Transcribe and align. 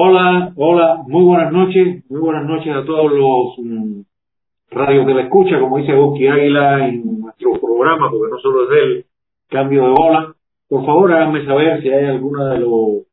Hola, 0.00 0.52
hola, 0.54 1.02
muy 1.08 1.24
buenas 1.24 1.52
noches, 1.52 2.08
muy 2.08 2.20
buenas 2.20 2.46
noches 2.46 2.72
a 2.72 2.84
todos 2.84 3.10
los 3.10 3.58
mm, 3.58 4.02
radios 4.70 5.04
que 5.04 5.12
la 5.12 5.22
escucha, 5.22 5.58
como 5.58 5.78
dice 5.78 5.92
Bosque 5.92 6.30
Águila 6.30 6.86
en 6.86 7.20
nuestro 7.20 7.60
programa, 7.60 8.08
porque 8.08 8.30
no 8.30 8.38
solo 8.38 8.70
es 8.70 8.78
el 8.80 9.04
cambio 9.48 9.86
de 9.86 9.94
bola. 9.98 10.36
Por 10.68 10.86
favor, 10.86 11.12
háganme 11.12 11.44
saber 11.44 11.82
si 11.82 11.88
hay 11.88 12.04
alguna 12.04 12.50
de 12.50 12.60
los 12.60 13.06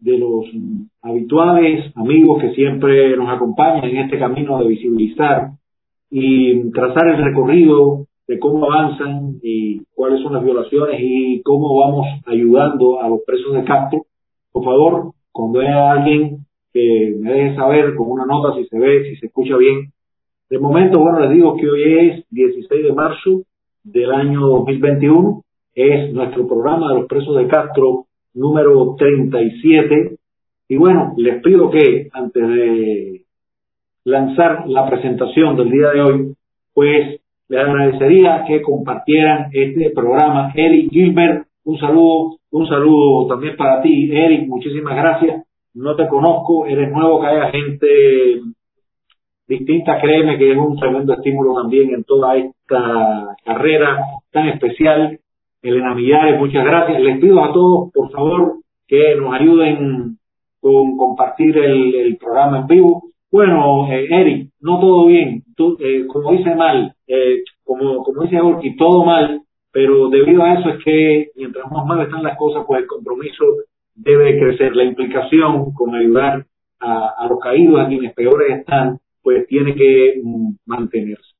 de 0.00 0.16
los 0.16 0.46
mm, 0.54 0.84
habituales 1.02 1.92
amigos 1.94 2.40
que 2.40 2.54
siempre 2.54 3.14
nos 3.18 3.28
acompañan 3.28 3.84
en 3.84 3.98
este 3.98 4.18
camino 4.18 4.60
de 4.60 4.68
visibilizar 4.68 5.50
y 6.08 6.70
trazar 6.70 7.06
el 7.08 7.22
recorrido 7.22 8.06
de 8.26 8.38
cómo 8.38 8.64
avanzan 8.64 9.34
y 9.42 9.82
cuáles 9.94 10.22
son 10.22 10.32
las 10.32 10.42
violaciones 10.42 11.00
y 11.02 11.42
cómo 11.42 11.80
vamos 11.80 12.06
ayudando 12.24 13.02
a 13.02 13.10
los 13.10 13.20
presos 13.26 13.52
de 13.52 13.64
Castro. 13.64 14.06
Por 14.52 14.64
favor, 14.64 15.19
cuando 15.32 15.60
haya 15.60 15.92
alguien 15.92 16.46
que 16.72 17.14
me 17.18 17.32
deje 17.32 17.56
saber 17.56 17.94
con 17.94 18.10
una 18.10 18.26
nota 18.26 18.56
si 18.56 18.66
se 18.66 18.78
ve, 18.78 19.04
si 19.08 19.16
se 19.16 19.26
escucha 19.26 19.56
bien. 19.56 19.92
De 20.48 20.58
momento, 20.58 20.98
bueno, 20.98 21.20
les 21.20 21.30
digo 21.30 21.56
que 21.56 21.68
hoy 21.68 22.08
es 22.08 22.24
16 22.30 22.84
de 22.84 22.92
marzo 22.92 23.42
del 23.84 24.12
año 24.12 24.40
2021. 24.40 25.42
Es 25.74 26.12
nuestro 26.12 26.46
programa 26.46 26.88
de 26.88 27.00
los 27.00 27.06
presos 27.06 27.36
de 27.36 27.46
Castro 27.46 28.06
número 28.34 28.94
37. 28.98 30.16
Y 30.68 30.76
bueno, 30.76 31.14
les 31.16 31.42
pido 31.42 31.70
que 31.70 32.08
antes 32.12 32.48
de 32.48 33.24
lanzar 34.04 34.68
la 34.68 34.88
presentación 34.88 35.56
del 35.56 35.70
día 35.70 35.90
de 35.90 36.00
hoy, 36.00 36.34
pues 36.74 37.20
les 37.48 37.60
agradecería 37.60 38.44
que 38.46 38.62
compartieran 38.62 39.50
este 39.52 39.90
programa. 39.90 40.52
Eric 40.54 40.90
Gilbert, 40.90 41.46
un 41.64 41.78
saludo, 41.78 42.39
un 42.52 42.66
saludo 42.66 43.26
también 43.28 43.56
para 43.56 43.80
ti, 43.82 44.10
Eric, 44.12 44.48
muchísimas 44.48 44.96
gracias. 44.96 45.44
No 45.74 45.94
te 45.94 46.08
conozco, 46.08 46.66
eres 46.66 46.90
nuevo, 46.90 47.20
que 47.20 47.26
haya 47.26 47.50
gente 47.50 48.40
distinta, 49.46 50.00
créeme 50.00 50.38
que 50.38 50.52
es 50.52 50.58
un 50.58 50.76
tremendo 50.76 51.12
estímulo 51.12 51.54
también 51.54 51.94
en 51.94 52.04
toda 52.04 52.36
esta 52.36 53.36
carrera 53.44 53.98
tan 54.30 54.48
especial. 54.48 55.18
Elena 55.62 55.94
Millares, 55.94 56.38
muchas 56.38 56.64
gracias. 56.64 57.00
Les 57.00 57.20
pido 57.20 57.42
a 57.42 57.52
todos, 57.52 57.92
por 57.92 58.10
favor, 58.10 58.54
que 58.86 59.14
nos 59.16 59.34
ayuden 59.34 60.18
con 60.60 60.96
compartir 60.96 61.56
el, 61.58 62.16
programa 62.16 62.60
en 62.60 62.66
vivo. 62.66 63.02
Bueno, 63.30 63.86
eh, 63.92 64.06
Eric, 64.10 64.50
no 64.60 64.80
todo 64.80 65.06
bien. 65.06 65.42
Tú, 65.56 65.76
eh, 65.80 66.06
como 66.06 66.32
dice 66.32 66.54
mal, 66.54 66.94
eh, 67.06 67.42
como, 67.64 68.02
como 68.02 68.22
dice 68.22 68.40
Orki, 68.40 68.76
todo 68.76 69.04
mal, 69.04 69.42
pero 69.72 70.08
debido 70.08 70.42
a 70.42 70.54
eso 70.54 70.70
es 70.70 70.84
que 70.84 71.30
mientras 71.36 71.70
más 71.70 71.86
mal 71.86 72.00
están 72.02 72.22
las 72.22 72.36
cosas, 72.36 72.64
pues 72.66 72.82
el 72.82 72.86
compromiso 72.86 73.44
debe 73.94 74.38
crecer. 74.38 74.74
La 74.74 74.84
implicación 74.84 75.72
con 75.72 75.94
ayudar 75.94 76.44
a, 76.80 77.26
los 77.28 77.38
caídos, 77.38 77.80
a 77.80 77.88
quienes 77.88 78.14
peores 78.14 78.58
están, 78.58 78.98
pues 79.22 79.46
tiene 79.46 79.74
que 79.74 80.20
mm, 80.22 80.52
mantenerse. 80.66 81.34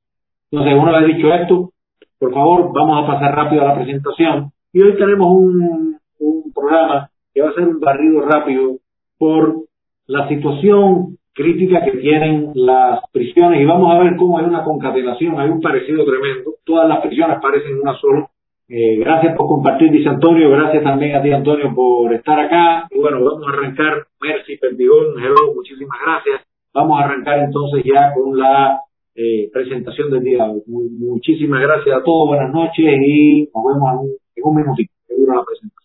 Entonces, 0.51 0.77
una 0.79 0.99
vez 0.99 1.15
dicho 1.15 1.33
esto, 1.33 1.71
por 2.19 2.33
favor, 2.33 2.71
vamos 2.73 3.03
a 3.03 3.07
pasar 3.07 3.35
rápido 3.35 3.63
a 3.63 3.69
la 3.69 3.75
presentación. 3.75 4.51
Y 4.71 4.81
hoy 4.81 4.95
tenemos 4.95 5.27
un, 5.27 5.97
un 6.19 6.53
programa 6.53 7.09
que 7.33 7.41
va 7.41 7.49
a 7.49 7.53
ser 7.53 7.67
un 7.67 7.79
barrido 7.79 8.21
rápido 8.21 8.77
por 9.17 9.65
la 10.05 10.27
situación 10.27 11.17
crítica 11.33 11.83
que 11.83 11.97
tienen 11.97 12.51
las 12.55 12.99
prisiones 13.11 13.61
y 13.61 13.65
vamos 13.65 13.93
a 13.93 13.99
ver 13.99 14.15
cómo 14.17 14.37
hay 14.37 14.45
una 14.45 14.63
concatenación, 14.63 15.39
hay 15.39 15.49
un 15.49 15.61
parecido 15.61 16.05
tremendo, 16.05 16.55
todas 16.65 16.87
las 16.87 16.99
prisiones 16.99 17.39
parecen 17.41 17.79
una 17.81 17.95
sola. 17.97 18.29
Eh, 18.67 18.97
gracias 18.99 19.35
por 19.35 19.47
compartir, 19.47 19.91
dice 19.91 20.07
Antonio, 20.07 20.49
gracias 20.49 20.83
también 20.83 21.15
a 21.15 21.21
ti 21.21 21.31
Antonio 21.31 21.73
por 21.75 22.13
estar 22.13 22.39
acá 22.39 22.87
y 22.89 22.99
bueno, 22.99 23.23
vamos 23.23 23.45
a 23.45 23.51
arrancar, 23.51 24.07
Mercy, 24.21 24.57
Perdigón, 24.57 25.19
hello, 25.19 25.53
muchísimas 25.53 25.97
gracias. 26.05 26.41
Vamos 26.73 26.99
a 26.99 27.03
arrancar 27.03 27.39
entonces 27.39 27.83
ya 27.83 28.13
con 28.13 28.37
la 28.37 28.79
eh, 29.13 29.49
presentación 29.51 30.09
del 30.09 30.23
día. 30.23 30.47
muchísimas 30.67 31.61
gracias 31.61 31.97
a 31.97 32.03
todos, 32.03 32.29
buenas 32.29 32.53
noches 32.53 32.85
y 33.05 33.49
nos 33.53 33.63
vemos 33.65 34.05
en 34.35 34.43
un, 34.43 34.55
minutito, 34.55 34.93
dura 35.17 35.35
la 35.35 35.43
presentación. 35.43 35.81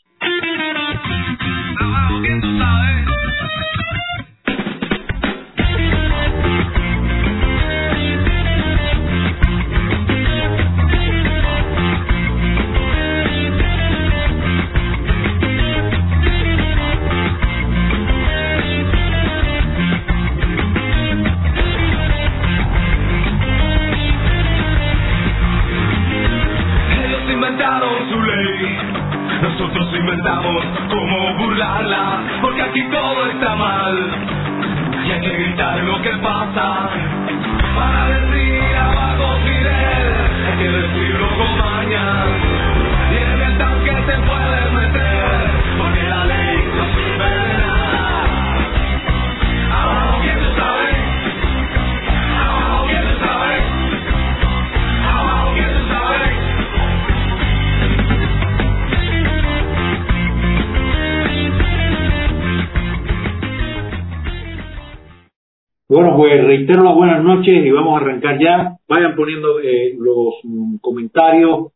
Pues 66.17 66.45
reitero 66.45 66.83
las 66.83 66.95
buenas 66.95 67.23
noches 67.23 67.65
y 67.65 67.71
vamos 67.71 67.95
a 67.95 68.05
arrancar 68.05 68.39
ya. 68.41 68.77
Vayan 68.89 69.15
poniendo 69.15 69.61
eh, 69.61 69.95
los 69.99 70.35
mm, 70.43 70.77
comentarios. 70.81 71.73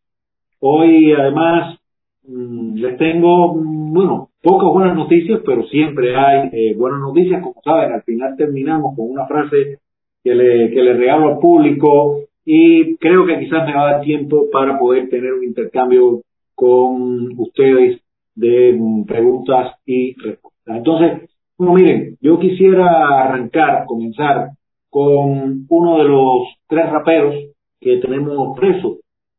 Hoy, 0.59 1.13
además, 1.13 1.79
mm, 2.27 2.75
les 2.75 2.97
tengo, 2.97 3.55
mm, 3.55 3.93
bueno, 3.93 4.29
pocas 4.41 4.69
buenas 4.73 4.95
noticias, 4.95 5.41
pero 5.45 5.63
siempre 5.67 6.15
hay 6.15 6.49
eh, 6.51 6.75
buenas 6.75 6.99
noticias. 6.99 7.43
Como 7.43 7.61
saben, 7.63 7.93
al 7.93 8.03
final 8.03 8.35
terminamos 8.37 8.95
con 8.95 9.09
una 9.11 9.27
frase 9.27 9.79
que 10.23 10.35
le, 10.35 10.71
que 10.71 10.81
le 10.81 10.93
regalo 10.93 11.29
al 11.29 11.39
público 11.39 12.21
y 12.43 12.97
creo 12.97 13.25
que 13.25 13.39
quizás 13.39 13.65
me 13.67 13.73
va 13.73 13.89
a 13.89 13.91
dar 13.93 14.01
tiempo 14.01 14.49
para 14.51 14.79
poder 14.79 15.09
tener 15.09 15.33
un 15.33 15.43
intercambio 15.43 16.21
con 16.55 17.31
ustedes 17.37 18.01
de 18.35 18.77
preguntas 19.07 19.75
y 19.85 20.13
respuestas. 20.15 20.77
Entonces, 20.77 21.30
bueno, 21.61 21.75
miren, 21.75 22.17
yo 22.21 22.39
quisiera 22.39 23.21
arrancar, 23.21 23.85
comenzar 23.85 24.47
con 24.89 25.67
uno 25.69 25.97
de 25.99 26.05
los 26.05 26.47
tres 26.67 26.89
raperos 26.89 27.35
que 27.79 27.97
tenemos 27.97 28.57
preso, 28.57 28.97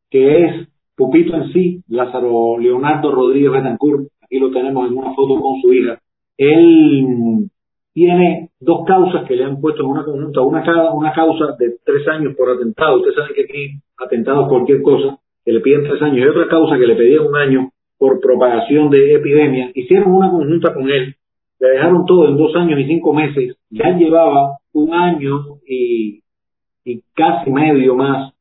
que 0.09 0.44
es 0.44 0.69
Pupito 0.94 1.34
en 1.34 1.53
sí, 1.53 1.82
Lázaro 1.88 2.61
Leonardo 2.61 3.11
Rodríguez 3.11 3.50
Betancourt, 3.50 4.06
aquí 4.22 4.38
lo 4.38 4.53
tenemos 4.53 4.88
en 4.88 4.99
una 4.99 5.12
foto 5.15 5.41
con 5.41 5.61
su 5.62 5.72
hija. 5.72 5.99
Él 6.38 7.49
tiene 7.93 8.50
dos 8.61 8.84
causas 8.87 9.27
que 9.27 9.34
le 9.34 9.43
han 9.43 9.61
puesto 9.61 9.82
en 9.82 9.91
una 9.91 10.05
conjunta, 10.05 10.43
una, 10.43 10.93
una 10.93 11.12
causa 11.12 11.56
de 11.59 11.75
tres 11.84 12.06
años 12.06 12.37
por 12.37 12.50
atentado, 12.50 12.99
ustedes 12.99 13.16
saben 13.16 13.34
que 13.34 13.43
aquí 13.43 13.81
atentado 13.99 14.47
cualquier 14.47 14.81
cosa, 14.82 15.19
que 15.44 15.50
le 15.50 15.59
piden 15.59 15.82
tres 15.82 16.00
años, 16.00 16.19
y 16.19 16.28
otra 16.28 16.47
causa 16.47 16.78
que 16.78 16.87
le 16.87 16.94
pedían 16.94 17.27
un 17.27 17.34
año 17.34 17.71
por 17.99 18.21
propagación 18.21 18.91
de 18.91 19.12
epidemia, 19.16 19.72
hicieron 19.75 20.12
una 20.12 20.31
conjunta 20.31 20.72
con 20.72 20.88
él 20.88 21.17
le 21.62 21.69
dejaron 21.69 22.05
todo 22.06 22.29
en 22.29 22.37
dos 22.37 22.56
años 22.56 22.81
y 22.81 22.87
cinco 22.87 23.14
meses, 23.14 23.56
ya 23.70 23.97
llevaba 23.97 24.59
un 24.73 24.93
año 24.93 25.59
y, 25.64 26.20
casi 27.14 27.50
medio 27.50 27.94
más. 27.94 28.35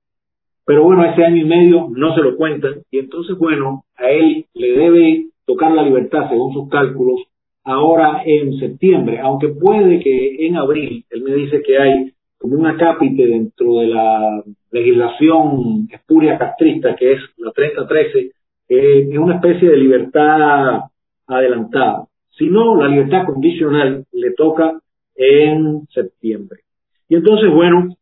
Pero 0.66 0.84
bueno, 0.84 1.06
ese 1.06 1.24
año 1.24 1.38
y 1.38 1.46
medio 1.46 1.88
no 1.92 2.16
se 2.16 2.22
lo 2.22 2.36
cuentan 2.36 2.82
y 2.90 2.98
entonces, 2.98 3.38
bueno, 3.38 3.84
a 3.96 4.10
él 4.10 4.46
le 4.56 4.72
debe 4.72 5.26
tocar 5.46 5.72
la 5.72 5.84
libertad 5.84 6.30
según 6.30 6.52
sus 6.54 6.68
cálculos 6.70 7.20
ahora 7.64 8.24
en 8.26 8.58
septiembre, 8.58 9.20
aunque 9.20 9.50
puede 9.50 10.00
que 10.00 10.48
en 10.48 10.56
abril, 10.56 11.06
él 11.12 11.22
me 11.22 11.36
dice 11.36 11.62
que 11.62 11.78
hay 11.78 12.14
como 12.40 12.56
un 12.56 12.66
acápite 12.66 13.28
dentro 13.28 13.82
de 13.82 13.88
la 13.88 14.44
legislación 14.72 15.88
espuria 15.92 16.40
castrista, 16.40 16.96
que 16.96 17.14
es 17.14 17.20
la 17.38 17.52
3013, 17.52 18.32
eh, 18.70 19.10
es 19.12 19.18
una 19.18 19.36
especie 19.36 19.70
de 19.70 19.78
libertad 19.78 20.86
adelantada. 21.28 22.08
Si 22.38 22.50
no, 22.50 22.76
la 22.76 22.88
libertad 22.88 23.26
condicional 23.26 24.06
le 24.12 24.32
toca 24.32 24.80
en 25.16 25.88
septiembre. 25.94 26.62
Y 27.10 27.16
entonces, 27.16 27.52
bueno, 27.54 27.96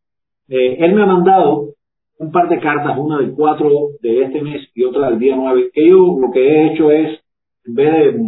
eh, 0.47 0.77
él 0.79 0.93
me 0.93 1.03
ha 1.03 1.05
mandado 1.05 1.73
un 2.19 2.31
par 2.31 2.49
de 2.49 2.59
cartas, 2.59 2.97
una 2.97 3.17
del 3.17 3.31
4 3.31 3.69
de 4.01 4.23
este 4.23 4.41
mes 4.41 4.69
y 4.75 4.83
otra 4.83 5.09
del 5.09 5.19
día 5.19 5.35
9, 5.35 5.71
que 5.73 5.87
yo 5.87 6.17
lo 6.19 6.31
que 6.31 6.41
he 6.41 6.73
hecho 6.73 6.91
es, 6.91 7.19
en 7.65 7.75
vez 7.75 7.93
de 7.93 8.19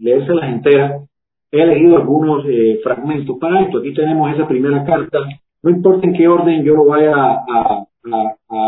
leérselas 0.00 0.52
enteras, 0.52 1.08
he 1.50 1.60
elegido 1.60 1.96
algunos 1.96 2.44
eh, 2.46 2.80
fragmentos 2.82 3.36
para 3.40 3.62
esto. 3.62 3.78
Aquí 3.78 3.92
tenemos 3.92 4.32
esa 4.32 4.46
primera 4.46 4.84
carta. 4.84 5.18
No 5.62 5.70
importa 5.70 6.06
en 6.06 6.14
qué 6.14 6.28
orden 6.28 6.64
yo 6.64 6.74
lo 6.74 6.84
vaya 6.84 7.12
a, 7.14 7.84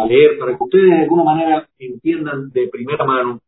leer, 0.08 0.38
para 0.38 0.56
que 0.56 0.64
ustedes 0.64 0.90
de 0.90 1.02
alguna 1.02 1.24
manera 1.24 1.66
entiendan 1.78 2.50
de 2.50 2.68
primera 2.68 3.04
mano 3.06 3.40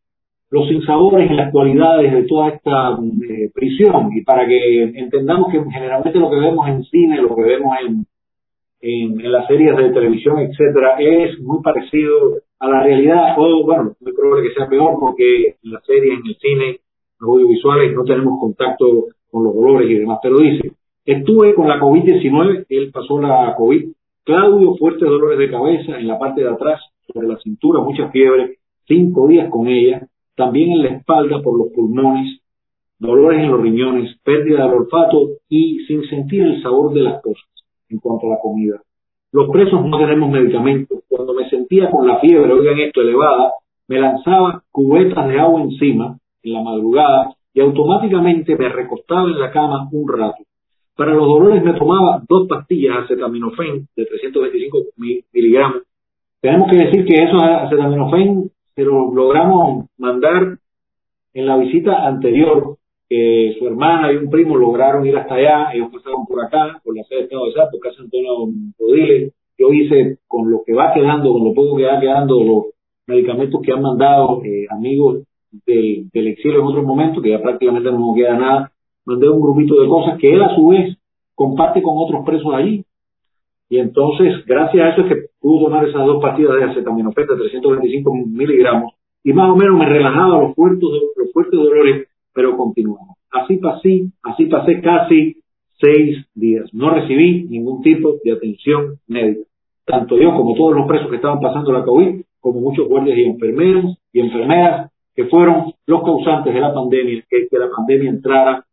los 0.53 0.67
sinsabores 0.67 1.31
y 1.31 1.33
las 1.33 1.51
cualidades 1.51 2.13
de 2.13 2.23
toda 2.25 2.49
esta 2.49 2.91
eh, 3.27 3.49
prisión. 3.51 4.11
Y 4.13 4.21
para 4.21 4.45
que 4.45 4.83
entendamos 4.83 5.51
que 5.51 5.59
generalmente 5.71 6.19
lo 6.19 6.29
que 6.29 6.35
vemos 6.35 6.67
en 6.67 6.83
cine, 6.83 7.19
lo 7.23 7.35
que 7.35 7.41
vemos 7.41 7.75
en, 7.83 8.05
en, 8.81 9.31
las 9.31 9.47
series 9.47 9.75
de 9.75 9.89
televisión, 9.89 10.37
etcétera, 10.37 10.97
es 10.99 11.39
muy 11.39 11.59
parecido 11.63 12.37
a 12.59 12.69
la 12.69 12.83
realidad, 12.83 13.33
o 13.35 13.63
bueno, 13.65 13.95
muy 13.99 14.13
probable 14.13 14.47
que 14.47 14.53
sea 14.53 14.69
peor 14.69 14.95
porque 14.99 15.55
en 15.63 15.71
las 15.71 15.83
series, 15.87 16.19
en 16.19 16.27
el 16.27 16.35
cine, 16.35 16.79
los 17.19 17.29
audiovisuales 17.31 17.95
no 17.95 18.03
tenemos 18.03 18.39
contacto 18.39 19.07
con 19.31 19.45
los 19.45 19.55
dolores 19.55 19.89
y 19.89 19.95
demás, 19.95 20.19
pero 20.21 20.37
dice, 20.37 20.71
estuve 21.03 21.55
con 21.55 21.67
la 21.67 21.79
COVID-19, 21.79 22.67
él 22.69 22.91
pasó 22.93 23.19
la 23.19 23.55
COVID, 23.57 23.85
Claudio, 24.23 24.75
fuertes 24.75 25.09
dolores 25.09 25.39
de 25.39 25.49
cabeza 25.49 25.97
en 25.97 26.07
la 26.07 26.19
parte 26.19 26.41
de 26.41 26.49
atrás, 26.49 26.79
sobre 27.11 27.27
la 27.27 27.39
cintura, 27.39 27.81
mucha 27.81 28.09
fiebre, 28.09 28.57
cinco 28.85 29.27
días 29.27 29.49
con 29.49 29.67
ella, 29.67 30.07
también 30.35 30.71
en 30.71 30.83
la 30.83 30.89
espalda 30.97 31.41
por 31.41 31.57
los 31.57 31.71
pulmones, 31.73 32.39
dolores 32.99 33.41
en 33.41 33.51
los 33.51 33.61
riñones, 33.61 34.17
pérdida 34.23 34.63
del 34.63 34.73
olfato 34.73 35.29
y 35.49 35.79
sin 35.85 36.03
sentir 36.07 36.43
el 36.43 36.61
sabor 36.61 36.93
de 36.93 37.01
las 37.01 37.21
cosas 37.21 37.45
en 37.89 37.99
cuanto 37.99 38.27
a 38.27 38.31
la 38.31 38.39
comida. 38.39 38.81
Los 39.31 39.49
presos 39.49 39.85
no 39.85 39.97
tenemos 39.97 40.29
medicamentos. 40.29 40.99
Cuando 41.09 41.33
me 41.33 41.49
sentía 41.49 41.89
con 41.89 42.07
la 42.07 42.19
fiebre, 42.19 42.53
oigan 42.53 42.79
esto, 42.79 43.01
elevada, 43.01 43.53
me 43.87 43.99
lanzaba 43.99 44.63
cubetas 44.71 45.27
de 45.27 45.39
agua 45.39 45.61
encima 45.61 46.17
en 46.43 46.53
la 46.53 46.61
madrugada 46.61 47.35
y 47.53 47.61
automáticamente 47.61 48.55
me 48.55 48.69
recostaba 48.69 49.27
en 49.27 49.39
la 49.39 49.51
cama 49.51 49.89
un 49.91 50.07
rato. 50.07 50.43
Para 50.95 51.13
los 51.13 51.25
dolores 51.27 51.63
me 51.63 51.73
tomaba 51.73 52.21
dos 52.29 52.47
pastillas 52.47 53.05
acetaminofén 53.05 53.87
de 53.95 54.05
325 54.05 54.77
miligramos. 54.97 55.81
Tenemos 56.39 56.69
que 56.69 56.77
decir 56.77 57.05
que 57.05 57.23
esos 57.23 57.41
acetaminofén 57.41 58.51
se 58.75 58.83
lo 58.83 59.13
logramos 59.13 59.85
mandar 59.97 60.57
en 61.33 61.45
la 61.45 61.57
visita 61.57 62.07
anterior 62.07 62.77
que 63.09 63.55
su 63.59 63.67
hermana 63.67 64.11
y 64.11 64.17
un 64.17 64.29
primo 64.29 64.55
lograron 64.55 65.05
ir 65.05 65.15
hasta 65.15 65.35
allá, 65.35 65.73
ellos 65.73 65.89
pasaron 65.91 66.25
por 66.25 66.43
acá, 66.43 66.81
por 66.83 66.95
la 66.95 67.03
sede 67.03 67.19
de 67.19 67.23
Estado 67.25 67.45
de 67.45 67.53
Sá, 67.53 67.69
por 67.69 67.79
Casa 67.79 68.01
Antonio 68.01 68.31
Rodiles. 68.79 69.33
Yo 69.57 69.71
hice 69.71 70.17
con 70.27 70.49
lo 70.49 70.63
que 70.65 70.73
va 70.73 70.93
quedando, 70.93 71.31
con 71.31 71.43
lo 71.43 71.53
poco 71.53 71.77
que 71.77 71.85
va 71.85 71.99
quedando, 71.99 72.43
los 72.43 72.65
medicamentos 73.05 73.61
que 73.61 73.71
han 73.71 73.81
mandado 73.81 74.41
eh, 74.43 74.65
amigos 74.69 75.23
del, 75.65 76.09
del, 76.11 76.27
exilio 76.27 76.61
en 76.61 76.65
otros 76.65 76.85
momentos, 76.85 77.21
que 77.21 77.29
ya 77.29 77.41
prácticamente 77.41 77.91
no 77.91 78.13
queda 78.15 78.35
nada, 78.35 78.71
mandé 79.05 79.29
un 79.29 79.41
grupito 79.41 79.79
de 79.79 79.87
cosas 79.87 80.17
que 80.17 80.33
él 80.33 80.41
a 80.41 80.55
su 80.55 80.67
vez 80.69 80.97
comparte 81.35 81.81
con 81.81 81.93
otros 81.97 82.25
presos 82.25 82.53
allí. 82.53 82.83
Y 83.73 83.79
entonces, 83.79 84.45
gracias 84.45 84.85
a 84.85 84.89
eso 84.89 85.01
es 85.01 85.07
que 85.07 85.21
pudo 85.41 85.65
tomar 85.65 85.83
esas 85.89 86.05
dos 86.05 86.21
partidas 86.21 86.57
de 86.57 86.65
acetaminofén 86.65 87.25
de 87.25 87.35
325 87.37 88.13
miligramos 88.27 88.93
y 89.23 89.33
más 89.33 89.49
o 89.49 89.55
menos 89.55 89.79
me 89.79 89.89
relajaba 89.89 90.43
los 90.43 90.53
fuertes, 90.53 90.87
los 91.17 91.33
fuertes 91.33 91.59
dolores 91.59 92.07
pero 92.35 92.55
continuamos. 92.55 93.17
Así 93.31 93.57
pasé, 93.57 94.11
así 94.21 94.45
pasé 94.45 94.79
casi 94.79 95.37
seis 95.81 96.23
días. 96.35 96.71
No 96.71 96.91
recibí 96.91 97.47
ningún 97.49 97.81
tipo 97.81 98.13
de 98.23 98.33
atención 98.33 98.99
médica. 99.07 99.49
Tanto 99.85 100.19
yo 100.19 100.35
como 100.35 100.53
todos 100.53 100.75
los 100.75 100.87
presos 100.87 101.09
que 101.09 101.15
estaban 101.15 101.39
pasando 101.39 101.71
la 101.71 101.83
COVID, 101.83 102.21
como 102.41 102.61
muchos 102.61 102.87
guardias 102.87 103.17
y 103.17 103.23
enfermeros 103.23 103.97
y 104.13 104.19
enfermeras 104.19 104.91
que 105.15 105.25
fueron 105.25 105.73
los 105.87 106.03
causantes 106.03 106.53
de 106.53 106.59
la 106.59 106.75
pandemia, 106.75 107.23
que, 107.27 107.47
que 107.49 107.57
la 107.57 107.71
pandemia 107.75 108.11
entrara 108.11 108.63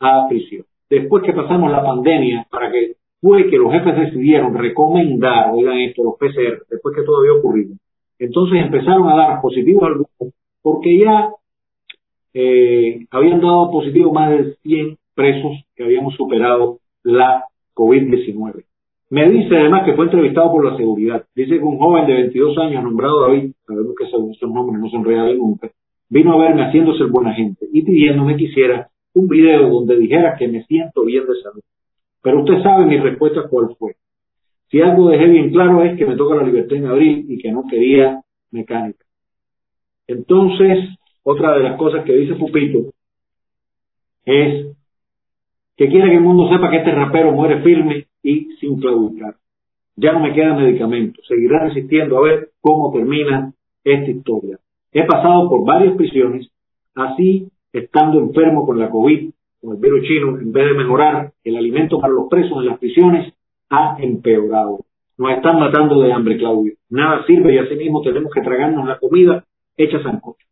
a 0.00 0.28
prisión. 0.28 0.66
Después 0.90 1.22
que 1.22 1.32
pasamos 1.32 1.72
la 1.72 1.82
pandemia, 1.82 2.46
para 2.50 2.70
que 2.70 2.99
fue 3.20 3.48
que 3.48 3.56
los 3.56 3.72
jefes 3.72 3.96
decidieron 3.96 4.54
recomendar, 4.54 5.50
oigan 5.52 5.78
esto, 5.78 6.04
los 6.04 6.14
PCR, 6.14 6.64
después 6.70 6.96
que 6.96 7.02
todo 7.02 7.20
había 7.20 7.38
ocurrido. 7.38 7.74
Entonces 8.18 8.62
empezaron 8.62 9.08
a 9.08 9.16
dar 9.16 9.40
positivos 9.40 9.82
algunos, 9.84 10.34
porque 10.62 10.98
ya 10.98 11.30
eh, 12.34 13.06
habían 13.10 13.40
dado 13.40 13.70
positivo 13.70 14.12
más 14.12 14.30
de 14.30 14.54
100 14.62 14.96
presos 15.14 15.52
que 15.74 15.84
habíamos 15.84 16.14
superado 16.14 16.78
la 17.02 17.44
COVID-19. 17.74 18.64
Me 19.10 19.28
dice 19.28 19.56
además 19.56 19.84
que 19.84 19.94
fue 19.94 20.04
entrevistado 20.04 20.52
por 20.52 20.64
la 20.64 20.76
seguridad. 20.76 21.24
Dice 21.34 21.58
que 21.58 21.64
un 21.64 21.78
joven 21.78 22.06
de 22.06 22.14
22 22.14 22.58
años 22.58 22.84
nombrado 22.84 23.22
David, 23.22 23.52
sabemos 23.66 23.94
que 23.98 24.04
esos 24.04 24.50
nombres 24.50 24.80
no 24.80 24.88
son 24.88 25.04
reales 25.04 25.36
nunca, 25.36 25.70
vino 26.08 26.32
a 26.32 26.38
verme 26.38 26.62
haciéndose 26.62 27.02
el 27.02 27.10
buena 27.10 27.34
gente 27.34 27.66
y 27.72 27.82
pidiéndome 27.82 28.36
que 28.36 28.44
hiciera 28.44 28.88
un 29.14 29.28
video 29.28 29.68
donde 29.68 29.96
dijera 29.96 30.36
que 30.38 30.46
me 30.46 30.62
siento 30.64 31.04
bien 31.04 31.24
de 31.26 31.34
salud. 31.42 31.62
Pero 32.22 32.40
usted 32.40 32.62
sabe 32.62 32.86
mi 32.86 32.98
respuesta 32.98 33.48
cuál 33.48 33.74
fue. 33.78 33.96
Si 34.70 34.80
algo 34.80 35.08
dejé 35.08 35.26
bien 35.26 35.50
claro 35.50 35.82
es 35.82 35.98
que 35.98 36.06
me 36.06 36.16
toca 36.16 36.36
la 36.36 36.44
libertad 36.44 36.76
en 36.76 36.86
abril 36.86 37.26
y 37.28 37.38
que 37.38 37.50
no 37.50 37.64
quería 37.68 38.22
mecánica. 38.50 39.04
Entonces, 40.06 40.96
otra 41.22 41.56
de 41.56 41.62
las 41.64 41.76
cosas 41.76 42.04
que 42.04 42.12
dice 42.12 42.34
Pupito 42.34 42.92
es 44.24 44.76
que 45.76 45.88
quiere 45.88 46.10
que 46.10 46.16
el 46.16 46.22
mundo 46.22 46.48
sepa 46.48 46.70
que 46.70 46.78
este 46.78 46.92
rapero 46.92 47.32
muere 47.32 47.62
firme 47.62 48.06
y 48.22 48.52
sin 48.60 48.78
claudicar. 48.80 49.36
Ya 49.96 50.12
no 50.12 50.20
me 50.20 50.32
queda 50.32 50.54
medicamento. 50.54 51.20
Seguirá 51.26 51.64
resistiendo 51.64 52.18
a 52.18 52.22
ver 52.22 52.50
cómo 52.60 52.92
termina 52.92 53.52
esta 53.82 54.10
historia. 54.10 54.58
He 54.92 55.04
pasado 55.04 55.48
por 55.48 55.64
varias 55.64 55.96
prisiones, 55.96 56.50
así 56.94 57.48
estando 57.72 58.18
enfermo 58.18 58.66
con 58.66 58.78
la 58.78 58.90
COVID, 58.90 59.30
con 59.60 59.74
el 59.74 59.80
virus 59.80 60.02
chino, 60.06 60.38
en 60.38 60.52
vez 60.52 60.66
de 60.66 60.74
mejorar, 60.74 61.32
el 61.44 61.56
alimento 61.56 62.00
para 62.00 62.12
los 62.12 62.28
presos 62.28 62.58
en 62.58 62.66
las 62.66 62.78
prisiones 62.78 63.32
ha 63.68 63.96
empeorado. 64.00 64.80
Nos 65.18 65.32
están 65.32 65.58
matando 65.58 66.00
de 66.00 66.12
hambre, 66.12 66.38
Claudio. 66.38 66.74
Nada 66.88 67.24
sirve 67.26 67.54
y 67.54 67.58
así 67.58 67.74
mismo 67.76 68.00
tenemos 68.00 68.32
que 68.32 68.40
tragarnos 68.40 68.86
la 68.86 68.98
comida 68.98 69.44
hecha 69.76 70.02
sancocho. 70.02 70.46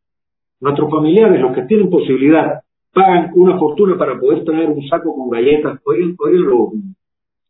Nuestros 0.61 0.91
familiares, 0.91 1.41
los 1.41 1.55
que 1.55 1.63
tienen 1.63 1.89
posibilidad, 1.89 2.61
pagan 2.93 3.31
una 3.35 3.59
fortuna 3.59 3.97
para 3.97 4.19
poder 4.19 4.45
traer 4.45 4.69
un 4.69 4.87
saco 4.89 5.15
con 5.15 5.31
galletas. 5.31 5.81
Oigan, 5.85 6.17
oigan 6.19 6.43
lo, 6.43 6.73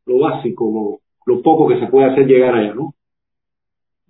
lo 0.06 0.18
básico, 0.18 1.00
lo, 1.26 1.42
poco 1.42 1.68
que 1.68 1.80
se 1.80 1.86
puede 1.86 2.10
hacer 2.10 2.26
llegar 2.26 2.54
allá, 2.54 2.74
¿no? 2.74 2.94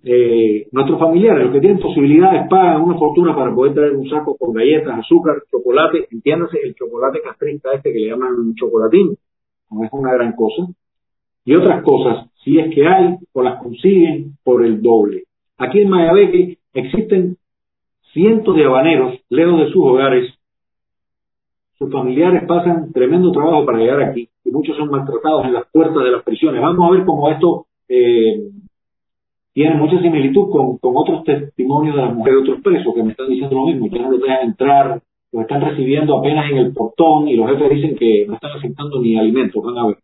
Eh, 0.01 0.67
nuestros 0.71 0.97
familiares, 0.97 1.43
los 1.43 1.53
que 1.53 1.59
tienen 1.59 1.79
posibilidades, 1.79 2.47
pagan 2.49 2.81
una 2.81 2.97
fortuna 2.97 3.35
para 3.35 3.53
poder 3.53 3.73
traer 3.73 3.95
un 3.95 4.09
saco 4.09 4.37
con 4.37 4.53
galletas, 4.53 4.99
azúcar, 4.99 5.43
chocolate, 5.51 6.07
entiéndase 6.09 6.57
el 6.63 6.73
chocolate 6.75 7.21
castrista 7.21 7.73
este 7.73 7.91
que 7.91 7.99
le 7.99 8.07
llaman 8.07 8.55
chocolatín, 8.55 9.17
no 9.71 9.83
es 9.83 9.89
una 9.91 10.13
gran 10.13 10.33
cosa, 10.33 10.67
y 11.43 11.53
otras 11.53 11.83
cosas, 11.83 12.29
si 12.43 12.59
es 12.59 12.73
que 12.73 12.87
hay, 12.87 13.17
o 13.33 13.43
las 13.43 13.61
consiguen 13.61 14.37
por 14.43 14.65
el 14.65 14.81
doble. 14.81 15.23
Aquí 15.57 15.81
en 15.81 15.89
Mayabeque 15.89 16.57
existen 16.73 17.35
cientos 18.13 18.55
de 18.55 18.63
habaneros, 18.63 19.19
lejos 19.29 19.59
de 19.59 19.71
sus 19.71 19.83
hogares, 19.83 20.33
sus 21.77 21.91
familiares 21.91 22.43
pasan 22.47 22.91
tremendo 22.93 23.31
trabajo 23.31 23.65
para 23.65 23.79
llegar 23.79 24.01
aquí 24.01 24.29
y 24.43 24.51
muchos 24.51 24.75
son 24.77 24.89
maltratados 24.89 25.45
en 25.45 25.53
las 25.53 25.65
puertas 25.71 26.03
de 26.03 26.11
las 26.11 26.23
prisiones. 26.23 26.61
Vamos 26.61 26.89
a 26.89 26.91
ver 26.91 27.05
cómo 27.05 27.29
esto 27.29 27.67
eh, 27.87 28.49
tiene 29.53 29.75
mucha 29.75 29.99
similitud 30.01 30.49
con, 30.49 30.79
otros 30.81 31.23
testimonios 31.23 31.95
de 31.95 32.01
las 32.01 32.15
mujeres 32.15 32.43
de 32.43 32.49
otros 32.49 32.63
presos 32.63 32.93
que 32.93 33.03
me 33.03 33.11
están 33.11 33.29
diciendo 33.29 33.55
lo 33.55 33.65
mismo, 33.65 33.89
que 33.89 33.99
no 33.99 34.11
los 34.11 34.21
dejan 34.21 34.47
entrar, 34.47 35.01
los 35.31 35.41
están 35.41 35.61
recibiendo 35.61 36.19
apenas 36.19 36.49
en 36.51 36.57
el 36.57 36.73
portón 36.73 37.27
y 37.27 37.35
los 37.35 37.49
jefes 37.49 37.69
dicen 37.69 37.95
que 37.95 38.25
no 38.27 38.35
están 38.35 38.51
aceptando 38.51 39.01
ni 39.01 39.17
alimentos, 39.17 39.63
van 39.63 39.77
a 39.77 39.87
ver. 39.87 39.97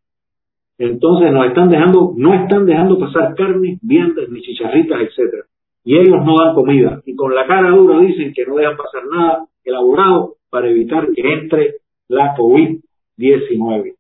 Entonces 0.78 1.32
nos 1.32 1.46
están 1.48 1.70
dejando, 1.70 2.14
no 2.16 2.34
están 2.34 2.66
dejando 2.66 3.00
pasar 3.00 3.34
carne, 3.36 3.80
viandas, 3.82 4.30
ni 4.30 4.42
chicharritas, 4.42 5.00
etcétera 5.02 5.46
y 5.86 5.96
ellos 5.96 6.26
no 6.26 6.36
dan 6.44 6.56
comida 6.56 7.02
y 7.06 7.16
con 7.16 7.34
la 7.34 7.46
cara 7.46 7.70
dura 7.70 8.00
dicen 8.00 8.34
que 8.34 8.46
no 8.46 8.56
dejan 8.56 8.76
pasar 8.76 9.04
nada 9.06 9.46
elaborado 9.64 10.34
para 10.50 10.70
evitar 10.70 11.08
que 11.12 11.22
entre 11.22 11.76
la 12.08 12.36
COVID-19. 12.36 13.94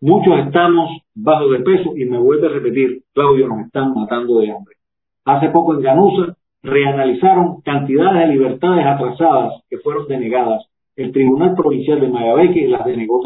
Muchos 0.00 0.38
estamos 0.46 1.02
bajo 1.12 1.48
de 1.48 1.58
peso 1.58 1.96
y 1.96 2.04
me 2.04 2.18
vuelve 2.18 2.46
a 2.46 2.50
repetir, 2.50 3.02
Claudio, 3.12 3.48
nos 3.48 3.66
están 3.66 3.92
matando 3.94 4.38
de 4.38 4.52
hambre. 4.52 4.76
Hace 5.24 5.48
poco 5.48 5.74
en 5.74 5.82
Ganusa 5.82 6.36
reanalizaron 6.62 7.62
cantidades 7.62 8.28
de 8.28 8.34
libertades 8.34 8.86
atrasadas 8.86 9.60
que 9.68 9.78
fueron 9.78 10.06
denegadas. 10.06 10.66
El 10.94 11.10
Tribunal 11.10 11.54
Provincial 11.56 12.00
de 12.00 12.08
Mayabeque 12.08 12.68
las 12.68 12.84
denegó 12.84 13.22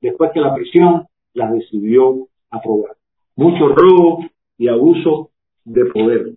después 0.00 0.32
que 0.34 0.40
la 0.40 0.52
prisión 0.52 1.06
las 1.34 1.52
decidió 1.52 2.26
aprobar. 2.50 2.96
Mucho 3.36 3.68
robo 3.68 4.24
y 4.58 4.66
abuso 4.66 5.30
de 5.64 5.84
poder. 5.86 6.32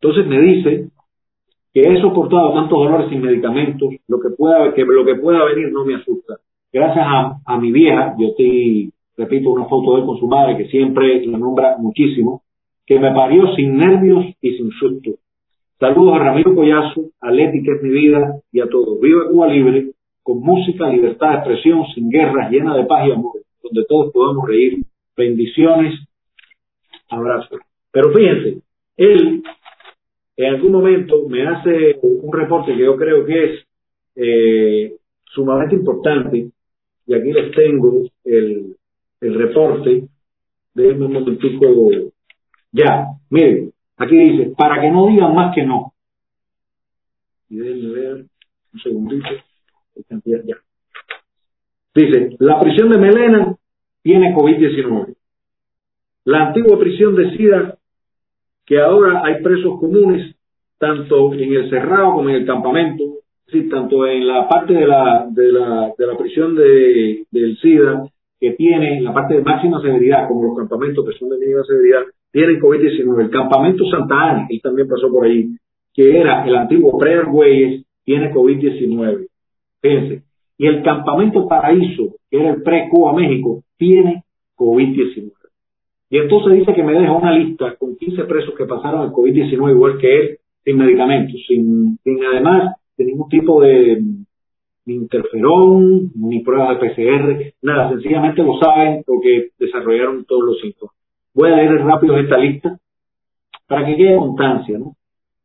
Entonces 0.00 0.26
me 0.26 0.40
dice 0.40 0.88
que 1.74 1.82
he 1.82 2.00
soportado 2.00 2.54
tantos 2.54 2.78
dolores 2.78 3.10
sin 3.10 3.20
medicamentos, 3.20 3.90
lo 4.06 4.18
que 4.18 4.30
pueda, 4.30 4.72
que 4.72 4.82
lo 4.82 5.04
que 5.04 5.16
pueda 5.16 5.44
venir 5.44 5.70
no 5.72 5.84
me 5.84 5.96
asusta. 5.96 6.38
Gracias 6.72 7.06
a, 7.46 7.58
mi 7.58 7.72
vieja, 7.72 8.14
yo 8.18 8.34
te 8.34 8.90
repito 9.16 9.50
una 9.50 9.64
foto 9.64 9.94
de 9.94 10.00
él 10.00 10.06
con 10.06 10.18
su 10.18 10.26
madre, 10.26 10.56
que 10.56 10.68
siempre 10.68 11.24
la 11.26 11.38
nombra 11.38 11.76
muchísimo, 11.78 12.42
que 12.86 12.98
me 12.98 13.12
parió 13.14 13.54
sin 13.54 13.76
nervios 13.76 14.26
y 14.42 14.56
sin 14.56 14.70
susto. 14.72 15.12
Saludos 15.80 16.16
a 16.16 16.24
Ramiro 16.24 16.54
Collazo, 16.54 17.10
a 17.20 17.30
Leti, 17.30 17.62
que 17.62 17.72
es 17.72 17.82
mi 17.82 17.90
vida, 17.90 18.40
y 18.52 18.60
a 18.60 18.68
todos. 18.68 19.00
Viva 19.00 19.28
Cuba 19.30 19.48
Libre, 19.48 19.92
con 20.22 20.40
música, 20.40 20.88
libertad 20.90 21.30
de 21.30 21.34
expresión, 21.36 21.86
sin 21.94 22.10
guerras, 22.10 22.50
llena 22.50 22.76
de 22.76 22.84
paz 22.84 23.06
y 23.06 23.12
amor, 23.12 23.32
donde 23.62 23.86
todos 23.88 24.12
podamos 24.12 24.46
reír. 24.46 24.84
Bendiciones, 25.16 25.94
abrazos. 27.08 27.60
Pero 27.90 28.12
fíjense, 28.12 28.58
él 28.96 29.42
en 30.36 30.54
algún 30.54 30.72
momento 30.72 31.28
me 31.28 31.46
hace 31.46 31.98
un 32.02 32.32
reporte 32.32 32.74
que 32.74 32.84
yo 32.84 32.96
creo 32.96 33.24
que 33.24 33.44
es 33.44 33.66
eh, 34.16 34.96
sumamente 35.24 35.74
importante, 35.74 36.50
y 37.08 37.14
aquí 37.14 37.32
les 37.32 37.50
tengo 37.52 38.02
el, 38.22 38.76
el 39.22 39.34
reporte, 39.34 40.04
déjenme 40.74 41.06
un 41.06 41.12
momentico, 41.14 42.12
ya, 42.70 43.06
miren, 43.30 43.72
aquí 43.96 44.14
dice, 44.14 44.52
para 44.56 44.80
que 44.80 44.90
no 44.90 45.06
digan 45.06 45.34
más 45.34 45.54
que 45.54 45.64
no. 45.64 45.94
Y 47.48 47.56
déjenme 47.56 47.92
ver, 47.92 48.24
un 48.74 48.80
segundito. 48.80 49.28
Dice, 51.94 52.36
la 52.40 52.60
prisión 52.60 52.90
de 52.90 52.98
Melena 52.98 53.56
tiene 54.02 54.34
COVID-19. 54.34 55.16
La 56.24 56.48
antigua 56.48 56.78
prisión 56.78 57.16
de 57.16 57.36
Sida 57.36 57.78
que 58.66 58.78
ahora 58.78 59.22
hay 59.24 59.42
presos 59.42 59.80
comunes, 59.80 60.36
tanto 60.76 61.32
en 61.32 61.54
el 61.54 61.70
cerrado 61.70 62.12
como 62.12 62.28
en 62.28 62.36
el 62.36 62.46
campamento, 62.46 63.17
sí, 63.50 63.68
tanto 63.68 64.06
en 64.06 64.26
la 64.26 64.48
parte 64.48 64.74
de 64.74 64.86
la, 64.86 65.26
de 65.30 65.52
la, 65.52 65.92
de 65.96 66.06
la 66.06 66.16
prisión 66.16 66.54
de, 66.54 67.24
del 67.30 67.56
SIDA, 67.58 68.08
que 68.40 68.52
tiene 68.52 69.00
la 69.00 69.12
parte 69.12 69.34
de 69.34 69.42
máxima 69.42 69.80
severidad, 69.80 70.28
como 70.28 70.44
los 70.44 70.56
campamentos 70.56 71.04
que 71.04 71.18
son 71.18 71.30
de 71.30 71.38
mínima 71.38 71.64
severidad, 71.64 72.02
tienen 72.30 72.60
COVID-19. 72.60 73.20
El 73.20 73.30
campamento 73.30 73.84
Santa 73.90 74.30
Ana, 74.30 74.46
él 74.48 74.60
también 74.62 74.88
pasó 74.88 75.10
por 75.10 75.24
ahí, 75.26 75.48
que 75.92 76.20
era 76.20 76.46
el 76.46 76.56
antiguo 76.56 76.96
Pre 76.98 77.22
tiene 78.04 78.32
COVID-19. 78.32 79.26
Fíjense. 79.82 80.22
Y 80.56 80.66
el 80.66 80.82
campamento 80.82 81.46
Paraíso, 81.46 82.16
que 82.30 82.40
era 82.40 82.50
el 82.54 82.62
pre-Cuba 82.62 83.12
México, 83.12 83.62
tiene 83.76 84.24
COVID-19. 84.56 85.32
Y 86.10 86.18
entonces 86.18 86.54
dice 86.54 86.74
que 86.74 86.82
me 86.82 86.94
deja 86.94 87.12
una 87.12 87.32
lista 87.32 87.76
con 87.76 87.96
15 87.96 88.24
presos 88.24 88.54
que 88.56 88.64
pasaron 88.64 89.04
el 89.04 89.10
COVID-19 89.10 89.70
igual 89.70 89.98
que 89.98 90.20
él, 90.20 90.38
sin 90.64 90.78
medicamentos, 90.78 91.40
sin, 91.46 91.98
sin 92.02 92.24
además 92.24 92.76
de 92.98 93.04
ningún 93.04 93.28
tipo 93.28 93.62
de 93.62 94.02
interferón, 94.86 96.10
ni 96.14 96.40
pruebas 96.40 96.80
de 96.80 96.88
PCR, 96.88 97.54
nada, 97.62 97.90
sencillamente 97.90 98.42
lo 98.42 98.58
saben 98.58 99.02
porque 99.06 99.48
desarrollaron 99.58 100.24
todos 100.24 100.44
los 100.44 100.60
síntomas. 100.60 100.94
Voy 101.34 101.50
a 101.50 101.56
leer 101.56 101.84
rápido 101.84 102.16
esta 102.18 102.38
lista 102.38 102.78
para 103.66 103.86
que 103.86 103.96
quede 103.96 104.16
constancia. 104.16 104.78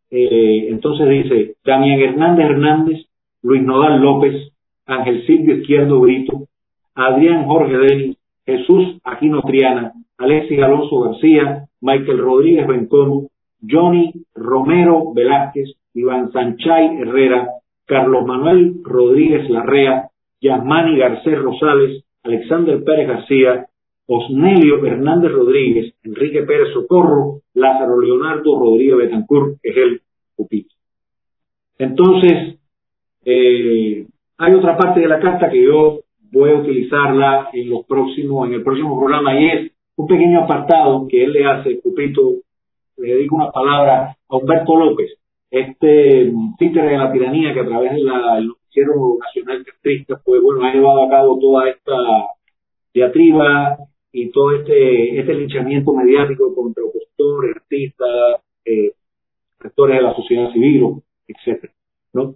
Eh, 0.09 0.67
entonces 0.69 1.07
dice, 1.09 1.55
Damián 1.63 1.99
Hernández 1.99 2.45
Hernández, 2.45 3.05
Luis 3.41 3.63
Nodal 3.63 4.01
López, 4.01 4.51
Ángel 4.85 5.25
Silvio 5.25 5.57
Izquierdo 5.57 5.99
Brito, 5.99 6.47
Adrián 6.95 7.45
Jorge 7.45 7.77
Denis, 7.77 8.17
Jesús 8.45 8.99
Aquino 9.03 9.41
Triana, 9.41 9.93
Alexis 10.17 10.59
Alonso 10.59 11.01
García, 11.01 11.65
Michael 11.81 12.19
Rodríguez 12.19 12.67
Bencomo, 12.67 13.29
Johnny 13.67 14.11
Romero 14.35 15.13
Velázquez, 15.13 15.73
Iván 15.93 16.31
Sanchay 16.31 16.97
Herrera, 16.99 17.49
Carlos 17.85 18.25
Manuel 18.25 18.75
Rodríguez 18.83 19.49
Larrea, 19.49 20.09
Yasmani 20.41 20.97
Garcés 20.97 21.39
Rosales, 21.39 22.03
Alexander 22.23 22.83
Pérez 22.83 23.07
García, 23.07 23.67
Osnelio 24.07 24.85
Hernández 24.85 25.31
Rodríguez, 25.31 25.93
Enrique 26.03 26.43
Pérez 26.43 26.73
Socorro, 26.73 27.41
Lázaro 27.53 27.99
Leonardo 27.99 28.59
Rodríguez 28.59 28.97
Betancourt, 28.97 29.57
que 29.61 29.69
es 29.69 29.77
el 29.77 30.01
pupito. 30.35 30.75
Entonces, 31.77 32.59
eh, 33.25 34.05
hay 34.37 34.53
otra 34.53 34.77
parte 34.77 34.99
de 34.99 35.07
la 35.07 35.19
carta 35.19 35.49
que 35.49 35.63
yo 35.63 35.99
voy 36.31 36.51
a 36.51 36.55
utilizarla 36.55 37.49
en 37.53 37.69
los 37.69 37.85
próximos, 37.85 38.47
en 38.47 38.55
el 38.55 38.63
próximo 38.63 38.97
programa 38.97 39.39
y 39.39 39.45
es 39.47 39.71
un 39.95 40.07
pequeño 40.07 40.43
apartado 40.43 41.07
que 41.07 41.23
él 41.23 41.33
le 41.33 41.45
hace, 41.45 41.79
Cupito, 41.79 42.33
le 42.97 43.13
dedico 43.13 43.35
una 43.35 43.51
palabra 43.51 44.15
a 44.27 44.35
Humberto 44.35 44.75
López, 44.75 45.11
este 45.53 46.33
títere 46.57 46.89
de 46.89 46.97
la 46.97 47.11
tiranía 47.11 47.53
que 47.53 47.59
a 47.59 47.65
través 47.65 47.91
del 47.91 48.05
noticiero 48.05 49.19
nacional 49.19 49.63
castrista, 49.63 50.19
pues 50.25 50.41
bueno, 50.41 50.63
ha 50.63 50.73
llevado 50.73 51.03
a 51.03 51.09
cabo 51.09 51.37
toda 51.39 51.69
esta 51.69 51.93
diatriba 52.91 53.77
y 54.11 54.31
todo 54.31 54.55
este, 54.55 55.19
este 55.19 55.33
linchamiento 55.35 55.93
mediático 55.93 56.55
contra 56.55 56.83
opositores, 56.83 57.55
artistas, 57.55 58.41
eh, 58.65 58.93
actores 59.59 59.97
de 59.97 60.01
la 60.01 60.15
sociedad 60.15 60.51
civil, 60.51 61.03
etcétera. 61.27 61.71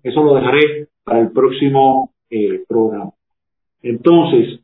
Eso 0.04 0.24
lo 0.24 0.36
dejaré 0.36 0.88
para 1.04 1.22
el 1.22 1.32
próximo 1.32 2.12
eh, 2.30 2.64
programa. 2.68 3.14
Entonces, 3.82 4.60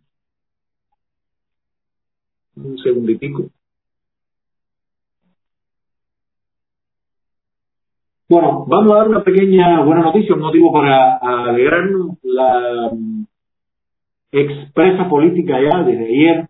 un 2.55 2.77
segunditico. 2.77 3.49
Bueno, 8.33 8.65
vamos 8.67 8.93
a 8.93 8.95
dar 8.95 9.09
una 9.09 9.23
pequeña 9.23 9.83
buena 9.83 10.01
noticia, 10.01 10.33
un 10.33 10.41
motivo 10.41 10.73
para 10.73 11.17
alegrarnos. 11.17 12.17
La 12.23 12.89
mm, 12.91 13.25
expresa 14.31 15.07
política 15.07 15.61
ya 15.61 15.83
desde 15.83 16.05
ayer 16.07 16.47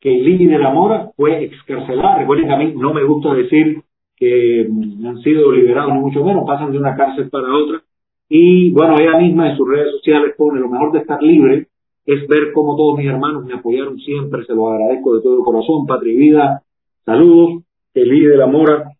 que 0.00 0.10
Lili 0.10 0.46
de 0.46 0.58
la 0.58 0.70
Mora 0.70 1.12
fue 1.16 1.44
excarcelada. 1.44 2.18
Recuerden 2.18 2.48
que 2.48 2.52
a 2.52 2.56
mí 2.56 2.74
no 2.74 2.92
me 2.92 3.04
gusta 3.04 3.34
decir 3.34 3.84
que 4.16 4.66
mm, 4.68 5.06
han 5.06 5.18
sido 5.20 5.52
liberados, 5.52 5.94
ni 5.94 6.00
mucho 6.00 6.24
menos, 6.24 6.42
pasan 6.44 6.72
de 6.72 6.78
una 6.78 6.96
cárcel 6.96 7.30
para 7.30 7.54
otra. 7.54 7.82
Y 8.28 8.72
bueno, 8.72 8.96
ella 8.98 9.16
misma 9.18 9.50
en 9.50 9.56
sus 9.56 9.68
redes 9.68 9.92
sociales 9.92 10.34
pone 10.36 10.58
lo 10.58 10.68
mejor 10.68 10.90
de 10.90 10.98
estar 10.98 11.22
libre 11.22 11.68
es 12.04 12.26
ver 12.26 12.50
cómo 12.52 12.74
todos 12.74 12.98
mis 12.98 13.06
hermanos 13.06 13.44
me 13.44 13.54
apoyaron 13.54 13.96
siempre, 14.00 14.44
se 14.44 14.54
los 14.54 14.72
agradezco 14.72 15.14
de 15.14 15.22
todo 15.22 15.44
corazón, 15.44 15.86
Patri 15.86 16.16
Vida, 16.16 16.64
saludos, 17.04 17.62
Elí 17.94 18.24
de 18.24 18.36
la 18.36 18.48
Mora 18.48 18.96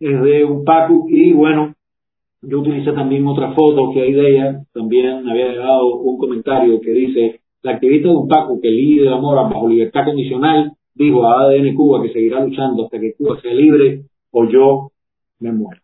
es 0.00 0.22
de 0.22 0.44
un 0.44 0.64
Paco 0.64 1.06
y 1.08 1.32
bueno, 1.32 1.74
yo 2.42 2.60
utilicé 2.60 2.92
también 2.92 3.26
otra 3.26 3.52
foto 3.52 3.90
que 3.92 4.02
hay 4.02 4.12
de 4.12 4.30
ella, 4.30 4.62
también 4.72 5.28
había 5.28 5.54
dado 5.56 5.96
un 5.96 6.18
comentario 6.18 6.80
que 6.80 6.90
dice, 6.90 7.40
la 7.62 7.72
activista 7.72 8.08
de 8.08 8.16
un 8.16 8.28
Paco 8.28 8.60
que 8.60 8.68
Elí 8.68 8.98
de 8.98 9.10
la 9.10 9.16
Mora 9.16 9.42
bajo 9.42 9.68
libertad 9.68 10.04
condicional 10.04 10.72
dijo 10.94 11.24
a 11.24 11.42
ADN 11.42 11.74
Cuba 11.74 12.02
que 12.02 12.12
seguirá 12.12 12.44
luchando 12.44 12.84
hasta 12.84 13.00
que 13.00 13.14
Cuba 13.14 13.40
sea 13.40 13.52
libre 13.52 14.02
o 14.30 14.48
yo 14.48 14.90
me 15.40 15.52
muera. 15.52 15.80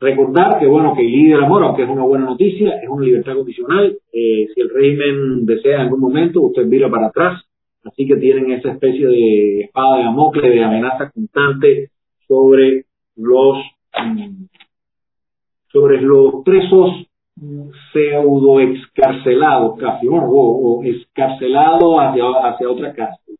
Recordar 0.00 0.60
que, 0.60 0.66
bueno, 0.66 0.94
que 0.94 1.02
Ilí 1.02 1.30
de 1.30 1.38
la 1.38 1.48
Mora, 1.48 1.66
aunque 1.66 1.82
es 1.82 1.88
una 1.88 2.04
buena 2.04 2.24
noticia, 2.24 2.80
es 2.80 2.88
una 2.88 3.04
libertad 3.04 3.34
condicional. 3.34 3.98
Eh, 4.12 4.46
si 4.54 4.60
el 4.60 4.70
régimen 4.70 5.44
desea 5.44 5.74
en 5.76 5.80
algún 5.82 6.00
momento, 6.00 6.40
usted 6.42 6.66
mira 6.66 6.88
para 6.88 7.08
atrás. 7.08 7.42
Así 7.84 8.06
que 8.06 8.16
tienen 8.16 8.52
esa 8.52 8.72
especie 8.72 9.06
de 9.06 9.60
espada 9.62 9.98
de 9.98 10.04
Amocle, 10.04 10.50
de 10.50 10.62
amenaza 10.62 11.10
constante 11.10 11.90
sobre 12.28 12.84
los, 13.18 13.58
mm, 14.02 14.44
sobre 15.70 16.00
los 16.00 16.42
presos 16.44 17.06
pseudo 17.92 18.60
excarcelados 18.60 19.78
casi, 19.78 20.08
o, 20.08 20.16
o 20.16 22.00
hacia, 22.00 22.24
hacia 22.24 22.70
otra 22.70 22.92
cárcel. 22.94 23.36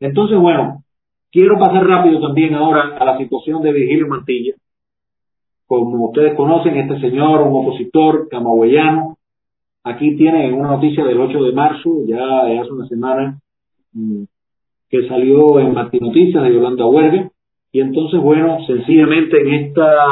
Entonces, 0.00 0.38
bueno, 0.38 0.82
quiero 1.30 1.58
pasar 1.58 1.86
rápido 1.86 2.20
también 2.20 2.54
ahora 2.54 2.96
a 2.98 3.04
la 3.04 3.18
situación 3.18 3.62
de 3.62 3.72
Virgilio 3.72 4.08
Mantilla 4.08 4.54
como 5.72 6.08
ustedes 6.08 6.34
conocen, 6.34 6.76
este 6.76 7.00
señor, 7.00 7.40
un 7.40 7.62
opositor 7.64 8.28
camagüeyano, 8.28 9.16
aquí 9.84 10.16
tiene 10.16 10.52
una 10.52 10.72
noticia 10.72 11.02
del 11.02 11.18
8 11.18 11.44
de 11.44 11.52
marzo, 11.52 12.04
ya 12.06 12.40
hace 12.60 12.70
una 12.70 12.86
semana, 12.88 13.40
mm, 13.94 14.24
que 14.90 15.08
salió 15.08 15.60
en 15.60 15.72
Martín 15.72 16.00
Noticias 16.02 16.42
de 16.42 16.52
Yolanda 16.52 16.84
Huerga, 16.84 17.30
y 17.72 17.80
entonces, 17.80 18.20
bueno, 18.20 18.58
sencillamente 18.66 19.40
en 19.40 19.54
esta, 19.54 20.04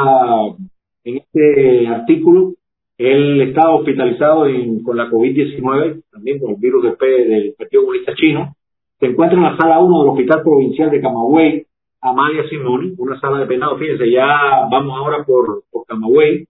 en 1.03 1.17
este 1.17 1.87
artículo, 1.87 2.53
él 2.97 3.41
estaba 3.41 3.75
hospitalizado 3.75 4.45
con 4.83 4.97
la 4.97 5.09
COVID-19, 5.09 6.03
también 6.11 6.39
con 6.39 6.51
el 6.51 6.57
virus 6.57 6.83
del, 6.83 6.97
del 7.29 7.53
Partido 7.57 7.83
Comunista 7.83 8.15
Chino, 8.15 8.55
se 8.99 9.07
encuentra 9.07 9.37
en 9.37 9.43
la 9.43 9.57
sala 9.57 9.79
1 9.79 9.99
del 9.99 10.09
Hospital 10.09 10.43
Provincial 10.43 10.91
de 10.91 11.01
Camagüey, 11.01 11.65
Amalia 12.01 12.47
Simoni, 12.49 12.93
una 12.97 13.19
sala 13.19 13.39
de 13.39 13.47
penado. 13.47 13.77
Fíjense, 13.77 14.09
ya 14.11 14.67
vamos 14.69 14.95
ahora 14.95 15.23
por, 15.23 15.63
por 15.71 15.85
Camagüey. 15.85 16.45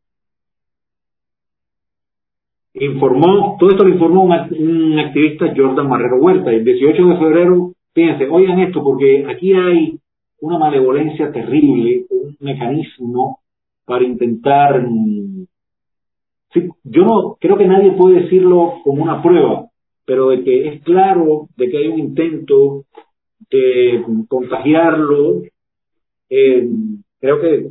Informó, 2.74 3.58
todo 3.60 3.70
esto 3.70 3.84
lo 3.84 3.94
informó 3.94 4.24
un, 4.24 5.00
activista, 5.00 5.54
Jordan 5.56 5.88
Marrero 5.88 6.18
Huerta, 6.18 6.52
el 6.52 6.64
18 6.64 7.06
de 7.06 7.18
febrero. 7.18 7.72
Fíjense, 7.94 8.28
oigan 8.30 8.60
esto, 8.60 8.82
porque 8.84 9.26
aquí 9.30 9.54
hay 9.54 10.01
una 10.42 10.58
malevolencia 10.58 11.32
terrible, 11.32 12.06
un 12.10 12.36
mecanismo 12.40 13.40
para 13.86 14.04
intentar. 14.04 14.82
Mm, 14.88 15.46
yo 16.84 17.04
no 17.06 17.38
creo 17.40 17.58
que 17.58 17.68
nadie 17.68 17.92
puede 17.94 18.24
decirlo 18.24 18.82
como 18.84 19.04
una 19.04 19.22
prueba, 19.22 19.68
pero 20.06 20.30
de 20.30 20.44
que 20.44 20.68
es 20.68 20.84
claro 20.84 21.48
de 21.56 21.70
que 21.70 21.78
hay 21.78 21.88
un 21.88 22.00
intento 22.00 22.84
eh, 23.50 24.04
contagiarlo, 24.28 25.42
eh, 26.30 26.70
creo 27.20 27.40
que 27.40 27.70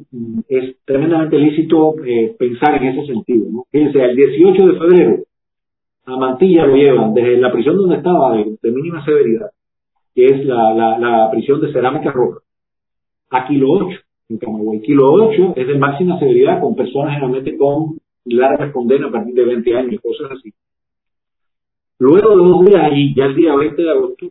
es 0.48 0.76
tremendamente 0.84 1.38
lícito 1.38 1.94
eh, 2.04 2.34
pensar 2.38 2.82
en 2.82 2.88
ese 2.88 3.12
sentido. 3.12 3.46
¿no? 3.50 3.64
Fíjense, 3.70 4.00
el 4.02 4.16
18 4.16 4.66
de 4.66 4.78
febrero, 4.78 5.16
a 6.06 6.16
Mantilla 6.16 6.66
lo 6.66 6.76
llevan 6.76 7.14
desde 7.14 7.38
la 7.38 7.52
prisión 7.52 7.76
donde 7.76 7.96
estaba, 7.96 8.36
de, 8.36 8.70
mínima 8.70 9.04
severidad, 9.04 9.50
que 10.14 10.26
es 10.26 10.44
la, 10.44 10.98
la, 10.98 11.30
prisión 11.30 11.60
de 11.60 11.72
Cerámica 11.72 12.10
Roja, 12.10 12.40
a 13.30 13.46
Kilo 13.46 13.72
8, 13.72 13.98
en 14.30 14.38
Camagüey. 14.38 14.80
Kilo 14.80 15.12
8 15.12 15.54
es 15.56 15.66
de 15.66 15.78
máxima 15.78 16.18
severidad 16.18 16.60
con 16.60 16.74
personas 16.74 17.14
generalmente 17.14 17.56
con 17.56 17.98
largas 18.24 18.72
condenas 18.72 19.08
a 19.08 19.12
partir 19.12 19.34
de 19.34 19.44
20 19.44 19.76
años, 19.76 20.00
cosas 20.00 20.32
así. 20.32 20.52
Luego 21.98 22.30
de 22.30 22.36
dos 22.36 22.64
días 22.64 22.82
allí, 22.82 23.14
ya 23.14 23.26
el 23.26 23.34
día 23.34 23.54
20 23.54 23.82
de 23.82 23.90
agosto, 23.90 24.26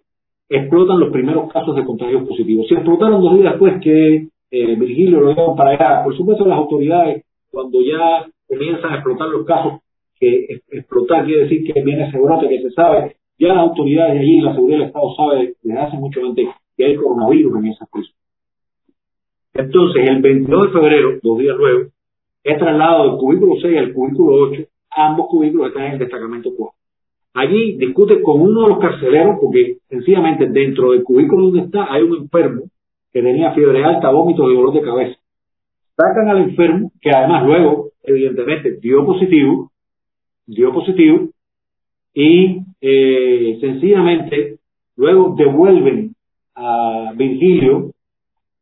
explotan 0.49 0.99
los 0.99 1.11
primeros 1.11 1.51
casos 1.51 1.75
de 1.75 1.85
contagios 1.85 2.27
positivos. 2.27 2.67
Se 2.67 2.75
explotaron 2.75 3.21
dos 3.21 3.35
días 3.35 3.51
después 3.51 3.79
que 3.81 4.27
eh, 4.51 4.75
Virgilio 4.75 5.21
lo 5.21 5.29
llevan 5.29 5.55
para 5.55 5.71
allá. 5.71 6.03
Por 6.03 6.17
supuesto, 6.17 6.45
las 6.45 6.57
autoridades, 6.57 7.23
cuando 7.51 7.79
ya 7.81 8.25
comienzan 8.47 8.91
a 8.91 8.95
explotar 8.95 9.29
los 9.29 9.45
casos, 9.45 9.81
que 10.19 10.61
explotar 10.71 11.25
quiere 11.25 11.43
decir 11.43 11.63
que 11.63 11.81
viene 11.81 12.07
ese 12.07 12.19
brote 12.19 12.49
que 12.49 12.61
se 12.61 12.71
sabe, 12.71 13.15
ya 13.37 13.49
las 13.49 13.59
autoridades 13.59 14.15
de 14.15 14.19
allí, 14.19 14.41
la 14.41 14.53
seguridad 14.53 14.79
del 14.79 14.87
Estado 14.87 15.15
sabe 15.15 15.53
desde 15.61 15.79
hace 15.79 15.97
mucho 15.97 16.25
antes 16.25 16.47
que 16.75 16.85
hay 16.85 16.95
coronavirus 16.95 17.57
en 17.57 17.67
esas 17.67 17.89
cosas. 17.89 18.18
Entonces, 19.53 20.09
el 20.09 20.21
22 20.21 20.67
de 20.67 20.71
febrero, 20.71 21.19
dos 21.21 21.39
días 21.39 21.57
luego, 21.57 21.89
es 22.43 22.57
trasladado 22.57 23.09
del 23.09 23.19
cubículo 23.19 23.53
6 23.61 23.77
al 23.77 23.93
cubículo 23.93 24.49
8, 24.51 24.63
ambos 24.91 25.27
cubículos 25.29 25.67
están 25.67 25.85
en 25.85 25.93
el 25.93 25.99
destacamento 25.99 26.51
4. 26.55 26.75
Allí 27.33 27.77
discute 27.77 28.21
con 28.21 28.41
uno 28.41 28.63
de 28.63 28.69
los 28.69 28.79
carceleros 28.79 29.37
porque 29.39 29.77
sencillamente 29.87 30.47
dentro 30.47 30.91
del 30.91 31.03
cubículo 31.03 31.45
donde 31.45 31.61
está 31.61 31.91
hay 31.91 32.03
un 32.03 32.17
enfermo 32.17 32.63
que 33.13 33.21
tenía 33.21 33.53
fiebre 33.53 33.83
alta, 33.83 34.09
vómitos 34.09 34.45
y 34.49 34.55
dolor 34.55 34.73
de 34.73 34.81
cabeza. 34.81 35.19
Sacan 35.95 36.29
al 36.29 36.37
enfermo, 36.43 36.91
que 37.01 37.11
además 37.11 37.45
luego, 37.45 37.89
evidentemente, 38.03 38.77
dio 38.79 39.05
positivo, 39.05 39.71
dio 40.45 40.71
positivo, 40.73 41.29
y 42.13 42.61
eh, 42.81 43.57
sencillamente 43.59 44.59
luego 44.95 45.35
devuelven 45.37 46.15
a 46.55 47.13
Virgilio 47.15 47.91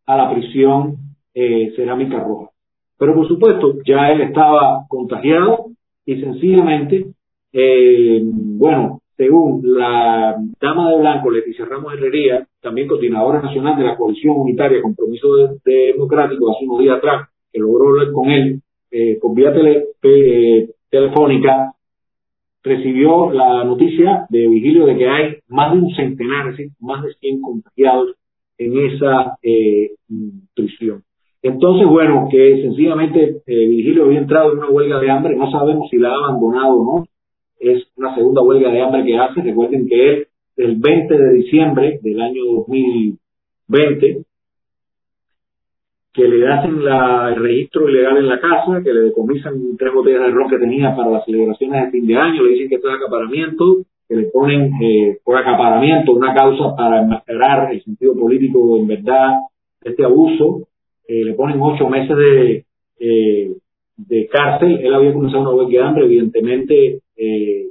a 0.08 0.18
la 0.18 0.34
prisión 0.34 0.98
eh, 1.34 1.72
cerámica 1.76 2.20
roja. 2.20 2.50
Pero 2.98 3.14
por 3.14 3.28
supuesto, 3.28 3.76
ya 3.86 4.12
él 4.12 4.22
estaba 4.22 4.86
contagiado 4.88 5.68
y 6.06 6.20
sencillamente, 6.20 7.06
eh, 7.54 8.22
bueno, 8.24 9.02
según 9.18 9.62
la 9.64 10.36
dama 10.62 10.92
de 10.92 11.00
blanco, 11.00 11.32
Leticia 11.32 11.66
Ramos 11.66 11.94
Herrería, 11.94 12.48
también 12.62 12.88
coordinadora 12.88 13.42
nacional 13.42 13.76
de 13.78 13.84
la 13.84 13.98
coalición 13.98 14.36
unitaria 14.38 14.82
Compromiso 14.82 15.28
Democrático, 15.66 16.52
hace 16.52 16.66
unos 16.66 16.80
días 16.80 16.98
atrás, 16.98 17.30
que 17.52 17.60
logró 17.60 17.90
hablar 17.90 18.12
con 18.12 18.30
él 18.30 18.62
eh, 18.92 19.18
por 19.22 19.36
vía 19.36 19.54
eh, 20.04 20.70
telefónica, 20.90 21.74
recibió 22.64 23.32
la 23.32 23.64
noticia 23.64 24.28
de 24.30 24.48
Vigilio 24.48 24.86
de 24.86 24.98
que 24.98 25.08
hay 25.08 25.38
más 25.48 25.74
de 25.74 25.80
un 25.80 25.96
centenar, 25.96 26.54
es 26.58 26.72
más 26.80 27.04
de 27.04 27.14
100 27.14 27.42
contagiados 27.42 28.16
en 28.58 28.78
esa 28.78 29.38
eh, 29.42 29.92
prisión. 30.56 31.04
Entonces, 31.42 31.88
bueno, 31.88 32.28
que 32.32 32.62
sencillamente 32.62 33.42
eh, 33.46 33.68
Vigilio 33.68 34.06
había 34.06 34.20
entrado 34.20 34.52
en 34.52 34.60
una 34.60 34.70
huelga 34.70 35.00
de 35.00 35.10
hambre, 35.10 35.36
no 35.36 35.50
sabemos 35.52 35.90
si 35.90 35.98
la 35.98 36.10
ha 36.10 36.16
abandonado 36.16 36.74
o 36.74 36.84
no, 36.84 37.06
es 37.60 37.88
una 37.96 38.16
segunda 38.16 38.42
huelga 38.42 38.72
de 38.72 38.82
hambre 38.82 39.06
que 39.06 39.18
hace, 39.18 39.42
recuerden 39.42 39.88
que 39.88 40.14
es 40.14 40.28
el 40.58 40.76
20 40.76 41.18
de 41.18 41.34
diciembre 41.34 42.00
del 42.02 42.22
año 42.22 42.44
2020, 42.68 44.26
que 46.14 46.28
le 46.28 46.48
hacen 46.48 46.82
el 46.82 47.36
registro 47.36 47.88
ilegal 47.88 48.18
en 48.18 48.28
la 48.28 48.40
casa, 48.40 48.82
que 48.84 48.92
le 48.92 49.02
decomisan 49.02 49.78
tres 49.78 49.94
botellas 49.94 50.24
de 50.24 50.32
ron 50.32 50.50
que 50.50 50.58
tenía 50.58 50.96
para 50.96 51.12
las 51.12 51.26
celebraciones 51.26 51.86
de 51.86 51.92
fin 51.92 52.08
de 52.08 52.16
año, 52.18 52.44
le 52.44 52.54
dicen 52.54 52.70
que 52.70 52.76
esto 52.76 52.90
es 52.90 52.96
acaparamiento, 52.96 53.84
que 54.08 54.16
le 54.16 54.24
ponen 54.26 54.72
eh, 54.82 55.18
por 55.24 55.38
acaparamiento 55.38 56.14
una 56.14 56.34
causa 56.34 56.76
para 56.76 57.02
enmascarar 57.02 57.74
el 57.74 57.84
sentido 57.84 58.16
político 58.16 58.78
en 58.78 58.88
verdad 58.88 59.40
este 59.82 60.04
abuso, 60.04 60.68
eh, 61.08 61.24
le 61.24 61.34
ponen 61.34 61.62
ocho 61.62 61.88
meses 61.88 62.16
de, 62.18 62.66
eh, 63.00 63.52
de 63.98 64.28
cárcel, 64.28 64.80
él 64.82 64.94
había 64.94 65.14
comenzado 65.14 65.42
una 65.42 65.52
huelga 65.52 65.72
de 65.72 65.88
hambre, 65.88 66.06
evidentemente 66.06 67.02
eh, 67.16 67.70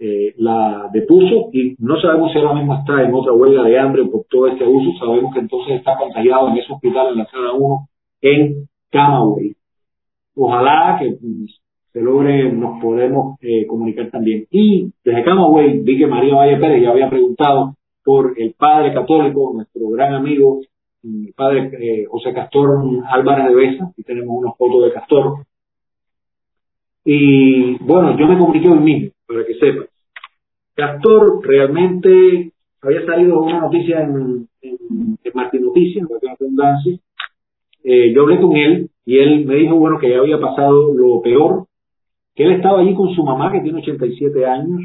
eh, 0.00 0.34
la 0.38 0.90
depuso 0.92 1.50
y 1.52 1.76
no 1.78 2.00
sabemos 2.00 2.32
si 2.32 2.38
ahora 2.38 2.54
mismo 2.54 2.74
está 2.74 3.02
en 3.02 3.14
otra 3.14 3.32
huelga 3.32 3.62
de 3.62 3.78
hambre 3.78 4.04
por 4.04 4.24
todo 4.28 4.48
este 4.48 4.64
abuso, 4.64 4.98
sabemos 4.98 5.32
que 5.32 5.40
entonces 5.40 5.76
está 5.76 5.96
contagiado 5.96 6.48
en 6.48 6.58
ese 6.58 6.72
hospital 6.72 7.12
en 7.12 7.18
la 7.18 7.26
sala 7.26 7.52
1 7.52 7.88
en 8.22 8.68
Camagüey. 8.90 9.54
Ojalá 10.34 10.98
que 11.00 11.10
pues, 11.10 11.60
se 11.94 12.00
logre, 12.00 12.50
nos 12.50 12.82
podemos 12.82 13.38
eh, 13.40 13.66
comunicar 13.68 14.10
también. 14.10 14.46
Y 14.50 14.90
desde 15.04 15.22
Camagüey 15.22 15.78
vi 15.78 15.96
que 15.96 16.08
María 16.08 16.34
Valle 16.34 16.56
Pérez 16.56 16.82
ya 16.82 16.90
había 16.90 17.08
preguntado 17.08 17.76
por 18.04 18.34
el 18.36 18.52
padre 18.54 18.92
católico, 18.92 19.52
nuestro 19.54 19.88
gran 19.90 20.12
amigo, 20.12 20.60
el 21.04 21.32
padre 21.36 21.70
eh, 21.80 22.04
José 22.06 22.34
Castor 22.34 22.80
Álvarez 23.08 23.46
de 23.48 23.54
Besa, 23.54 23.84
aquí 23.92 24.02
tenemos 24.02 24.36
una 24.36 24.52
foto 24.54 24.82
de 24.82 24.92
Castor, 24.92 25.44
y 27.04 27.76
bueno, 27.84 28.18
yo 28.18 28.26
me 28.26 28.38
comuniqué 28.38 28.68
hoy 28.68 28.80
mismo, 28.80 29.10
para 29.28 29.44
que 29.46 29.54
sepan. 29.54 29.86
Castor 30.74 31.46
realmente 31.46 32.50
había 32.82 33.06
salido 33.06 33.40
una 33.40 33.60
noticia 33.60 34.02
en, 34.02 34.48
en, 34.62 34.78
en 35.22 35.32
Martín 35.32 35.62
Noticias, 35.62 36.08
eh, 37.84 38.12
yo 38.12 38.22
hablé 38.22 38.40
con 38.40 38.56
él 38.56 38.90
y 39.06 39.18
él 39.18 39.46
me 39.46 39.56
dijo, 39.56 39.76
bueno, 39.76 39.98
que 40.00 40.10
ya 40.10 40.18
había 40.18 40.40
pasado 40.40 40.92
lo 40.92 41.22
peor, 41.22 41.66
que 42.34 42.44
él 42.44 42.52
estaba 42.52 42.80
allí 42.80 42.94
con 42.94 43.14
su 43.14 43.22
mamá, 43.22 43.52
que 43.52 43.60
tiene 43.60 43.80
87 43.80 44.46
años. 44.46 44.80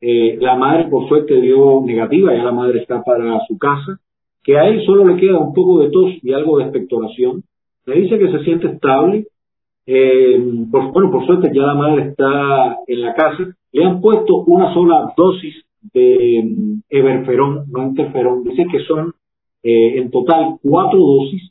Eh, 0.00 0.36
la 0.40 0.56
madre, 0.56 0.88
por 0.88 1.08
suerte, 1.08 1.40
dio 1.40 1.82
negativa, 1.84 2.34
ya 2.34 2.42
la 2.42 2.52
madre 2.52 2.80
está 2.80 3.02
para 3.02 3.40
su 3.46 3.56
casa, 3.58 4.00
que 4.42 4.58
a 4.58 4.66
él 4.66 4.84
solo 4.84 5.06
le 5.06 5.20
queda 5.20 5.38
un 5.38 5.54
poco 5.54 5.80
de 5.80 5.90
tos 5.90 6.10
y 6.22 6.32
algo 6.32 6.58
de 6.58 6.64
expectoración. 6.64 7.44
Me 7.86 7.94
dice 7.94 8.18
que 8.18 8.30
se 8.30 8.44
siente 8.44 8.68
estable, 8.68 9.26
eh, 9.86 10.38
bueno, 10.40 11.10
por 11.10 11.26
suerte 11.26 11.50
ya 11.52 11.62
la 11.62 11.74
madre 11.74 12.08
está 12.10 12.78
en 12.86 13.00
la 13.00 13.14
casa. 13.14 13.54
Le 13.72 13.84
han 13.84 14.00
puesto 14.00 14.44
una 14.46 14.72
sola 14.72 15.12
dosis 15.16 15.64
de 15.92 16.42
mm, 16.44 16.80
everferón, 16.88 17.64
no 17.70 17.82
interferón. 17.84 18.44
Dice 18.44 18.66
que 18.70 18.80
son 18.80 19.12
eh, 19.62 19.98
en 19.98 20.10
total 20.10 20.56
cuatro 20.62 20.98
dosis. 20.98 21.50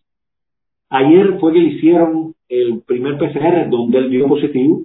Ayer 0.89 1.39
fue 1.39 1.53
que 1.53 1.59
le 1.59 1.73
hicieron 1.73 2.35
el 2.49 2.81
primer 2.85 3.17
PCR 3.17 3.69
donde 3.69 3.97
él 3.97 4.09
dio 4.09 4.27
positivo. 4.27 4.83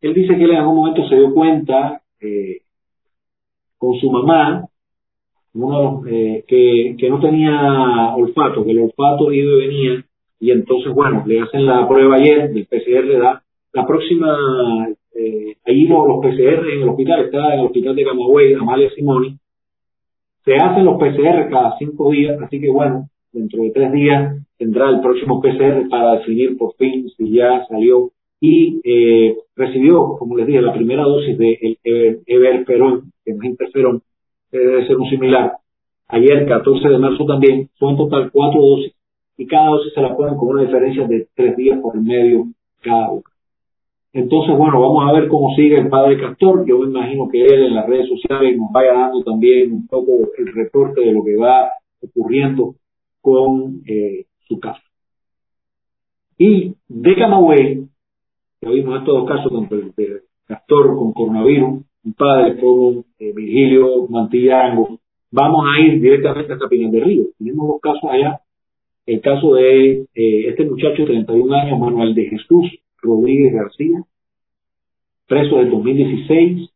Él 0.00 0.14
dice 0.14 0.36
que 0.36 0.44
él 0.44 0.50
en 0.50 0.56
algún 0.56 0.76
momento 0.76 1.08
se 1.08 1.16
dio 1.16 1.32
cuenta 1.32 2.02
eh, 2.20 2.58
con 3.78 3.98
su 3.98 4.10
mamá 4.10 4.66
uno, 5.54 6.02
eh, 6.06 6.44
que, 6.46 6.96
que 6.98 7.08
no 7.08 7.18
tenía 7.18 8.14
olfato, 8.14 8.64
que 8.64 8.72
el 8.72 8.80
olfato 8.80 9.32
iba 9.32 9.52
y 9.52 9.66
venía 9.66 10.04
y 10.38 10.50
entonces, 10.50 10.92
bueno, 10.92 11.24
le 11.26 11.40
hacen 11.40 11.64
la 11.66 11.88
prueba 11.88 12.16
ayer, 12.16 12.50
el 12.54 12.66
PCR 12.66 13.04
le 13.04 13.18
da 13.18 13.42
la 13.72 13.86
próxima, 13.86 14.88
eh, 15.14 15.56
ahí 15.64 15.86
los, 15.86 16.06
los, 16.06 16.18
PCR 16.20 16.68
en 16.72 16.82
el 16.82 16.88
hospital, 16.88 17.24
está 17.24 17.54
en 17.54 17.60
el 17.60 17.66
hospital 17.66 17.96
de 17.96 18.04
Camagüey, 18.04 18.54
Amalia 18.54 18.90
Simoni, 18.94 19.36
se 20.44 20.56
hacen 20.56 20.84
los 20.84 20.98
PCR 20.98 21.48
cada 21.50 21.76
cinco 21.78 22.10
días, 22.10 22.40
así 22.40 22.60
que 22.60 22.70
bueno, 22.70 23.08
dentro 23.32 23.62
de 23.62 23.70
tres 23.70 23.92
días 23.92 24.36
tendrá 24.58 24.90
el 24.90 25.00
próximo 25.00 25.40
PCR 25.40 25.88
para 25.88 26.18
decidir 26.18 26.56
por 26.56 26.74
fin 26.76 27.08
si 27.16 27.30
ya 27.32 27.66
salió 27.66 28.10
y 28.40 28.80
eh, 28.84 29.36
recibió, 29.54 30.16
como 30.18 30.36
les 30.36 30.46
dije, 30.46 30.60
la 30.60 30.72
primera 30.72 31.04
dosis 31.04 31.38
de 31.38 31.78
el 31.84 32.20
Everferón, 32.26 33.12
que 33.24 33.32
no 33.32 33.42
es 33.42 33.50
interferón, 33.50 34.02
debe 34.50 34.86
ser 34.86 34.96
un 34.96 35.08
similar. 35.08 35.52
Ayer, 36.08 36.46
14 36.46 36.88
de 36.88 36.98
marzo 36.98 37.24
también, 37.24 37.68
son 37.78 37.96
total 37.96 38.30
cuatro 38.30 38.60
dosis 38.60 38.92
y 39.38 39.46
cada 39.46 39.70
dosis 39.70 39.92
se 39.92 40.00
la 40.00 40.16
ponen 40.16 40.36
con 40.36 40.48
una 40.48 40.62
diferencia 40.62 41.06
de 41.06 41.28
tres 41.34 41.56
días 41.56 41.80
por 41.80 41.96
el 41.96 42.02
medio 42.02 42.46
cada 42.82 43.10
una. 43.10 43.22
Entonces, 44.12 44.56
bueno, 44.56 44.80
vamos 44.80 45.04
a 45.06 45.12
ver 45.12 45.28
cómo 45.28 45.54
sigue 45.54 45.78
el 45.78 45.88
padre 45.88 46.18
Castor. 46.18 46.64
Yo 46.66 46.78
me 46.78 46.86
imagino 46.86 47.28
que 47.28 47.44
él 47.44 47.64
en 47.64 47.74
las 47.74 47.86
redes 47.86 48.08
sociales 48.08 48.56
nos 48.56 48.72
vaya 48.72 48.94
dando 48.94 49.22
también 49.22 49.72
un 49.72 49.86
poco 49.86 50.12
el 50.38 50.54
reporte 50.54 51.02
de 51.02 51.12
lo 51.12 51.22
que 51.22 51.36
va 51.36 51.70
ocurriendo 52.00 52.76
con 53.20 53.82
eh, 53.86 54.24
su 54.48 54.58
caso. 54.58 54.80
Y 56.38 56.74
de 56.88 57.14
Camagüey, 57.14 57.88
que 58.66 58.74
vimos 58.74 58.98
estos 58.98 59.14
dos 59.14 59.28
casos, 59.28 59.52
el 59.70 59.92
de 59.96 60.20
Castor 60.46 60.96
con 60.96 61.12
coronavirus, 61.12 61.84
un 62.04 62.12
padre 62.14 62.58
con 62.60 63.04
eh, 63.18 63.32
Virgilio 63.34 64.06
Mantillango, 64.08 64.98
vamos 65.30 65.66
a 65.66 65.80
ir 65.80 66.00
directamente 66.00 66.52
hasta 66.52 66.68
Pinar 66.68 66.90
de 66.90 67.00
Río. 67.00 67.24
Tenemos 67.38 67.68
dos 67.68 67.80
casos 67.80 68.10
allá. 68.10 68.40
El 69.06 69.20
caso 69.20 69.54
de 69.54 70.06
eh, 70.14 70.48
este 70.48 70.64
muchacho 70.64 71.02
de 71.02 71.06
31 71.06 71.54
años, 71.54 71.78
Manuel 71.78 72.14
de 72.14 72.26
Jesús 72.26 72.66
Rodríguez 73.00 73.54
García, 73.54 74.02
preso 75.28 75.58
de 75.58 75.66
2016, 75.66 76.70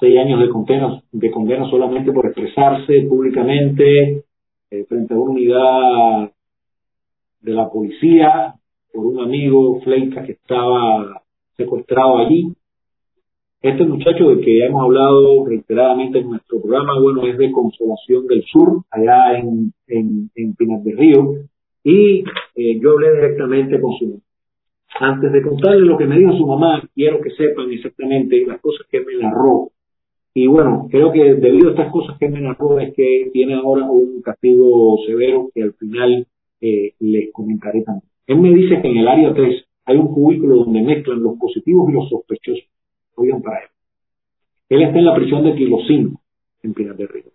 seis 0.00 0.18
años 0.18 0.40
de 0.40 0.48
condena, 0.48 1.02
de 1.12 1.30
condena 1.30 1.68
solamente 1.68 2.12
por 2.12 2.26
expresarse 2.26 3.02
públicamente 3.02 4.24
eh, 4.70 4.84
frente 4.88 5.14
a 5.14 5.18
una 5.18 5.32
unidad 5.32 6.32
de 7.40 7.52
la 7.52 7.68
policía 7.70 8.57
por 8.92 9.06
un 9.06 9.20
amigo 9.20 9.80
Fleica 9.80 10.24
que 10.24 10.32
estaba 10.32 11.22
secuestrado 11.56 12.18
allí. 12.18 12.52
Este 13.60 13.84
muchacho 13.84 14.28
del 14.28 14.40
que 14.40 14.58
ya 14.58 14.66
hemos 14.66 14.84
hablado 14.84 15.44
reiteradamente 15.46 16.18
en 16.20 16.30
nuestro 16.30 16.60
programa, 16.60 17.00
bueno, 17.00 17.26
es 17.26 17.36
de 17.36 17.50
Consolación 17.50 18.26
del 18.26 18.44
Sur, 18.44 18.82
allá 18.90 19.36
en, 19.38 19.72
en, 19.88 20.30
en 20.34 20.54
Pinar 20.54 20.80
del 20.82 20.96
Río, 20.96 21.34
y 21.82 22.22
eh, 22.54 22.78
yo 22.80 22.92
hablé 22.92 23.14
directamente 23.14 23.80
con 23.80 23.92
su 23.98 24.06
mamá. 24.06 24.20
Antes 25.00 25.32
de 25.32 25.42
contarle 25.42 25.80
lo 25.80 25.98
que 25.98 26.06
me 26.06 26.18
dijo 26.18 26.32
su 26.32 26.46
mamá, 26.46 26.82
quiero 26.94 27.20
que 27.20 27.30
sepan 27.30 27.70
exactamente 27.70 28.44
las 28.46 28.60
cosas 28.60 28.86
que 28.90 29.00
me 29.00 29.16
narró. 29.20 29.70
Y 30.34 30.46
bueno, 30.46 30.86
creo 30.90 31.12
que 31.12 31.34
debido 31.34 31.68
a 31.68 31.72
estas 31.72 31.90
cosas 31.92 32.16
que 32.18 32.28
me 32.28 32.40
narró 32.40 32.78
es 32.78 32.94
que 32.94 33.30
tiene 33.32 33.54
ahora 33.54 33.90
un 33.90 34.22
castigo 34.22 34.98
severo 35.06 35.50
que 35.54 35.62
al 35.62 35.72
final 35.74 36.26
eh, 36.60 36.92
les 37.00 37.32
comentaré 37.32 37.82
también. 37.82 38.07
Él 38.28 38.38
me 38.40 38.50
dice 38.54 38.80
que 38.82 38.88
en 38.88 38.98
el 38.98 39.08
área 39.08 39.32
3 39.32 39.64
hay 39.86 39.96
un 39.96 40.12
cubículo 40.12 40.56
donde 40.56 40.82
mezclan 40.82 41.22
los 41.22 41.38
positivos 41.38 41.88
y 41.88 41.92
los 41.94 42.10
sospechosos. 42.10 42.68
Oigan 43.16 43.40
para 43.40 43.60
él. 43.60 43.68
Él 44.68 44.82
está 44.82 44.98
en 44.98 45.06
la 45.06 45.14
prisión 45.14 45.44
de 45.44 45.54
Kilo 45.54 45.78
5, 45.86 46.20
en 46.62 46.74
Pinar 46.74 46.96
del 46.96 47.08
Río. 47.08 47.32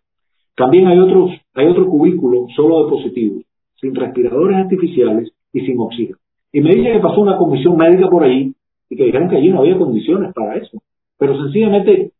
También 0.55 0.85
hay 0.85 0.99
otros, 0.99 1.31
hay 1.55 1.65
otro 1.65 1.87
cubículo 1.87 2.45
solo 2.55 2.83
de 2.83 2.91
positivos, 2.91 3.43
sin 3.81 3.95
respiradores 3.95 4.55
artificiales 4.55 5.31
y 5.51 5.61
sin 5.61 5.79
oxígeno. 5.79 6.19
Y 6.51 6.61
me 6.61 6.75
dice 6.75 6.91
que 6.91 6.99
pasó 6.99 7.21
una 7.21 7.37
comisión 7.37 7.75
médica 7.75 8.07
por 8.07 8.23
ahí 8.23 8.53
y 8.87 8.95
que 8.95 9.05
dijeron 9.05 9.29
que 9.29 9.37
allí 9.37 9.49
no 9.49 9.61
había 9.61 9.79
condiciones 9.79 10.31
para 10.35 10.57
eso. 10.57 10.77
Pero 11.17 11.41
sencillamente 11.41 12.11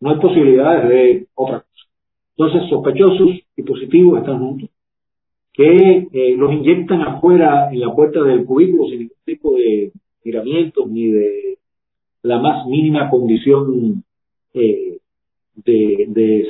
no 0.00 0.10
hay 0.10 0.16
posibilidades 0.16 0.88
de 0.88 1.26
otra 1.36 1.60
cosa. 1.60 1.84
Entonces, 2.36 2.68
sospechosos 2.68 3.28
y 3.56 3.62
positivos 3.62 4.18
están 4.18 4.40
juntos 4.40 4.68
que 5.56 6.08
eh, 6.12 6.36
los 6.36 6.52
inyectan 6.52 7.00
afuera 7.00 7.70
en 7.72 7.80
la 7.80 7.94
puerta 7.94 8.22
del 8.22 8.44
cubículo 8.44 8.84
sin 8.88 8.98
ningún 9.00 9.16
tipo 9.24 9.54
de 9.56 9.90
miramientos 10.22 10.86
ni 10.88 11.06
de 11.06 11.58
la 12.22 12.38
más 12.40 12.66
mínima 12.66 13.08
condición 13.08 14.04
eh, 14.52 14.98
de, 15.54 16.04
de, 16.08 16.48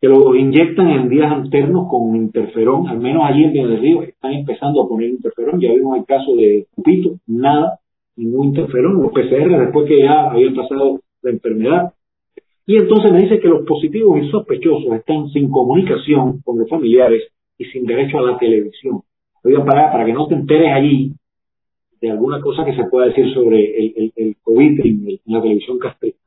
que 0.00 0.08
lo 0.08 0.34
inyectan 0.34 0.90
en 0.90 1.08
días 1.08 1.30
alternos 1.30 1.86
con 1.88 2.16
interferón, 2.16 2.88
al 2.88 2.98
menos 2.98 3.22
allí 3.24 3.44
en 3.44 3.52
Piedra 3.52 3.72
del 3.72 3.80
Río 3.80 4.02
están 4.02 4.32
empezando 4.32 4.82
a 4.82 4.88
poner 4.88 5.10
interferón, 5.10 5.60
ya 5.60 5.72
vimos 5.72 5.98
el 5.98 6.06
caso 6.06 6.34
de 6.34 6.66
Cupito, 6.74 7.16
nada, 7.26 7.78
ningún 8.16 8.46
interferón, 8.46 9.02
los 9.02 9.12
PCR 9.12 9.58
después 9.58 9.86
que 9.86 10.00
ya 10.00 10.30
habían 10.30 10.54
pasado 10.54 11.00
la 11.22 11.30
enfermedad, 11.30 11.92
y 12.66 12.76
entonces 12.76 13.12
me 13.12 13.22
dice 13.22 13.40
que 13.40 13.48
los 13.48 13.66
positivos 13.66 14.20
y 14.22 14.30
sospechosos 14.30 14.92
están 14.92 15.28
sin 15.30 15.50
comunicación 15.50 16.40
con 16.42 16.58
los 16.58 16.68
familiares 16.68 17.22
y 17.58 17.64
sin 17.66 17.84
derecho 17.84 18.18
a 18.18 18.22
la 18.22 18.38
televisión. 18.38 19.02
Oigan, 19.42 19.64
para, 19.64 19.90
para 19.90 20.04
que 20.04 20.12
no 20.12 20.26
te 20.26 20.34
enteres 20.34 20.72
allí 20.72 21.12
de 22.00 22.10
alguna 22.10 22.40
cosa 22.40 22.64
que 22.64 22.74
se 22.74 22.84
pueda 22.84 23.06
decir 23.06 23.32
sobre 23.34 23.58
el, 23.76 24.12
el, 24.14 24.36
COVID 24.42 24.80
en, 24.86 25.18
la 25.26 25.42
televisión 25.42 25.78
castellana. 25.78 26.18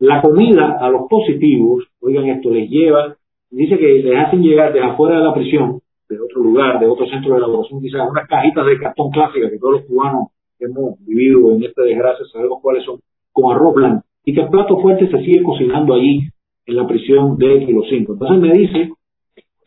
La 0.00 0.20
comida 0.20 0.78
a 0.80 0.88
los 0.90 1.08
positivos, 1.08 1.84
oigan 2.00 2.28
esto, 2.28 2.50
les 2.50 2.68
lleva, 2.68 3.16
dice 3.50 3.78
que 3.78 4.02
les 4.02 4.18
hacen 4.18 4.42
llegar 4.42 4.72
de 4.72 4.80
afuera 4.80 5.18
de 5.18 5.24
la 5.24 5.34
prisión, 5.34 5.80
de 6.08 6.20
otro 6.20 6.42
lugar, 6.42 6.80
de 6.80 6.86
otro 6.86 7.06
centro 7.06 7.32
de 7.32 7.38
elaboración, 7.38 7.80
quizás 7.80 8.10
unas 8.10 8.26
cajitas 8.26 8.66
de 8.66 8.78
cartón 8.78 9.10
clásicas 9.10 9.50
que 9.50 9.58
todos 9.58 9.74
los 9.74 9.82
cubanos 9.84 10.28
hemos 10.58 10.98
vivido 11.06 11.52
en 11.52 11.62
esta 11.62 11.82
desgracia, 11.82 12.26
sabemos 12.32 12.58
cuáles 12.60 12.84
son, 12.84 13.00
con 13.32 13.54
arroz 13.54 13.74
blanco 13.74 14.04
y 14.24 14.34
que 14.34 14.40
el 14.40 14.48
plato 14.48 14.80
fuerte 14.80 15.08
se 15.10 15.18
sigue 15.24 15.42
cocinando 15.42 15.94
allí 15.94 16.28
en 16.66 16.76
la 16.76 16.86
prisión 16.86 17.36
de 17.36 17.64
Kilo 17.66 17.82
5. 17.88 18.12
Entonces 18.12 18.38
me 18.38 18.52
dice 18.56 18.90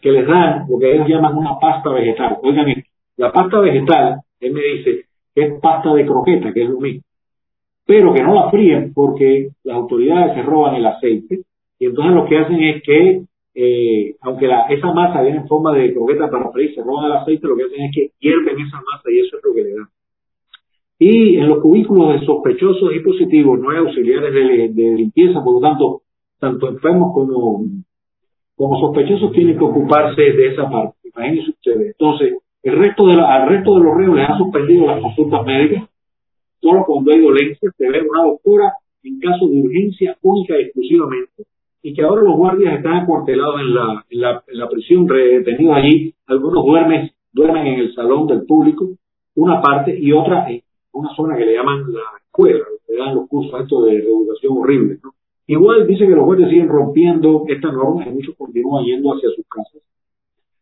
que 0.01 0.11
les 0.11 0.27
dan 0.27 0.65
lo 0.69 0.77
que 0.79 0.93
ellos 0.93 1.07
llaman 1.07 1.37
una 1.37 1.59
pasta 1.59 1.91
vegetal. 1.91 2.37
Oigan, 2.43 2.67
la 3.17 3.31
pasta 3.31 3.59
vegetal, 3.59 4.21
él 4.39 4.53
me 4.53 4.61
dice 4.61 5.05
es 5.35 5.59
pasta 5.59 5.93
de 5.93 6.05
croqueta, 6.05 6.53
que 6.53 6.63
es 6.63 6.69
lo 6.69 6.79
mismo, 6.79 7.01
pero 7.85 8.13
que 8.13 8.23
no 8.23 8.33
la 8.33 8.49
fríen 8.49 8.93
porque 8.93 9.49
las 9.63 9.75
autoridades 9.75 10.33
se 10.33 10.41
roban 10.43 10.75
el 10.75 10.85
aceite 10.85 11.41
y 11.77 11.85
entonces 11.85 12.15
lo 12.15 12.25
que 12.25 12.37
hacen 12.37 12.61
es 12.63 12.81
que, 12.83 13.21
eh, 13.53 14.15
aunque 14.21 14.47
la, 14.47 14.67
esa 14.67 14.93
masa 14.93 15.21
viene 15.21 15.39
en 15.39 15.47
forma 15.47 15.73
de 15.73 15.93
croqueta 15.93 16.29
para 16.29 16.51
freír, 16.51 16.73
se 16.73 16.81
roban 16.81 17.05
el 17.05 17.17
aceite, 17.17 17.47
lo 17.47 17.57
que 17.57 17.63
hacen 17.63 17.81
es 17.83 17.91
que 17.93 18.09
hierven 18.19 18.59
esa 18.59 18.77
masa 18.77 19.11
y 19.11 19.19
eso 19.19 19.37
es 19.37 19.43
lo 19.43 19.53
que 19.53 19.63
le 19.63 19.75
dan. 19.75 19.87
Y 20.97 21.35
en 21.35 21.49
los 21.49 21.59
cubículos 21.59 22.13
de 22.13 22.25
sospechosos 22.25 22.93
y 22.95 22.99
positivos 22.99 23.59
no 23.59 23.69
hay 23.69 23.77
auxiliares 23.77 24.33
de, 24.33 24.95
limpieza, 24.95 25.43
por 25.43 25.55
lo 25.55 25.59
tanto, 25.59 26.01
tanto 26.39 26.69
enfermos 26.69 27.13
como, 27.13 27.65
como 28.55 28.79
sospechosos 28.79 29.31
tienen 29.33 29.57
que 29.57 29.63
ocuparse 29.63 30.21
de 30.21 30.47
esa 30.47 30.69
parte. 30.69 30.95
Imagínense 31.13 31.51
ustedes. 31.51 31.87
Entonces, 31.87 32.37
el 32.63 32.77
resto 32.77 33.07
de 33.07 33.21
al 33.21 33.49
resto 33.49 33.75
de 33.75 33.83
los 33.83 33.97
reos 33.97 34.15
les 34.15 34.29
han 34.29 34.37
suspendido 34.37 34.87
las 34.87 35.01
consultas 35.01 35.45
médicas. 35.45 35.89
Solo 36.61 36.83
cuando 36.85 37.11
hay 37.11 37.21
dolencia 37.21 37.69
se 37.77 37.89
ve 37.89 38.01
una 38.01 38.23
doctora 38.23 38.73
en 39.03 39.19
caso 39.19 39.47
de 39.47 39.61
urgencia 39.61 40.17
única 40.21 40.57
y 40.57 40.63
exclusivamente. 40.63 41.43
Y 41.83 41.93
que 41.93 42.01
ahora 42.01 42.23
los 42.23 42.35
guardias 42.35 42.77
están 42.77 43.03
acuartelados 43.03 43.61
en 43.61 43.75
la, 43.75 44.05
en 44.09 44.21
la, 44.21 44.43
en 44.47 44.57
la 44.57 44.69
prisión, 44.69 45.07
retenidos 45.07 45.75
allí. 45.75 46.13
Algunos 46.25 46.65
duermen, 46.65 47.11
duermen 47.31 47.67
en 47.67 47.79
el 47.81 47.93
salón 47.93 48.25
del 48.25 48.45
público, 48.45 48.89
una 49.35 49.61
parte, 49.61 49.95
y 49.99 50.11
otra 50.11 50.49
en 50.49 50.61
una 50.95 51.13
zona 51.15 51.37
que 51.37 51.45
le 51.45 51.53
llaman 51.53 51.91
la 51.93 52.01
escuela, 52.23 52.65
que 52.87 52.95
dan 52.95 53.15
los 53.15 53.27
cursos 53.27 53.61
estos 53.61 53.85
de 53.85 53.91
reeducación 53.91 54.57
horrible. 54.57 54.97
¿no? 55.03 55.11
Igual 55.47 55.85
dice 55.85 56.07
que 56.07 56.15
los 56.15 56.25
jueces 56.25 56.49
siguen 56.49 56.69
rompiendo 56.69 57.43
esta 57.47 57.71
norma 57.71 58.05
y 58.07 58.11
muchos 58.11 58.35
continúan 58.35 58.85
yendo 58.85 59.13
hacia 59.13 59.29
sus 59.29 59.45
casas. 59.47 59.81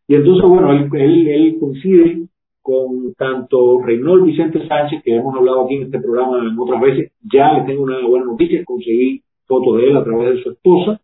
Y 0.06 0.14
entonces, 0.16 0.48
bueno, 0.48 0.72
él, 0.72 1.28
él, 1.28 1.56
coincide 1.58 2.26
con 2.60 3.14
tanto 3.14 3.80
Reynold 3.82 4.26
Vicente 4.26 4.66
Sánchez, 4.68 5.02
que 5.02 5.16
hemos 5.16 5.34
hablado 5.34 5.64
aquí 5.64 5.76
en 5.76 5.84
este 5.84 6.00
programa 6.00 6.46
en 6.46 6.58
otras 6.58 6.80
veces, 6.80 7.12
ya 7.22 7.52
le 7.54 7.64
tengo 7.64 7.84
una 7.84 8.06
buena 8.06 8.26
noticia, 8.26 8.64
conseguí 8.64 9.22
fotos 9.46 9.78
de 9.78 9.88
él 9.88 9.96
a 9.96 10.04
través 10.04 10.34
de 10.34 10.42
su 10.42 10.50
esposa, 10.50 11.00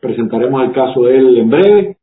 presentaremos 0.00 0.62
el 0.62 0.72
caso 0.72 1.02
de 1.02 1.18
él 1.18 1.38
en 1.38 1.50
breve. 1.50 1.96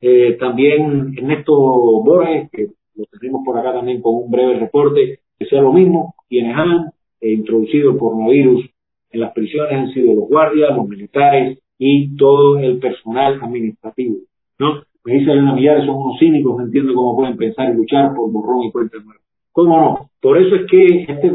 Eh, 0.00 0.36
también 0.38 1.14
Ernesto 1.16 1.52
Borges, 1.54 2.50
que 2.50 2.68
lo 2.94 3.04
tenemos 3.18 3.42
por 3.44 3.58
acá 3.58 3.72
también 3.72 4.00
con 4.00 4.14
un 4.14 4.30
breve 4.30 4.58
reporte, 4.58 5.20
que 5.38 5.46
sea 5.46 5.62
lo 5.62 5.72
mismo, 5.72 6.14
quienes 6.28 6.56
han 6.56 6.92
eh, 7.20 7.32
introducido 7.32 7.92
el 7.92 7.98
coronavirus 7.98 8.68
en 9.10 9.20
las 9.20 9.32
prisiones 9.32 9.72
han 9.72 9.92
sido 9.92 10.14
los 10.14 10.28
guardias, 10.28 10.76
los 10.76 10.88
militares 10.88 11.58
y 11.78 12.16
todo 12.16 12.58
el 12.58 12.78
personal 12.78 13.40
administrativo, 13.42 14.16
¿no? 14.58 14.82
Me 15.04 15.14
dice 15.14 15.30
Elena 15.30 15.54
Millares, 15.54 15.86
son 15.86 15.96
unos 15.96 16.18
cínicos, 16.18 16.60
entiendo 16.60 16.92
cómo 16.94 17.16
pueden 17.16 17.36
pensar 17.36 17.70
y 17.70 17.76
luchar 17.76 18.14
por 18.14 18.30
borrón 18.30 18.64
y 18.64 18.72
cuenta 18.72 18.98
nueva. 18.98 19.20
¿Cómo 19.52 19.80
no? 19.80 20.10
Por 20.20 20.36
eso 20.36 20.54
es 20.56 20.70
que 20.70 21.06
este 21.08 21.30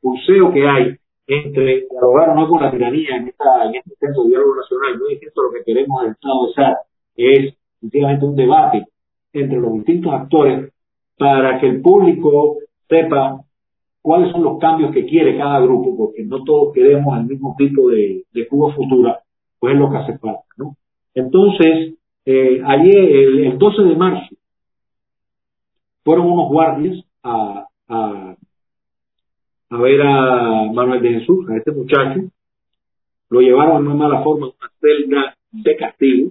pulseo 0.00 0.52
que 0.52 0.68
hay 0.68 0.96
entre 1.26 1.86
dialogar 1.90 2.34
no 2.34 2.48
con 2.48 2.62
la 2.62 2.70
tiranía 2.70 3.16
en, 3.16 3.28
esta, 3.28 3.66
en 3.66 3.74
este 3.74 3.94
centro 3.98 4.22
de 4.22 4.30
diálogo 4.30 4.56
nacional, 4.56 4.98
muy 4.98 5.10
distinto 5.10 5.42
lo 5.42 5.52
que 5.52 5.64
queremos 5.64 6.02
del 6.02 6.12
Estado 6.12 6.46
de 6.46 6.52
SAR, 6.54 6.76
es 7.16 7.54
sencillamente 7.80 8.24
un 8.24 8.36
debate 8.36 8.86
entre 9.32 9.58
los 9.58 9.72
distintos 9.74 10.12
actores 10.12 10.72
para 11.18 11.60
que 11.60 11.66
el 11.66 11.82
público 11.82 12.58
sepa 12.88 13.40
cuáles 14.02 14.32
son 14.32 14.42
los 14.42 14.58
cambios 14.58 14.92
que 14.92 15.06
quiere 15.06 15.36
cada 15.36 15.60
grupo, 15.60 15.96
porque 15.96 16.24
no 16.24 16.42
todos 16.44 16.72
queremos 16.72 17.18
el 17.18 17.26
mismo 17.26 17.54
tipo 17.58 17.90
de, 17.90 18.24
de 18.32 18.48
Cuba 18.48 18.74
futura, 18.74 19.20
pues 19.58 19.74
es 19.74 19.80
lo 19.80 19.90
que 19.90 19.96
hace 19.96 20.18
falta, 20.18 20.44
¿no? 20.56 20.76
Entonces, 21.14 21.94
eh, 22.24 22.62
ayer, 22.64 22.96
el, 22.96 23.58
12 23.58 23.82
de 23.82 23.96
marzo, 23.96 24.34
fueron 26.04 26.30
unos 26.30 26.48
guardias 26.48 27.04
a, 27.22 27.66
a, 27.88 28.36
ver 29.70 30.00
a 30.02 30.72
Manuel 30.72 31.02
de 31.02 31.20
Jesús, 31.20 31.48
a 31.50 31.56
este 31.56 31.72
muchacho, 31.72 32.20
lo 33.30 33.40
llevaron 33.40 33.82
de 33.82 33.88
muy 33.90 33.98
mala 33.98 34.22
forma 34.22 34.46
a 34.46 34.50
una 34.50 34.70
celda 34.80 35.36
de 35.52 35.76
castigo, 35.76 36.30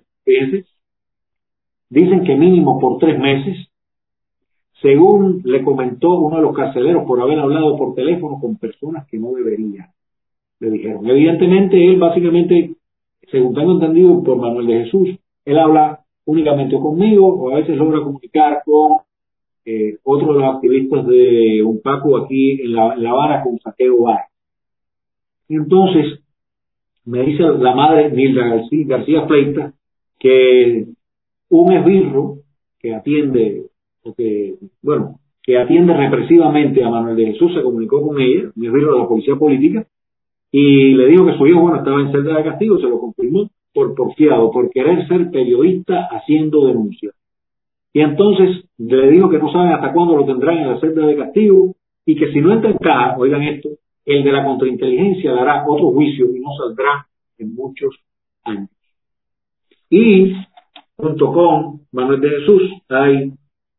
dicen 1.90 2.24
que 2.24 2.36
mínimo 2.36 2.80
por 2.80 3.00
tres 3.00 3.20
meses, 3.20 3.67
según 4.82 5.42
le 5.44 5.64
comentó 5.64 6.20
uno 6.20 6.38
de 6.38 6.44
los 6.44 6.56
carceleros 6.56 7.06
por 7.06 7.20
haber 7.22 7.40
hablado 7.40 7.76
por 7.78 7.96
teléfono 7.96 8.40
con 8.40 8.58
personas 8.58 9.08
que 9.08 9.18
no 9.18 9.32
debería. 9.32 9.90
Le 10.60 10.70
dijeron. 10.70 11.08
Evidentemente, 11.08 11.84
él 11.84 12.00
básicamente, 12.00 12.76
según 13.32 13.54
tengo 13.56 13.74
entendido 13.74 14.24
por 14.24 14.38
Manuel 14.38 14.68
de 14.68 14.84
Jesús, 14.86 15.10
él 15.46 15.60
habla 15.60 16.02
únicamente 16.26 16.76
conmigo 16.78 17.28
o 17.28 17.52
a 17.52 17.56
veces 17.56 17.78
logra 17.78 18.02
comunicar 18.02 18.62
con 18.66 18.98
eh, 19.66 19.98
otro 20.04 20.34
de 20.34 20.40
los 20.40 20.56
activistas 20.56 21.06
de 21.08 21.64
un 21.64 21.82
Paco 21.82 22.18
aquí 22.18 22.62
en 22.62 22.74
La, 22.74 22.94
Habana 22.94 23.44
con 23.44 23.58
Saqueo 23.60 24.04
Bar. 24.04 24.26
Y 25.50 25.56
entonces 25.56 26.20
me 27.06 27.24
dice 27.24 27.44
la 27.44 27.74
madre 27.74 28.12
Nilda 28.12 28.48
García, 28.48 28.86
García 28.88 29.26
Fleita 29.26 29.74
que 30.20 30.88
un 31.50 31.74
esbirro 31.74 32.40
que 32.80 32.94
atiende 32.94 33.68
que, 34.16 34.56
bueno, 34.82 35.20
que 35.44 35.58
atiende 35.58 35.94
represivamente 35.94 36.84
a 36.84 36.90
Manuel 36.90 37.16
de 37.16 37.34
Jesús, 37.34 37.54
se 37.54 37.62
comunicó 37.62 38.02
con 38.02 38.20
ella, 38.20 38.52
mi 38.56 38.68
esbirro 38.68 38.94
de 38.94 39.00
la 39.00 39.08
policía 39.08 39.36
política, 39.36 39.86
y 40.52 40.94
le 40.94 41.08
dijo 41.08 41.26
que 41.26 41.38
su 41.38 41.48
hijo, 41.48 41.62
bueno, 41.62 41.78
estaba 41.78 42.02
en 42.02 42.12
celda 42.12 42.38
de 42.38 42.44
castigo, 42.44 42.78
se 42.80 42.88
lo 42.88 43.00
confirmó 43.00 43.50
por 43.74 43.94
porfiado, 43.96 44.52
por 44.52 44.70
querer 44.72 45.08
ser 45.08 45.30
periodista 45.30 46.08
haciendo 46.12 46.66
denuncias. 46.68 47.14
Y 47.94 48.02
entonces 48.02 48.66
le 48.78 49.10
dijo 49.10 49.30
que 49.30 49.40
no 49.40 49.52
saben 49.52 49.72
hasta 49.72 49.94
cuándo 49.94 50.18
lo 50.18 50.26
tendrán 50.26 50.58
en 50.60 50.70
la 50.70 50.80
celda 50.80 51.06
de 51.06 51.16
castigo 51.16 51.76
y 52.06 52.16
que 52.16 52.32
si 52.32 52.40
no 52.42 52.54
entra 52.54 52.72
en 52.72 52.78
caja, 52.78 53.18
oigan 53.18 53.44
esto, 53.44 53.70
el 54.06 54.24
de 54.24 54.32
la 54.32 54.46
contrainteligencia 54.46 55.34
dará 55.34 55.66
otro 55.68 55.92
juicio 55.92 56.26
y 56.34 56.40
no 56.40 56.50
saldrá 56.58 57.08
en 57.38 57.54
muchos 57.54 57.96
años. 58.44 58.70
Y 59.90 60.34
junto 60.96 61.32
con 61.32 61.82
Manuel 61.92 62.22
de 62.22 62.30
Jesús 62.30 62.62
hay 62.90 63.32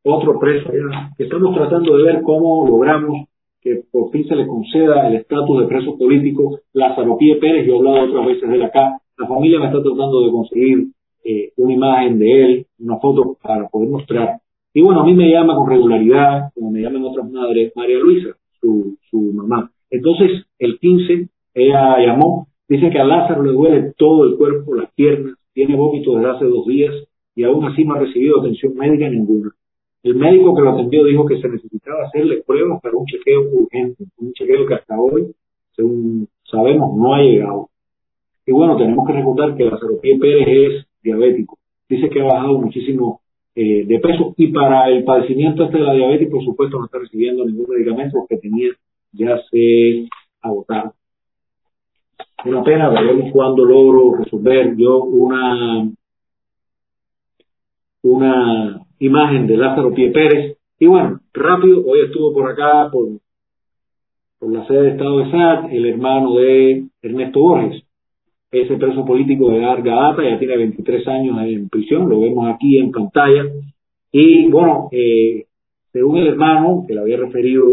otro 0.08 0.38
preso 0.38 0.70
que 1.16 1.24
estamos 1.24 1.54
tratando 1.54 1.96
de 1.96 2.02
ver 2.04 2.22
cómo 2.22 2.66
logramos 2.68 3.28
que 3.60 3.82
por 3.90 4.10
fin 4.10 4.26
se 4.26 4.36
le 4.36 4.46
conceda 4.46 5.08
el 5.08 5.16
estatus 5.16 5.60
de 5.60 5.66
preso 5.66 5.98
político. 5.98 6.60
Lázaro 6.72 7.18
Pie 7.18 7.36
Pérez, 7.36 7.66
yo 7.66 7.74
he 7.74 7.78
hablado 7.78 8.06
otras 8.06 8.26
veces 8.26 8.48
de 8.48 8.56
él 8.56 8.62
acá, 8.62 9.00
la 9.18 9.26
familia 9.26 9.58
me 9.58 9.66
está 9.66 9.82
tratando 9.82 10.24
de 10.24 10.30
conseguir 10.30 10.86
eh, 11.24 11.52
una 11.56 11.72
imagen 11.72 12.18
de 12.18 12.44
él, 12.44 12.66
una 12.78 12.98
foto 12.98 13.36
para 13.42 13.68
poder 13.68 13.88
mostrar. 13.88 14.38
Y 14.72 14.80
bueno, 14.80 15.00
a 15.00 15.04
mí 15.04 15.12
me 15.12 15.30
llama 15.30 15.56
con 15.56 15.68
regularidad, 15.68 16.50
como 16.54 16.70
me 16.70 16.80
llaman 16.80 17.04
otras 17.04 17.28
madres, 17.30 17.72
María 17.74 17.98
Luisa, 17.98 18.28
su, 18.60 18.96
su 19.10 19.32
mamá. 19.32 19.70
Entonces, 19.90 20.46
el 20.58 20.78
15, 20.78 21.28
ella 21.54 21.98
llamó, 21.98 22.46
dice 22.68 22.90
que 22.90 22.98
a 22.98 23.04
Lázaro 23.04 23.42
le 23.42 23.52
duele 23.52 23.92
todo 23.96 24.24
el 24.24 24.36
cuerpo, 24.36 24.74
las 24.74 24.92
piernas, 24.94 25.34
tiene 25.52 25.74
vómito 25.74 26.14
desde 26.14 26.30
hace 26.30 26.44
dos 26.44 26.66
días 26.66 26.94
y 27.34 27.42
aún 27.42 27.64
así 27.64 27.84
no 27.84 27.94
ha 27.94 27.98
recibido 27.98 28.40
atención 28.40 28.74
médica 28.76 29.08
ninguna. 29.08 29.50
El 30.02 30.14
médico 30.14 30.54
que 30.54 30.62
lo 30.62 30.70
atendió 30.70 31.04
dijo 31.04 31.26
que 31.26 31.40
se 31.40 31.48
necesitaba 31.48 32.04
hacerle 32.04 32.42
pruebas 32.46 32.80
para 32.80 32.96
un 32.96 33.06
chequeo 33.06 33.50
urgente, 33.52 34.04
un 34.18 34.32
chequeo 34.32 34.66
que 34.66 34.74
hasta 34.74 34.98
hoy, 34.98 35.34
según 35.74 36.28
sabemos, 36.44 36.96
no 36.96 37.14
ha 37.14 37.22
llegado. 37.22 37.68
Y 38.46 38.52
bueno, 38.52 38.76
tenemos 38.76 39.06
que 39.06 39.12
recordar 39.12 39.56
que 39.56 39.64
la 39.64 39.78
Pie 40.00 40.18
Pérez 40.18 40.46
es 40.48 40.86
diabético. 41.02 41.58
Dice 41.88 42.08
que 42.08 42.20
ha 42.20 42.24
bajado 42.24 42.58
muchísimo 42.58 43.20
eh, 43.54 43.84
de 43.86 43.98
peso 43.98 44.34
y 44.36 44.48
para 44.52 44.88
el 44.88 45.04
padecimiento 45.04 45.64
este 45.64 45.78
de 45.78 45.84
la 45.84 45.94
diabetes, 45.94 46.30
por 46.30 46.44
supuesto, 46.44 46.78
no 46.78 46.84
está 46.84 46.98
recibiendo 46.98 47.44
ningún 47.44 47.66
medicamento 47.68 48.18
porque 48.18 48.36
tenía 48.36 48.70
ya 49.12 49.36
se 49.50 50.08
agotado. 50.40 50.94
Una 52.44 52.62
pena, 52.62 52.88
veremos 52.88 53.32
cuando 53.32 53.64
logro 53.64 54.14
resolver 54.14 54.76
yo 54.76 55.02
una 55.02 55.90
una 58.02 58.80
imagen 58.98 59.46
de 59.46 59.56
Lázaro 59.56 59.92
Pie 59.94 60.10
Pérez. 60.10 60.56
Y 60.78 60.86
bueno, 60.86 61.20
rápido, 61.32 61.84
hoy 61.86 62.00
estuvo 62.02 62.32
por 62.32 62.50
acá, 62.50 62.88
por, 62.90 63.08
por 64.38 64.52
la 64.52 64.66
sede 64.66 64.82
de 64.82 64.90
Estado 64.90 65.18
de 65.18 65.30
SAT, 65.30 65.72
el 65.72 65.86
hermano 65.86 66.34
de 66.34 66.84
Ernesto 67.02 67.40
Borges, 67.40 67.82
ese 68.50 68.76
preso 68.76 69.04
político 69.04 69.50
de 69.50 69.60
larga 69.60 69.94
data, 69.94 70.22
ya 70.22 70.38
tiene 70.38 70.56
23 70.56 71.08
años 71.08 71.36
en 71.42 71.68
prisión, 71.68 72.08
lo 72.08 72.20
vemos 72.20 72.48
aquí 72.48 72.78
en 72.78 72.90
pantalla. 72.90 73.44
Y 74.12 74.48
bueno, 74.48 74.88
eh, 74.92 75.44
según 75.92 76.18
el 76.18 76.28
hermano, 76.28 76.84
que 76.86 76.94
le 76.94 77.00
había 77.00 77.18
referido 77.18 77.64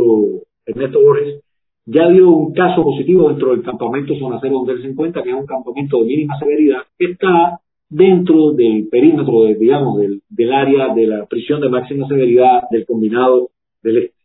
Ernesto 0.65 0.99
Borges, 0.99 1.41
ya 1.85 2.09
dio 2.09 2.29
un 2.29 2.53
caso 2.53 2.83
positivo 2.83 3.29
dentro 3.29 3.51
del 3.51 3.61
campamento 3.61 4.15
Zona 4.15 4.39
Cero 4.41 4.55
donde 4.55 4.73
él 4.73 4.81
se 4.81 4.87
encuentra, 4.89 5.21
que 5.21 5.29
es 5.29 5.35
un 5.35 5.45
campamento 5.45 5.99
de 5.99 6.05
mínima 6.05 6.37
severidad, 6.39 6.81
que 6.97 7.11
está 7.11 7.59
dentro 7.89 8.51
del 8.51 8.87
perímetro, 8.89 9.43
de, 9.43 9.55
digamos, 9.55 9.99
del, 9.99 10.53
área 10.53 10.93
de 10.93 11.07
la 11.07 11.25
prisión 11.25 11.61
de 11.61 11.69
máxima 11.69 12.07
severidad 12.07 12.63
del 12.71 12.85
combinado 12.85 13.49
del 13.83 13.97
este. 13.97 14.15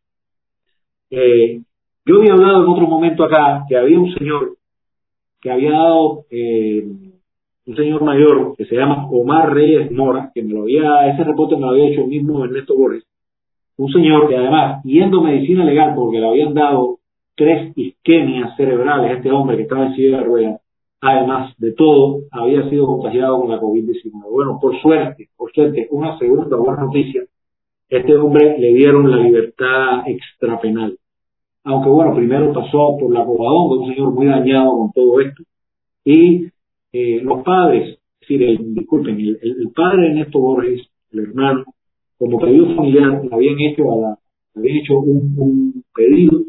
Eh, 1.10 1.62
yo 2.06 2.18
había 2.18 2.32
hablado 2.32 2.62
en 2.62 2.70
otro 2.70 2.86
momento 2.86 3.24
acá 3.24 3.64
que 3.68 3.76
había 3.76 3.98
un 3.98 4.12
señor 4.14 4.56
que 5.40 5.50
había 5.50 5.72
dado 5.72 6.24
eh, 6.30 6.86
un 7.66 7.76
señor 7.76 8.02
mayor 8.02 8.54
que 8.56 8.66
se 8.66 8.76
llama 8.76 9.08
Omar 9.10 9.54
Reyes 9.54 9.90
Mora, 9.90 10.30
que 10.34 10.42
me 10.42 10.52
lo 10.52 10.62
había, 10.62 11.08
ese 11.08 11.24
reporte 11.24 11.54
me 11.54 11.62
lo 11.62 11.70
había 11.70 11.88
hecho 11.88 12.02
el 12.02 12.08
mismo 12.08 12.44
Ernesto 12.44 12.76
Borges, 12.76 13.04
un 13.76 13.90
señor 13.92 14.28
que 14.28 14.36
además, 14.36 14.82
yendo 14.84 15.22
medicina 15.22 15.64
legal, 15.64 15.94
porque 15.94 16.18
le 16.18 16.26
habían 16.26 16.52
dado 16.52 16.98
tres 17.36 17.72
isquemias 17.76 18.56
cerebrales 18.56 19.10
a 19.10 19.14
este 19.14 19.30
hombre 19.30 19.56
que 19.56 19.62
estaba 19.62 19.86
en 19.86 19.94
silla 19.94 20.18
de 20.18 20.24
ruedas, 20.24 20.60
además 21.00 21.54
de 21.58 21.72
todo, 21.72 22.20
había 22.30 22.68
sido 22.68 22.86
contagiado 22.86 23.40
con 23.40 23.50
la 23.50 23.60
COVID-19. 23.60 24.30
Bueno, 24.30 24.58
por 24.60 24.80
suerte, 24.80 25.28
por 25.36 25.52
suerte, 25.52 25.88
una 25.90 26.18
segunda 26.18 26.56
buena 26.56 26.84
noticia, 26.84 27.22
este 27.88 28.16
hombre 28.16 28.58
le 28.58 28.74
dieron 28.74 29.10
la 29.10 29.16
libertad 29.16 30.02
extrapenal. 30.06 30.96
Aunque 31.64 31.90
bueno, 31.90 32.14
primero 32.14 32.52
pasó 32.52 32.96
por 32.98 33.12
la 33.12 33.24
Covadonga, 33.24 33.82
un 33.82 33.94
señor 33.94 34.12
muy 34.12 34.26
dañado 34.26 34.78
con 34.78 34.92
todo 34.92 35.20
esto. 35.20 35.42
Y 36.04 36.46
eh, 36.92 37.20
los 37.22 37.42
padres, 37.42 37.98
es 38.20 38.28
decir, 38.28 38.58
disculpen, 38.74 39.18
el, 39.18 39.70
padre 39.74 40.08
de 40.08 40.14
Néstor 40.14 40.40
Borges, 40.40 40.86
el 41.12 41.20
hermano, 41.20 41.64
como 42.18 42.38
pedido 42.38 42.74
familiar, 42.76 43.22
le 43.24 43.34
habían 43.34 43.58
hecho, 43.60 43.92
a 43.92 43.96
la, 43.96 44.18
habían 44.54 44.76
hecho 44.76 44.98
un, 44.98 45.34
un 45.36 45.84
pedido 45.94 46.42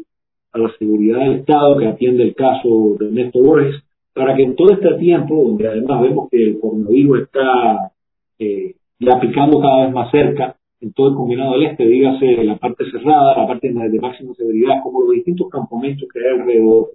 a 0.52 0.58
la 0.58 0.72
seguridad 0.78 1.20
del 1.20 1.40
Estado 1.40 1.78
que 1.78 1.86
atiende 1.86 2.22
el 2.22 2.34
caso 2.34 2.96
de 2.98 3.10
Néstor 3.10 3.44
Borges, 3.44 3.82
para 4.14 4.36
que 4.36 4.42
en 4.42 4.56
todo 4.56 4.72
este 4.72 4.94
tiempo, 4.98 5.44
donde 5.44 5.68
además 5.68 6.02
vemos 6.02 6.28
que 6.30 6.42
el 6.42 6.60
coronavirus 6.60 7.22
está 7.22 7.92
eh, 8.38 8.74
picando 9.20 9.60
cada 9.60 9.86
vez 9.86 9.94
más 9.94 10.10
cerca, 10.10 10.56
en 10.80 10.92
todo 10.92 11.10
el 11.10 11.14
combinado 11.14 11.52
del 11.52 11.66
este, 11.66 11.86
dígase 11.86 12.44
la 12.44 12.56
parte 12.56 12.84
cerrada, 12.90 13.36
la 13.36 13.46
parte 13.46 13.68
de, 13.72 14.00
máxima 14.00 14.34
severidad, 14.34 14.82
como 14.82 15.02
los 15.02 15.12
distintos 15.12 15.48
campamentos 15.48 16.08
que 16.12 16.18
hay 16.18 16.40
alrededor, 16.40 16.90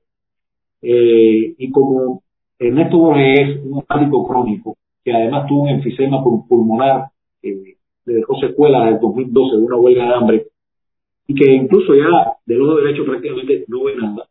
eh, 0.81 1.55
y 1.57 1.71
como 1.71 2.21
Ernesto 2.59 2.97
Borges 2.97 3.49
es 3.49 3.63
un 3.63 3.79
asmático 3.79 4.27
crónico, 4.27 4.77
que 5.03 5.13
además 5.13 5.47
tuvo 5.47 5.63
un 5.63 5.69
enfisema 5.69 6.21
pulmonar, 6.21 7.05
eh, 7.41 7.75
le 8.05 8.13
dejó 8.13 8.37
secuelas 8.39 8.83
desde 8.83 8.95
el 8.95 9.01
2012 9.01 9.55
de 9.55 9.63
una 9.63 9.77
huelga 9.77 10.05
de 10.05 10.13
hambre, 10.13 10.47
y 11.27 11.33
que 11.33 11.53
incluso 11.53 11.95
ya 11.95 12.33
del 12.45 12.59
lado 12.59 12.77
derecho 12.77 13.05
prácticamente 13.05 13.63
no 13.67 13.83
ve 13.83 13.95
nada, 13.95 14.27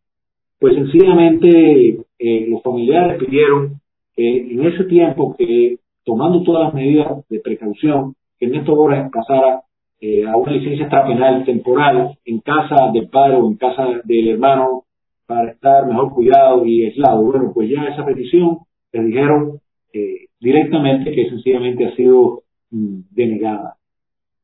pues 0.59 0.75
sencillamente 0.75 1.99
eh, 2.19 2.47
los 2.49 2.63
familiares 2.63 3.23
pidieron 3.23 3.81
que 4.15 4.53
en 4.53 4.67
ese 4.67 4.85
tiempo 4.85 5.35
que 5.37 5.79
tomando 6.05 6.43
todas 6.43 6.65
las 6.65 6.75
medidas 6.75 7.29
de 7.29 7.41
precaución, 7.41 8.15
que 8.39 8.47
Néstor 8.47 8.77
Borges 8.77 9.11
pasara 9.13 9.63
eh, 10.01 10.27
a 10.27 10.37
una 10.37 10.53
licencia 10.53 10.85
extrapenal 10.85 11.45
temporal 11.45 12.17
en 12.25 12.41
casa 12.41 12.91
del 12.93 13.09
padre 13.09 13.37
o 13.37 13.47
en 13.49 13.57
casa 13.57 13.85
del 14.05 14.29
hermano 14.29 14.85
para 15.27 15.51
estar 15.51 15.87
mejor 15.87 16.15
cuidado 16.15 16.65
y 16.65 16.85
aislado. 16.85 17.23
Bueno, 17.23 17.51
pues 17.53 17.69
ya 17.69 17.85
esa 17.85 18.05
petición 18.05 18.59
le 18.93 19.03
dijeron 19.03 19.61
eh, 19.93 20.27
directamente 20.41 21.13
que 21.13 21.29
sencillamente 21.29 21.87
ha 21.87 21.97
sido 21.97 22.43
mm, 22.71 23.01
denegada. 23.11 23.77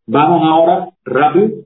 Vamos 0.06 0.42
ahora 0.42 0.90
rápido 1.04 1.62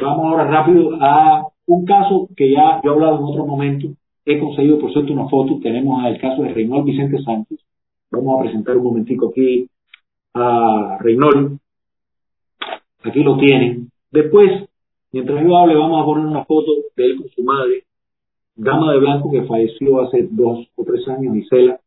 Vamos 0.00 0.24
ahora 0.24 0.44
rápido 0.44 0.96
a 1.00 1.48
un 1.66 1.84
caso 1.84 2.28
que 2.36 2.50
ya 2.50 2.80
yo 2.82 2.90
he 2.90 2.94
hablado 2.94 3.18
en 3.18 3.24
otro 3.24 3.46
momento. 3.46 3.88
He 4.24 4.38
conseguido, 4.38 4.78
por 4.78 4.92
cierto, 4.92 5.12
una 5.12 5.28
foto. 5.28 5.58
Tenemos 5.62 6.04
el 6.06 6.20
caso 6.20 6.42
de 6.42 6.52
Reynold 6.52 6.84
Vicente 6.84 7.22
Sánchez. 7.22 7.58
Vamos 8.10 8.38
a 8.38 8.42
presentar 8.42 8.76
un 8.76 8.84
momentico 8.84 9.28
aquí 9.28 9.68
a 10.34 10.98
Reynold. 11.00 11.58
Aquí 13.04 13.22
lo 13.22 13.36
tienen. 13.38 13.90
Después, 14.10 14.68
mientras 15.12 15.42
yo 15.42 15.56
hable, 15.56 15.74
vamos 15.74 16.02
a 16.02 16.04
poner 16.04 16.26
una 16.26 16.44
foto 16.44 16.72
de 16.96 17.04
él 17.04 17.16
con 17.16 17.28
su 17.30 17.42
madre, 17.42 17.84
Dama 18.54 18.92
de 18.92 18.98
Blanco, 18.98 19.30
que 19.30 19.42
falleció 19.42 20.02
hace 20.02 20.28
dos 20.30 20.68
o 20.76 20.84
tres 20.84 21.08
años, 21.08 21.34
Gisela. 21.34 21.80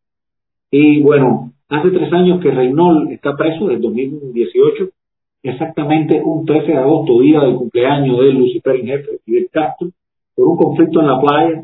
Y 0.72 1.02
bueno, 1.02 1.54
hace 1.70 1.92
tres 1.92 2.12
años 2.12 2.42
que 2.42 2.52
Reynold 2.52 3.12
está 3.12 3.36
preso, 3.38 3.68
desde 3.68 3.82
2018 3.82 4.90
exactamente 5.50 6.22
un 6.24 6.46
13 6.46 6.72
de 6.72 6.78
agosto, 6.78 7.20
día 7.20 7.40
del 7.42 7.56
cumpleaños 7.56 8.20
de 8.20 8.34
Lucifer 8.34 8.78
Jefe 8.84 9.20
y 9.26 9.34
de 9.34 9.48
Castro, 9.48 9.90
por 10.36 10.48
un 10.48 10.58
conflicto 10.58 11.00
en 11.02 11.08
la 11.08 11.22
playa, 11.22 11.64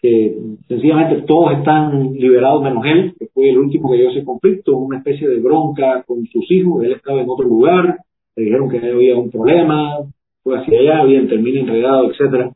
que 0.00 0.36
sencillamente 0.66 1.22
todos 1.22 1.52
están 1.52 2.12
liberados 2.14 2.62
menos 2.62 2.84
él, 2.84 3.14
que 3.18 3.28
fue 3.28 3.50
el 3.50 3.58
último 3.58 3.90
que 3.90 3.98
dio 3.98 4.10
ese 4.10 4.24
conflicto, 4.24 4.76
una 4.76 4.98
especie 4.98 5.28
de 5.28 5.38
bronca 5.38 6.02
con 6.02 6.26
sus 6.26 6.50
hijos, 6.50 6.84
él 6.84 6.92
estaba 6.92 7.20
en 7.20 7.30
otro 7.30 7.46
lugar, 7.46 7.98
le 8.34 8.44
dijeron 8.44 8.68
que 8.68 8.78
había 8.78 9.16
un 9.16 9.30
problema, 9.30 9.98
fue 10.42 10.58
hacia 10.58 10.80
allá, 10.80 11.04
bien, 11.04 11.28
termina 11.28 11.60
enredado, 11.60 12.10
etcétera. 12.10 12.52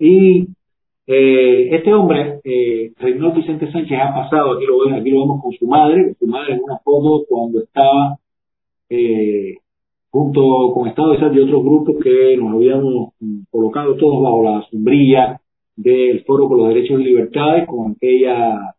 Y 0.00 0.48
eh, 1.06 1.68
este 1.76 1.94
hombre, 1.94 2.40
eh, 2.42 2.92
Reynold 2.98 3.36
Vicente 3.36 3.70
Sánchez, 3.70 3.98
ha 4.00 4.12
pasado, 4.12 4.54
aquí 4.54 4.64
lo, 4.66 4.84
ven, 4.84 4.94
aquí 4.94 5.10
lo 5.10 5.20
vemos 5.20 5.42
con 5.42 5.52
su 5.52 5.66
madre, 5.66 6.14
su 6.18 6.26
madre 6.26 6.54
en 6.54 6.62
una 6.64 6.78
foto 6.78 7.24
cuando 7.28 7.60
estaba 7.60 8.18
eh, 8.88 9.58
junto 10.14 10.72
con 10.72 10.86
Estado 10.86 11.10
de 11.14 11.36
y 11.36 11.40
otros 11.40 11.64
grupos 11.64 11.96
que 12.00 12.36
nos 12.36 12.54
habíamos 12.54 13.14
colocado 13.50 13.96
todos 13.96 14.22
bajo 14.22 14.44
la 14.44 14.64
sombrilla 14.70 15.40
del 15.74 16.22
Foro 16.22 16.46
por 16.48 16.56
los 16.56 16.68
Derechos 16.68 17.00
y 17.00 17.04
Libertades, 17.04 17.66
con 17.66 17.90
aquella, 17.90 18.76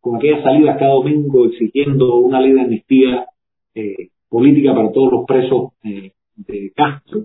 con 0.00 0.14
aquella 0.14 0.40
salida 0.44 0.76
cada 0.76 0.92
domingo 0.92 1.46
exigiendo 1.46 2.14
una 2.20 2.40
ley 2.40 2.52
de 2.52 2.60
amnistía 2.60 3.26
eh, 3.74 4.10
política 4.28 4.72
para 4.72 4.92
todos 4.92 5.10
los 5.10 5.24
presos 5.26 5.72
eh, 5.82 6.12
de 6.36 6.72
Castro. 6.76 7.22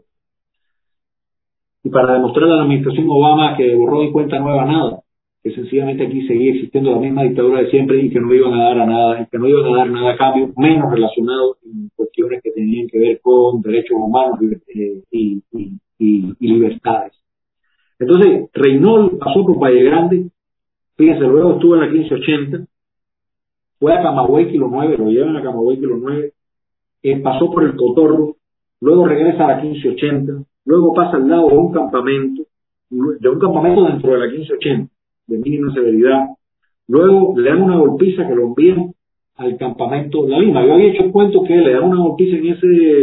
Y 1.84 1.92
para 1.92 2.14
demostrar 2.14 2.50
a 2.50 2.56
la 2.56 2.62
administración 2.64 3.06
Obama 3.08 3.56
que 3.56 3.76
borró 3.76 4.04
y 4.04 4.12
cuenta 4.12 4.40
nueva 4.40 4.66
nada, 4.66 5.02
que 5.44 5.52
sencillamente 5.52 6.06
aquí 6.06 6.28
seguía 6.28 6.54
existiendo 6.54 6.92
la 6.92 7.00
misma 7.00 7.24
dictadura 7.24 7.62
de 7.62 7.70
siempre 7.70 8.02
y 8.02 8.10
que 8.10 8.20
no 8.20 8.34
iban 8.34 8.54
a 8.54 8.64
dar 8.64 8.80
a 8.80 8.86
nada, 8.86 9.28
que 9.32 9.38
no 9.38 9.48
iban 9.48 9.66
a 9.66 9.78
dar 9.78 9.90
nada 9.90 10.12
a 10.12 10.18
cambio, 10.18 10.52
menos 10.58 10.92
relacionado 10.92 11.58
con 11.62 11.90
cuestiones 11.96 12.42
que 12.44 12.52
tenían 12.52 12.88
que 12.88 13.00
ver 13.00 13.22
con 13.22 13.62
derechos 13.62 13.98
humanos 13.98 14.40
y, 14.42 15.44
y, 15.52 15.80
y, 16.00 16.36
libertades. 16.40 17.14
Entonces, 18.00 18.50
Reynol 18.54 19.18
pasó 19.18 19.46
por 19.46 19.60
Valle 19.60 19.84
Grande, 19.84 20.30
fíjense, 20.96 21.22
luego 21.22 21.54
estuvo 21.54 21.76
en 21.76 21.82
la 21.82 21.88
1580, 21.88 22.66
fue 23.80 23.94
a 23.94 24.02
Camagüey 24.02 24.52
Kilo 24.52 24.68
9, 24.72 24.98
lo 24.98 25.10
llevan 25.10 25.38
a 25.38 25.44
Camagüey 25.44 25.78
Kilo 25.78 25.98
9, 25.98 26.34
eh, 27.04 27.20
pasó 27.22 27.52
por 27.52 27.64
el 27.64 27.76
Cotorro, 27.76 28.36
luego 28.82 29.08
regresa 29.08 29.46
a 29.46 29.56
la 29.56 29.62
1580, 29.62 30.44
luego 30.66 30.94
pasa 30.94 31.18
al 31.18 31.28
lado 31.28 31.50
de 31.50 31.58
un 31.58 31.72
campamento, 31.72 32.44
de 32.90 33.30
un 33.30 33.40
campamento 33.40 33.86
dentro 33.86 34.12
de 34.14 34.20
la 34.20 34.28
1580, 34.28 34.94
de 35.28 35.38
mínima 35.38 35.74
severidad, 35.74 36.28
luego 36.88 37.38
le 37.38 37.50
dan 37.50 37.62
una 37.62 37.78
golpiza 37.78 38.28
que 38.28 38.36
lo 38.36 38.48
envían 38.48 38.94
al 39.36 39.58
campamento 39.58 40.28
La 40.28 40.40
Lima. 40.40 40.66
Yo 40.66 40.74
había 40.74 40.92
hecho 40.92 41.04
el 41.04 41.12
cuento 41.12 41.44
que 41.44 41.56
le 41.56 41.74
dan 41.74 41.84
una 41.84 42.02
golpiza 42.02 42.38
en 42.38 42.48
ese, 42.48 43.02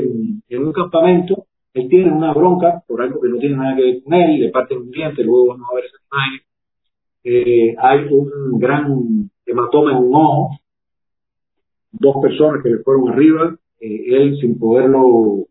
en 0.49 0.67
un 0.67 0.73
campamento, 0.73 1.47
él 1.75 1.89
tiene 1.89 2.11
una 2.13 2.33
bronca 2.33 2.83
por 2.87 3.03
algo 3.03 3.21
que 3.21 3.29
no 3.29 3.39
tiene 3.39 3.57
nada 3.57 3.77
que 3.77 3.83
ver 3.83 4.03
con 4.03 4.15
él, 4.15 4.41
le 4.41 4.51
parten 4.51 4.79
un 4.79 4.91
diente, 4.91 5.25
luego 5.25 5.49
vamos 5.49 5.69
a 5.71 5.75
ver 5.75 5.85
esa 5.85 5.97
imagen. 6.11 6.41
Eh, 7.25 7.75
hay 7.79 8.07
un 8.13 8.59
gran 8.59 9.31
hematoma 9.47 9.93
en 9.93 9.97
un 9.99 10.15
ojo, 10.15 10.51
dos 11.93 12.17
personas 12.23 12.63
que 12.63 12.71
le 12.71 12.79
fueron 12.79 13.09
arriba, 13.09 13.57
eh, 13.81 14.05
él 14.09 14.37
sin 14.41 14.59
poderlo 14.59 15.47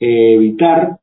eh, 0.00 0.34
evitar, 0.34 0.98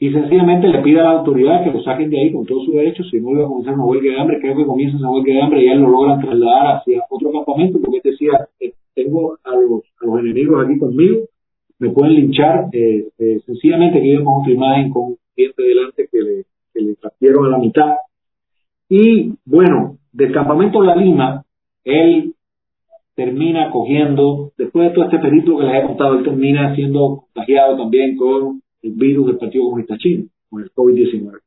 y 0.00 0.12
sencillamente 0.12 0.68
le 0.68 0.80
pide 0.82 1.00
a 1.00 1.04
la 1.04 1.10
autoridad 1.10 1.64
que 1.64 1.72
lo 1.72 1.82
saquen 1.82 2.10
de 2.10 2.20
ahí 2.20 2.32
con 2.32 2.46
todos 2.46 2.64
sus 2.66 2.74
derechos, 2.74 3.08
si 3.10 3.20
no 3.20 3.32
iba 3.32 3.44
a 3.44 3.48
comenzar 3.48 3.74
una 3.74 3.84
huelga 3.84 4.12
de 4.12 4.20
hambre, 4.20 4.40
creo 4.40 4.56
que 4.56 4.64
comienza 4.64 4.96
esa 4.96 5.10
huelga 5.10 5.34
de 5.34 5.42
hambre 5.42 5.62
y 5.62 5.68
él 5.68 5.80
lo 5.80 5.88
logran 5.90 6.20
trasladar 6.20 6.76
hacia 6.76 7.02
otro 7.10 7.32
campamento, 7.32 7.80
porque 7.80 7.96
él 7.96 8.12
decía, 8.12 8.48
eh, 8.60 8.74
tengo 8.94 9.36
a 9.42 9.50
los, 9.56 9.82
enemigos 10.20 10.64
aquí 10.64 10.78
conmigo, 10.78 11.24
me 11.80 11.90
pueden 11.90 12.14
linchar, 12.14 12.66
eh, 12.72 13.08
eh, 13.18 13.40
sencillamente 13.44 14.00
que 14.00 14.08
vimos 14.08 14.40
otra 14.40 14.52
imagen 14.52 14.90
con 14.90 15.02
un 15.02 15.18
diente 15.36 15.62
delante 15.62 16.08
que 16.10 16.18
le, 16.18 16.44
que 16.72 16.80
le 16.80 16.94
partieron 16.94 17.46
a 17.46 17.48
la 17.50 17.58
mitad. 17.58 17.96
Y 18.88 19.32
bueno, 19.44 19.96
del 20.12 20.32
campamento 20.32 20.82
La 20.82 20.94
Lima, 20.94 21.44
él 21.84 22.34
termina 23.16 23.70
cogiendo, 23.70 24.52
después 24.56 24.88
de 24.88 24.94
todo 24.94 25.06
este 25.06 25.18
periplo 25.18 25.58
que 25.58 25.64
les 25.64 25.82
he 25.82 25.86
contado, 25.86 26.18
él 26.18 26.24
termina 26.24 26.74
siendo 26.76 27.24
contagiado 27.24 27.76
también 27.76 28.16
con 28.16 28.62
el 28.82 28.92
virus 28.92 29.26
del 29.26 29.38
Partido 29.38 29.64
Comunista 29.64 29.96
Chino, 29.98 30.24
con 30.50 30.62
el 30.62 30.70
COVID-19. 30.72 31.40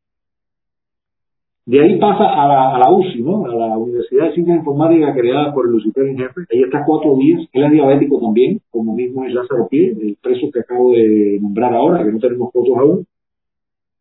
De 1.65 1.79
ahí 1.79 1.99
pasa 1.99 2.23
a 2.23 2.77
la, 2.79 2.91
UCI, 2.91 3.21
¿no? 3.21 3.45
a 3.45 3.55
la 3.55 3.77
Universidad 3.77 4.25
de 4.25 4.33
Ciencias 4.33 4.57
Informáticas 4.57 5.15
creada 5.15 5.53
por 5.53 5.67
el 5.67 5.73
Lucifer 5.73 6.07
en 6.07 6.17
jefe. 6.17 6.41
Ahí 6.51 6.63
está 6.63 6.83
cuatro 6.85 7.15
días. 7.17 7.47
Él 7.53 7.63
es 7.63 7.71
diabético 7.71 8.19
también, 8.19 8.59
como 8.71 8.95
mismo 8.95 9.25
es 9.25 9.33
Lázaro 9.33 9.67
Pie, 9.69 9.91
el 9.91 10.17
preso 10.21 10.49
que 10.51 10.61
acabo 10.61 10.91
de 10.91 11.37
nombrar 11.39 11.73
ahora, 11.73 12.03
que 12.03 12.11
no 12.11 12.19
tenemos 12.19 12.51
fotos 12.51 12.77
aún. 12.77 13.05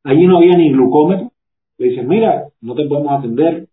Allí 0.04 0.26
no 0.26 0.38
había 0.38 0.56
ni 0.56 0.72
glucómetro. 0.72 1.32
Le 1.76 1.88
dicen, 1.90 2.08
mira, 2.08 2.46
no 2.62 2.74
te 2.74 2.86
podemos 2.86 3.12
atender. 3.12 3.68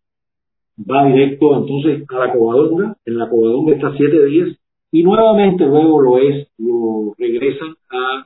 Va 0.79 1.05
directo 1.05 1.57
entonces 1.57 2.03
a 2.09 2.19
la 2.19 2.33
Covadonga. 2.33 2.97
En 3.05 3.17
la 3.17 3.29
Covadonga 3.29 3.73
está 3.73 3.93
siete 3.95 4.25
días. 4.25 4.49
Y 4.91 5.03
nuevamente 5.03 5.65
luego 5.65 6.01
lo 6.01 6.17
es, 6.17 6.47
lo 6.57 7.13
regresan 7.17 7.75
al 7.89 8.25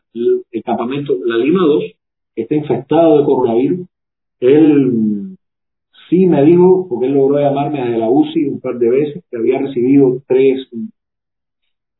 campamento 0.63 1.17
La 1.25 1.37
Lima 1.37 1.63
2, 1.65 1.83
que 2.35 2.41
está 2.43 2.55
infectado 2.55 3.19
de 3.19 3.25
coronavirus. 3.25 3.87
Él 4.39 5.31
Sí 6.11 6.27
me 6.27 6.43
dijo, 6.43 6.87
porque 6.89 7.05
él 7.05 7.13
logró 7.13 7.39
llamarme 7.39 7.85
desde 7.85 7.97
la 7.97 8.09
UCI 8.09 8.49
un 8.49 8.59
par 8.59 8.77
de 8.77 8.89
veces, 8.89 9.23
que 9.31 9.37
había 9.37 9.59
recibido 9.59 10.21
tres 10.27 10.67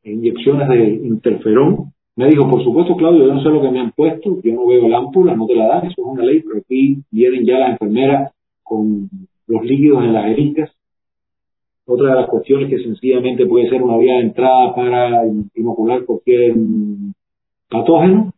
inyecciones 0.04 0.68
de 0.68 1.06
interferón. 1.06 1.94
Me 2.14 2.26
dijo, 2.28 2.46
por 2.46 2.62
supuesto, 2.62 2.94
Claudio, 2.94 3.26
yo 3.26 3.32
no 3.32 3.42
sé 3.42 3.48
lo 3.48 3.62
que 3.62 3.70
me 3.70 3.80
han 3.80 3.92
puesto, 3.92 4.38
yo 4.42 4.52
no 4.52 4.66
veo 4.66 4.86
lámpula, 4.86 5.34
no 5.34 5.46
te 5.46 5.54
la 5.54 5.66
dan, 5.66 5.86
eso 5.86 5.94
es 5.96 6.06
una 6.06 6.24
ley, 6.24 6.42
pero 6.42 6.58
aquí 6.58 6.98
vienen 7.10 7.46
ya 7.46 7.58
las 7.58 7.70
enfermeras 7.70 8.34
con 8.62 9.08
los 9.46 9.64
líquidos 9.64 10.04
en 10.04 10.12
las 10.12 10.26
jeringas. 10.26 10.70
Otra 11.84 12.10
de 12.10 12.20
las 12.20 12.28
cuestiones 12.28 12.70
que 12.70 12.82
sencillamente 12.82 13.46
puede 13.46 13.68
ser 13.68 13.82
una 13.82 13.98
vía 13.98 14.14
de 14.14 14.22
entrada 14.22 14.74
para 14.74 15.22
inocular 15.54 16.04
cualquier 16.04 16.54
patógeno. 17.68 18.32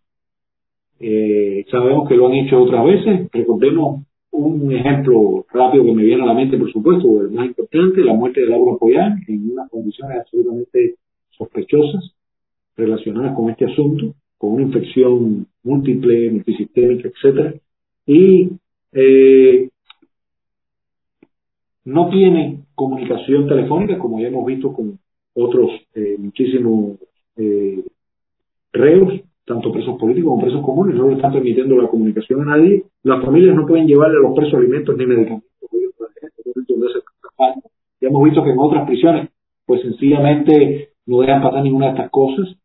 Eh, 0.98 1.64
sabemos 1.70 2.09
que 2.09 2.16
lo 2.16 2.28
han 2.28 2.35
hecho 2.35 2.62
otras 2.62 2.85
veces. 2.85 3.28
Recordemos 3.33 4.04
un 4.30 4.72
ejemplo 4.72 5.44
rápido 5.52 5.85
que 5.85 5.92
me 5.92 6.04
viene 6.04 6.22
a 6.22 6.26
la 6.26 6.35
mente, 6.35 6.57
por 6.57 6.72
supuesto, 6.72 7.20
el 7.20 7.30
más 7.30 7.46
importante, 7.46 8.02
la 8.02 8.14
muerte 8.14 8.40
de 8.40 8.48
Laura 8.48 8.78
Poyán 8.78 9.22
en 9.28 9.52
unas 9.52 9.70
condiciones 9.70 10.18
absolutamente 10.20 10.96
sospechosas 11.30 12.14
relacionadas 12.76 13.37
con 13.37 13.50
este 13.50 13.66
asunto, 13.66 14.14
con 14.38 14.54
una 14.54 14.62
infección 14.64 15.46
múltiple, 15.62 16.30
multisistémica, 16.30 17.09
etcétera, 17.09 17.54
y 18.07 18.50
eh, 18.92 19.68
no 21.84 22.08
tiene 22.08 22.64
comunicación 22.74 23.46
telefónica, 23.46 23.98
como 23.98 24.20
ya 24.20 24.28
hemos 24.28 24.46
visto 24.46 24.72
con 24.72 24.98
otros 25.34 25.70
eh, 25.94 26.16
muchísimos 26.18 26.98
eh, 27.36 27.84
reos, 28.72 29.20
tanto 29.44 29.72
presos 29.72 29.98
políticos 29.98 30.30
como 30.30 30.42
presos 30.42 30.64
comunes, 30.64 30.96
no 30.96 31.08
le 31.08 31.16
están 31.16 31.32
permitiendo 31.32 31.76
la 31.76 31.88
comunicación 31.88 32.42
a 32.42 32.56
nadie. 32.56 32.84
Las 33.02 33.22
familias 33.24 33.54
no 33.54 33.66
pueden 33.66 33.86
llevarle 33.86 34.18
a 34.18 34.22
los 34.22 34.34
presos 34.34 34.54
alimentos 34.54 34.96
ni 34.96 35.06
medicamentos. 35.06 35.50
Ya 38.00 38.08
hemos 38.08 38.24
visto 38.24 38.44
que 38.44 38.50
en 38.50 38.58
otras 38.58 38.86
prisiones, 38.86 39.30
pues 39.64 39.80
sencillamente 39.82 40.90
no 41.06 41.20
dejan 41.20 41.42
pasar 41.42 41.62
ninguna 41.62 41.86
de 41.86 41.92
estas 41.92 42.10
cosas. 42.10 42.56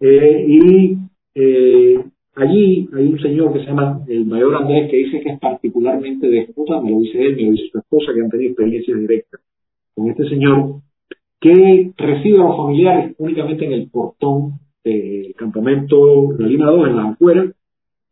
Eh, 0.00 0.44
y 0.46 0.98
eh, 1.34 2.04
allí 2.36 2.88
hay 2.92 3.06
un 3.06 3.20
señor 3.20 3.52
que 3.52 3.60
se 3.60 3.66
llama 3.66 4.02
el 4.08 4.26
mayor 4.26 4.56
Andrés 4.56 4.90
que 4.90 4.96
dice 4.96 5.20
que 5.20 5.30
es 5.30 5.38
particularmente 5.38 6.28
déspota, 6.28 6.80
me 6.80 6.90
lo 6.90 7.00
dice 7.00 7.22
él, 7.22 7.36
me 7.36 7.42
lo 7.42 7.50
dice 7.52 7.68
su 7.70 7.78
esposa, 7.78 8.12
que 8.14 8.20
han 8.20 8.30
tenido 8.30 8.50
experiencias 8.50 8.98
directas 8.98 9.40
con 9.94 10.10
este 10.10 10.28
señor, 10.28 10.80
que 11.40 11.92
recibe 11.96 12.38
a 12.38 12.44
los 12.44 12.56
familiares 12.56 13.14
únicamente 13.18 13.64
en 13.64 13.72
el 13.72 13.88
portón 13.90 14.54
el 14.82 15.34
campamento 15.36 16.32
La 16.38 16.46
Lima 16.46 16.66
2 16.66 16.88
en 16.88 16.96
la 16.96 17.08
afuera 17.10 17.52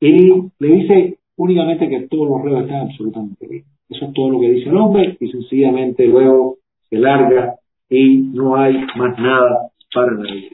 y 0.00 0.32
le 0.58 0.68
dice 0.68 1.18
únicamente 1.36 1.88
que 1.88 2.08
todos 2.08 2.28
los 2.28 2.42
reos 2.42 2.62
están 2.62 2.88
absolutamente 2.88 3.46
bien. 3.46 3.64
Eso 3.88 4.06
es 4.06 4.12
todo 4.14 4.30
lo 4.30 4.40
que 4.40 4.50
dice 4.50 4.70
el 4.70 4.76
hombre 4.76 5.16
y 5.20 5.28
sencillamente 5.30 6.06
luego 6.06 6.56
se 6.88 6.96
larga 6.96 7.56
y 7.90 8.18
no 8.18 8.56
hay 8.56 8.74
más 8.96 9.18
nada 9.18 9.70
para 9.94 10.12
nadie. 10.12 10.50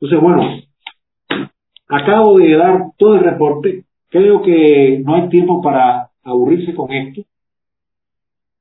Entonces, 0.00 0.20
bueno, 0.20 0.42
acabo 1.92 2.38
de 2.38 2.56
dar 2.56 2.92
todo 2.96 3.14
el 3.14 3.20
reporte. 3.20 3.84
Creo 4.08 4.42
que 4.42 5.02
no 5.04 5.14
hay 5.14 5.28
tiempo 5.28 5.60
para 5.60 6.08
aburrirse 6.24 6.74
con 6.74 6.90
esto. 6.90 7.22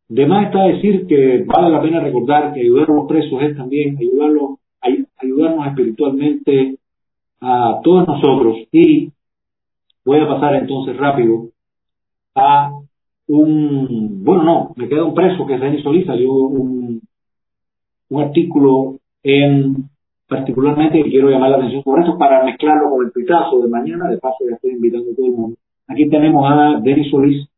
De 0.09 0.25
más 0.25 0.47
está 0.47 0.63
decir 0.63 1.07
que 1.07 1.43
vale 1.45 1.69
la 1.69 1.81
pena 1.81 2.01
recordar 2.01 2.53
que 2.53 2.59
ayudar 2.59 2.89
a 2.89 2.93
los 2.93 3.07
presos 3.07 3.41
es 3.41 3.55
también 3.55 3.97
ayudarlos, 3.97 4.59
ayudarnos 5.17 5.67
espiritualmente 5.67 6.75
a 7.39 7.79
todos 7.81 8.05
nosotros 8.07 8.57
y 8.73 9.09
voy 10.03 10.19
a 10.19 10.27
pasar 10.27 10.55
entonces 10.55 10.97
rápido 10.97 11.47
a 12.35 12.71
un, 13.27 14.23
bueno, 14.25 14.43
no, 14.43 14.73
me 14.75 14.89
queda 14.89 15.05
un 15.05 15.13
preso 15.13 15.45
que 15.45 15.53
es 15.53 15.61
Denis 15.61 15.83
Solís, 15.83 16.05
salió 16.05 16.33
un, 16.33 17.01
un 18.09 18.21
artículo 18.21 18.97
en 19.23 19.90
particularmente 20.31 21.03
quiero 21.03 21.29
llamar 21.29 21.49
la 21.49 21.57
atención 21.57 21.83
por 21.83 21.99
esto 21.99 22.17
para 22.17 22.41
mezclarlo 22.45 22.89
con 22.89 23.05
el 23.05 23.11
pitazo 23.11 23.59
de 23.59 23.67
mañana, 23.67 24.07
de 24.07 24.17
paso 24.17 24.37
ya 24.49 24.55
estoy 24.55 24.71
invitando 24.71 25.11
a 25.11 25.15
todo 25.15 25.25
el 25.25 25.33
mundo. 25.33 25.57
Aquí 25.87 26.07
tenemos 26.07 26.49
a 26.49 26.79
Denis 26.81 27.11
Solís 27.11 27.49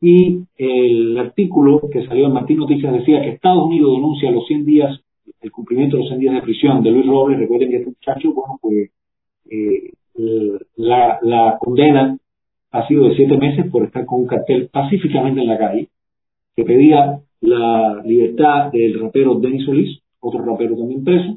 y 0.00 0.40
el 0.56 1.16
artículo 1.16 1.80
que 1.88 2.04
salió 2.08 2.26
en 2.26 2.32
Martín 2.32 2.56
Noticias 2.56 2.92
decía 2.94 3.22
que 3.22 3.28
Estados 3.28 3.62
Unidos 3.62 3.92
denuncia 3.94 4.32
los 4.32 4.44
100 4.44 4.64
días, 4.64 5.00
el 5.40 5.52
cumplimiento 5.52 5.96
de 5.96 6.02
los 6.02 6.08
100 6.08 6.20
días 6.20 6.34
de 6.34 6.42
prisión 6.42 6.82
de 6.82 6.90
Luis 6.90 7.06
Robles, 7.06 7.38
recuerden 7.38 7.70
que 7.70 7.76
este 7.76 7.90
muchacho, 7.90 8.32
bueno, 8.32 8.58
pues 8.60 8.90
eh, 9.48 9.92
la, 10.78 11.20
la, 11.22 11.58
condena 11.60 12.18
ha 12.72 12.88
sido 12.88 13.04
de 13.04 13.14
siete 13.14 13.38
meses 13.38 13.70
por 13.70 13.84
estar 13.84 14.04
con 14.04 14.22
un 14.22 14.26
cartel 14.26 14.68
pacíficamente 14.72 15.42
en 15.42 15.46
la 15.46 15.58
calle 15.58 15.88
que 16.56 16.64
pedía 16.64 17.20
la 17.40 18.02
libertad 18.04 18.72
del 18.72 18.98
rapero 18.98 19.36
Denis 19.36 19.64
Solís, 19.64 20.00
otro 20.18 20.44
rapero 20.44 20.76
también 20.76 21.04
preso. 21.04 21.36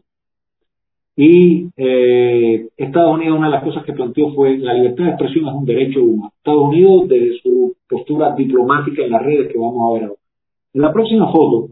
Y 1.15 1.67
eh, 1.77 2.69
Estados 2.75 3.15
Unidos, 3.15 3.37
una 3.37 3.47
de 3.47 3.53
las 3.53 3.63
cosas 3.63 3.83
que 3.85 3.93
planteó 3.93 4.33
fue 4.33 4.57
la 4.57 4.73
libertad 4.73 5.03
de 5.05 5.09
expresión 5.11 5.47
es 5.47 5.53
un 5.53 5.65
derecho 5.65 6.03
humano. 6.03 6.33
Estados 6.37 6.69
Unidos, 6.69 7.07
desde 7.07 7.39
su 7.41 7.75
postura 7.87 8.33
diplomática 8.35 9.03
en 9.03 9.11
las 9.11 9.21
redes 9.21 9.51
que 9.51 9.59
vamos 9.59 9.77
a 9.77 9.93
ver 9.93 10.03
ahora. 10.03 10.19
En 10.73 10.81
la 10.81 10.91
próxima 10.91 11.31
foto, 11.31 11.69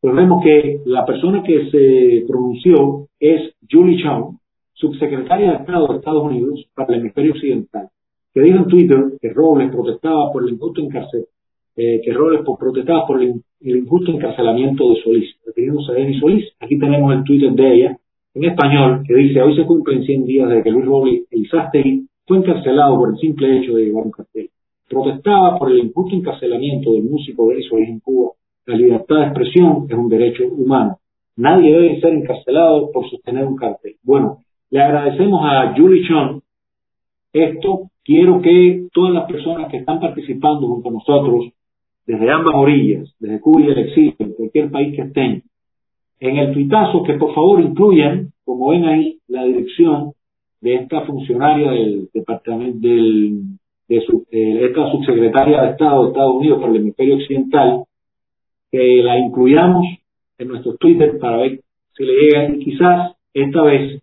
pues 0.00 0.14
vemos 0.14 0.42
que 0.42 0.80
la 0.86 1.04
persona 1.04 1.42
que 1.42 1.70
se 1.70 2.24
pronunció 2.26 3.06
es 3.18 3.52
Julie 3.70 4.02
Chong, 4.02 4.36
subsecretaria 4.72 5.50
de 5.50 5.56
Estado 5.58 5.88
de 5.88 5.98
Estados 5.98 6.24
Unidos 6.24 6.66
para 6.74 6.94
el 6.94 7.00
hemisferio 7.00 7.32
occidental, 7.32 7.88
que 8.32 8.40
dijo 8.40 8.58
en 8.58 8.66
Twitter 8.66 9.04
que 9.20 9.28
Robles 9.28 9.70
protestaba 9.70 10.32
por 10.32 10.42
el 10.42 10.54
injusto 10.54 10.80
encarcel, 10.80 11.26
eh, 11.76 12.00
que 12.02 12.12
Robles 12.14 12.40
protestaba 12.58 13.06
por 13.06 13.22
el, 13.22 13.42
injusto 13.60 14.10
encarcelamiento 14.10 14.88
de 14.88 15.02
Solís, 15.02 15.36
refiriéndose 15.44 15.92
a 15.92 15.94
Denis 15.96 16.18
Solís. 16.18 16.44
Aquí 16.60 16.78
tenemos 16.78 17.12
el 17.12 17.24
Twitter 17.24 17.52
de 17.52 17.74
ella, 17.74 17.98
en 18.34 18.44
español, 18.44 19.02
que 19.06 19.14
dice, 19.14 19.42
hoy 19.42 19.56
se 19.56 19.66
cumplen 19.66 20.04
100 20.04 20.24
días 20.24 20.48
desde 20.48 20.62
que 20.62 20.70
Luis 20.70 20.86
Robles 20.86 21.22
Elizástegui 21.30 22.06
fue 22.26 22.38
encarcelado 22.38 22.96
por 22.96 23.10
el 23.10 23.18
simple 23.18 23.58
hecho 23.58 23.74
de 23.74 23.86
llevar 23.86 24.04
un 24.04 24.12
cartel. 24.12 24.50
protestaba 24.88 25.58
por 25.58 25.70
el 25.70 25.78
injusto 25.78 26.16
encarcelamiento 26.16 26.92
del 26.92 27.04
músico 27.04 27.48
de 27.48 27.62
su 27.62 27.76
en 27.78 28.00
Cuba. 28.00 28.32
La 28.66 28.76
libertad 28.76 29.16
de 29.16 29.24
expresión 29.26 29.86
es 29.88 29.96
un 29.96 30.08
derecho 30.08 30.44
humano. 30.48 30.98
Nadie 31.36 31.72
debe 31.72 32.00
ser 32.00 32.12
encarcelado 32.12 32.90
por 32.92 33.08
sostener 33.08 33.46
un 33.46 33.56
cartel. 33.56 33.96
Bueno, 34.02 34.38
le 34.70 34.80
agradecemos 34.80 35.40
a 35.44 35.74
Julie 35.76 36.06
Chon 36.06 36.42
esto. 37.32 37.90
Quiero 38.04 38.40
que 38.40 38.86
todas 38.92 39.12
las 39.12 39.30
personas 39.30 39.70
que 39.70 39.78
están 39.78 40.00
participando 40.00 40.66
junto 40.66 40.88
a 40.88 40.92
nosotros, 40.92 41.52
desde 42.06 42.30
ambas 42.30 42.54
orillas, 42.54 43.14
desde 43.20 43.40
Cuba 43.40 43.60
y 43.60 43.66
el 43.66 43.78
exilio, 43.78 44.14
en 44.18 44.32
cualquier 44.32 44.70
país 44.70 44.96
que 44.96 45.02
estén, 45.02 45.42
en 46.20 46.36
el 46.36 46.52
tuitazo 46.52 47.02
que 47.02 47.14
por 47.14 47.34
favor 47.34 47.60
incluyan, 47.60 48.32
como 48.44 48.68
ven 48.68 48.84
ahí, 48.84 49.18
la 49.26 49.44
dirección 49.44 50.12
de 50.60 50.74
esta 50.74 51.00
funcionaria 51.06 51.72
del 51.72 52.08
departamento 52.12 52.86
del, 52.86 53.42
de, 53.88 54.00
su, 54.02 54.26
esta 54.30 54.90
subsecretaria 54.92 55.62
de 55.62 55.70
Estado 55.70 56.02
de 56.02 56.08
Estados 56.10 56.36
Unidos 56.36 56.60
para 56.60 56.72
el 56.72 56.80
hemisferio 56.80 57.16
occidental, 57.16 57.84
que 58.70 59.02
la 59.02 59.18
incluyamos 59.18 59.86
en 60.38 60.48
nuestros 60.48 60.78
Twitter 60.78 61.18
para 61.18 61.38
ver 61.38 61.60
si 61.96 62.04
le 62.04 62.12
llega. 62.12 62.54
Y 62.54 62.58
quizás 62.64 63.16
esta 63.32 63.62
vez 63.62 64.00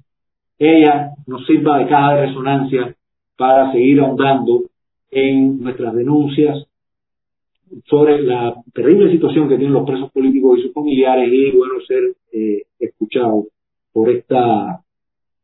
ella 0.57 1.11
nos 1.27 1.45
sirva 1.45 1.79
de 1.79 1.87
caja 1.87 2.15
de 2.15 2.27
resonancia 2.27 2.95
para 3.37 3.71
seguir 3.71 3.99
ahondando 3.99 4.63
en 5.11 5.59
nuestras 5.59 5.93
denuncias 5.93 6.66
sobre 7.85 8.21
la 8.23 8.55
terrible 8.73 9.11
situación 9.11 9.47
que 9.47 9.57
tienen 9.57 9.73
los 9.73 9.85
presos 9.85 10.11
políticos 10.11 10.59
y 10.59 10.63
sus 10.63 10.73
familiares 10.73 11.29
y 11.31 11.51
bueno 11.51 11.73
ser 11.87 12.03
eh, 12.31 12.63
escuchados 12.79 13.45
por 13.93 14.09
esta 14.09 14.81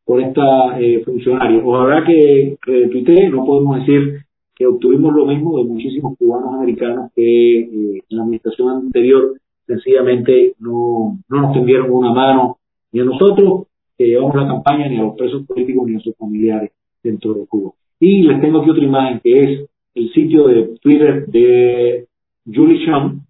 por 0.05 0.21
esta 0.21 0.79
eh, 0.79 1.01
funcionaria. 1.05 1.61
Ojalá 1.63 2.03
que 2.05 2.57
retuitee, 2.61 3.29
no 3.29 3.45
podemos 3.45 3.79
decir 3.79 4.19
que 4.55 4.67
obtuvimos 4.67 5.13
lo 5.15 5.25
mismo 5.25 5.57
de 5.57 5.63
muchísimos 5.63 6.17
cubanos 6.17 6.53
americanos 6.55 7.11
que 7.15 7.59
eh, 7.59 8.03
en 8.09 8.17
la 8.17 8.23
administración 8.23 8.69
anterior 8.69 9.39
sencillamente 9.65 10.53
no, 10.59 11.19
no 11.29 11.41
nos 11.41 11.53
tendieron 11.53 11.89
una 11.91 12.11
mano 12.11 12.57
ni 12.91 12.99
a 12.99 13.05
nosotros 13.05 13.67
que 13.97 14.05
llevamos 14.05 14.35
la 14.35 14.47
campaña, 14.47 14.87
ni 14.87 14.97
a 14.97 15.03
los 15.03 15.15
presos 15.15 15.45
políticos, 15.45 15.87
ni 15.87 15.95
a 15.95 15.99
sus 15.99 16.15
familiares 16.15 16.71
dentro 17.01 17.33
de 17.33 17.45
Cuba. 17.47 17.71
Y 17.99 18.23
les 18.23 18.41
tengo 18.41 18.59
aquí 18.59 18.69
otra 18.69 18.83
imagen 18.83 19.19
que 19.23 19.39
es 19.39 19.69
el 19.95 20.11
sitio 20.13 20.47
de 20.47 20.77
Twitter 20.81 21.25
de 21.27 22.07
Julie 22.45 22.85
Sean, 22.85 23.21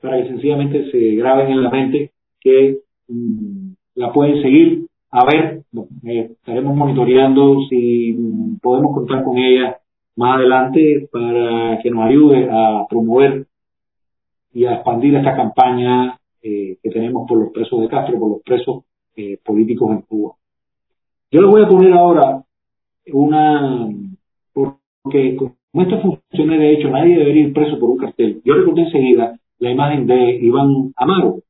para 0.00 0.22
que 0.22 0.28
sencillamente 0.28 0.90
se 0.90 1.14
graben 1.16 1.50
en 1.50 1.62
la 1.62 1.70
mente 1.70 2.12
que 2.40 2.78
mm, 3.08 3.72
la 3.94 4.12
pueden 4.12 4.42
seguir. 4.42 4.86
A 5.10 5.24
ver, 5.26 5.62
eh, 6.04 6.30
estaremos 6.32 6.74
monitoreando 6.74 7.58
si 7.68 8.16
podemos 8.62 8.94
contar 8.94 9.22
con 9.24 9.38
ella 9.38 9.76
más 10.16 10.36
adelante 10.36 11.08
para 11.10 11.78
que 11.82 11.90
nos 11.90 12.04
ayude 12.04 12.48
a 12.50 12.86
promover 12.88 13.46
y 14.54 14.64
a 14.64 14.74
expandir 14.74 15.14
esta 15.14 15.34
campaña 15.34 16.18
eh, 16.42 16.76
que 16.82 16.90
tenemos 16.90 17.28
por 17.28 17.38
los 17.38 17.52
presos 17.52 17.80
de 17.80 17.88
Castro, 17.88 18.18
por 18.18 18.30
los 18.30 18.42
presos 18.42 18.84
eh, 19.16 19.38
políticos 19.44 19.90
en 19.90 20.02
Cuba. 20.02 20.34
Yo 21.30 21.40
le 21.40 21.46
voy 21.46 21.62
a 21.62 21.68
poner 21.68 21.92
ahora 21.92 22.42
una, 23.12 23.88
porque 24.52 25.36
como 25.72 25.84
esto 25.84 26.00
funciona 26.00 26.58
de 26.58 26.72
hecho, 26.72 26.90
nadie 26.90 27.18
debería 27.18 27.46
ir 27.46 27.52
preso 27.52 27.78
por 27.78 27.90
un 27.90 27.96
cartel. 27.96 28.42
Yo 28.44 28.54
recordé 28.54 28.82
enseguida 28.82 29.38
la 29.58 29.70
imagen 29.70 30.06
de 30.06 30.36
Iván 30.36 30.92
Amaro, 30.96 31.40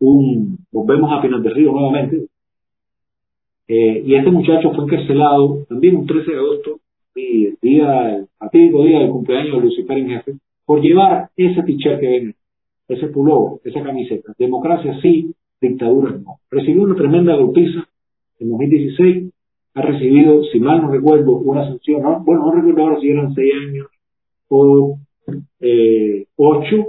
un, 0.00 0.58
volvemos 0.72 1.12
a 1.12 1.20
Pinar 1.20 1.42
del 1.42 1.54
Río 1.54 1.72
nuevamente, 1.72 2.26
eh, 3.68 4.02
y 4.06 4.14
este 4.14 4.30
muchacho 4.30 4.72
fue 4.72 4.84
encarcelado 4.84 5.64
también 5.68 5.96
un 5.96 6.06
13 6.06 6.30
de 6.30 6.38
agosto, 6.38 6.80
el 7.14 7.58
día, 7.60 8.16
el 8.16 8.26
fatídico 8.38 8.84
día 8.84 9.00
del 9.00 9.10
cumpleaños 9.10 9.56
de 9.56 9.62
Lucifer 9.62 9.98
en 9.98 10.08
jefe, 10.08 10.32
por 10.64 10.80
llevar 10.80 11.28
ese 11.36 11.62
t-shirt 11.62 12.00
que 12.00 12.06
ven, 12.06 12.34
ese 12.88 13.08
pullover, 13.08 13.60
esa 13.64 13.82
camiseta. 13.82 14.32
Democracia 14.38 14.98
sí, 15.02 15.34
dictadura 15.60 16.12
no. 16.12 16.38
Recibió 16.50 16.82
una 16.82 16.94
tremenda 16.94 17.34
golpiza 17.34 17.86
en 18.38 18.50
2016, 18.50 19.32
ha 19.76 19.82
recibido, 19.82 20.42
si 20.44 20.58
mal 20.58 20.80
no 20.80 20.90
recuerdo, 20.90 21.32
una 21.36 21.68
sanción, 21.68 22.24
bueno, 22.24 22.46
no 22.46 22.52
recuerdo 22.52 22.82
ahora 22.82 23.00
si 23.00 23.10
eran 23.10 23.34
seis 23.34 23.52
años 23.54 23.86
o 24.48 24.98
eh, 25.60 26.24
ocho, 26.36 26.86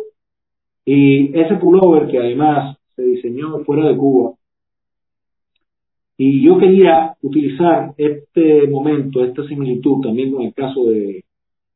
y 0.86 1.38
ese 1.38 1.56
pullover 1.56 2.08
que 2.08 2.18
además 2.18 2.78
se 2.96 3.04
diseñó 3.04 3.60
fuera 3.66 3.90
de 3.90 3.98
Cuba, 3.98 4.32
y 6.18 6.42
yo 6.42 6.58
quería 6.58 7.14
utilizar 7.22 7.94
este 7.98 8.68
momento, 8.68 9.24
esta 9.24 9.46
similitud 9.48 10.02
también 10.02 10.32
con 10.32 10.44
el 10.44 10.54
caso 10.54 10.86
de, 10.86 11.26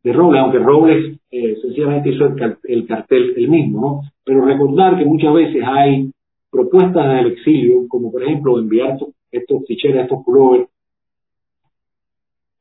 de 0.03 0.13
Robles, 0.13 0.41
aunque 0.41 0.59
Robles 0.59 1.19
eh, 1.29 1.57
sencillamente 1.61 2.09
hizo 2.09 2.25
el, 2.63 2.87
cartel 2.87 3.33
el 3.35 3.49
mismo, 3.49 3.81
¿no? 3.81 4.01
Pero 4.23 4.45
recordar 4.45 4.97
que 4.97 5.05
muchas 5.05 5.33
veces 5.33 5.61
hay 5.63 6.09
propuestas 6.49 7.17
del 7.17 7.33
exilio, 7.33 7.87
como 7.87 8.11
por 8.11 8.23
ejemplo 8.23 8.57
enviar 8.57 8.97
estos, 9.31 9.65
ficheros, 9.67 10.03
estos 10.03 10.23
pullovers. 10.23 10.69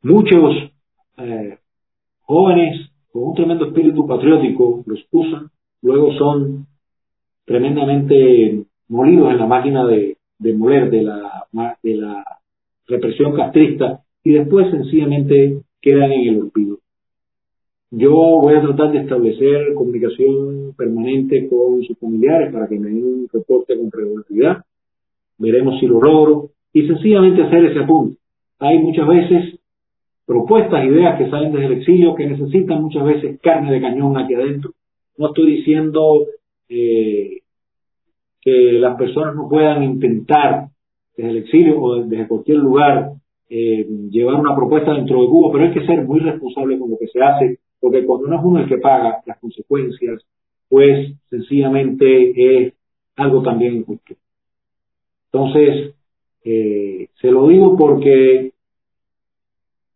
Muchos 0.03 0.55
eh, 1.19 1.59
jóvenes 2.23 2.91
con 3.13 3.25
un 3.25 3.35
tremendo 3.35 3.67
espíritu 3.67 4.07
patriótico 4.07 4.83
los 4.87 5.05
usan, 5.11 5.51
luego 5.83 6.13
son 6.15 6.67
tremendamente 7.45 8.65
molidos 8.89 9.33
en 9.33 9.39
la 9.39 9.47
máquina 9.47 9.87
de, 9.87 10.17
moler 10.57 10.91
de 10.91 11.03
la, 11.03 11.47
de 11.83 11.97
la 11.97 12.25
represión 12.87 13.35
castrista 13.35 14.01
y 14.25 14.33
después 14.33 14.71
sencillamente 14.71 15.63
quedan 15.83 16.13
en 16.13 16.29
el 16.29 16.41
olvido. 16.41 16.79
Yo 17.91 18.13
voy 18.13 18.55
a 18.55 18.63
tratar 18.63 18.93
de 18.93 19.01
establecer 19.01 19.75
comunicación 19.75 20.75
permanente 20.79 21.47
con 21.49 21.83
sus 21.83 21.99
familiares 21.99 22.53
para 22.53 22.69
que 22.69 22.79
me 22.79 22.89
den 22.89 23.05
un 23.05 23.29
reporte 23.31 23.77
con 23.77 23.91
regularidad. 23.91 24.65
Veremos 25.37 25.79
si 25.81 25.87
lo 25.87 26.01
logro 26.01 26.51
y 26.73 26.87
sencillamente 26.87 27.43
hacer 27.43 27.65
ese 27.67 27.81
apunte. 27.81 28.17
Hay 28.61 28.79
muchas 28.79 29.07
veces 29.09 29.60
propuestas, 30.31 30.85
ideas 30.85 31.19
que 31.19 31.29
salen 31.29 31.51
desde 31.51 31.67
el 31.67 31.73
exilio 31.81 32.15
que 32.15 32.25
necesitan 32.25 32.81
muchas 32.81 33.05
veces 33.05 33.41
carne 33.41 33.73
de 33.73 33.81
cañón 33.81 34.17
aquí 34.17 34.35
adentro. 34.35 34.71
No 35.19 35.27
estoy 35.27 35.57
diciendo 35.57 36.25
eh, 36.69 37.41
que 38.41 38.73
las 38.75 38.97
personas 38.97 39.35
no 39.35 39.49
puedan 39.49 39.83
intentar 39.83 40.69
desde 41.17 41.31
el 41.31 41.37
exilio 41.39 41.83
o 41.83 42.05
desde 42.05 42.29
cualquier 42.29 42.59
lugar 42.59 43.11
eh, 43.49 43.85
llevar 44.09 44.37
una 44.37 44.55
propuesta 44.55 44.95
dentro 44.95 45.21
de 45.21 45.27
Cuba, 45.27 45.51
pero 45.51 45.65
hay 45.65 45.73
que 45.73 45.85
ser 45.85 46.05
muy 46.05 46.21
responsable 46.21 46.79
con 46.79 46.93
lo 46.93 46.97
que 46.97 47.09
se 47.09 47.21
hace, 47.21 47.59
porque 47.81 48.05
cuando 48.07 48.29
no 48.29 48.37
es 48.37 48.45
uno 48.45 48.61
el 48.61 48.69
que 48.69 48.79
paga 48.79 49.23
las 49.27 49.37
consecuencias, 49.41 50.25
pues 50.69 51.13
sencillamente 51.29 52.67
es 52.67 52.75
algo 53.17 53.43
también 53.43 53.79
injusto. 53.79 54.15
Entonces, 55.33 55.97
eh, 56.45 57.09
se 57.21 57.31
lo 57.33 57.49
digo 57.49 57.77
porque 57.77 58.53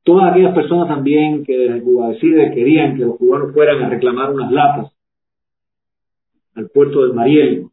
todas 0.05 0.31
aquellas 0.31 0.55
personas 0.55 0.89
también 0.89 1.45
que 1.45 1.57
desde 1.57 1.83
Cuba 1.83 2.11
decide 2.11 2.53
querían 2.55 2.97
que 2.97 3.05
los 3.05 3.17
cubanos 3.17 3.53
fueran 3.53 3.83
a 3.83 3.89
reclamar 3.89 4.33
unas 4.33 4.53
latas 4.53 4.93
al 6.55 6.69
puerto 6.69 7.03
del 7.03 7.15
Mariel 7.15 7.67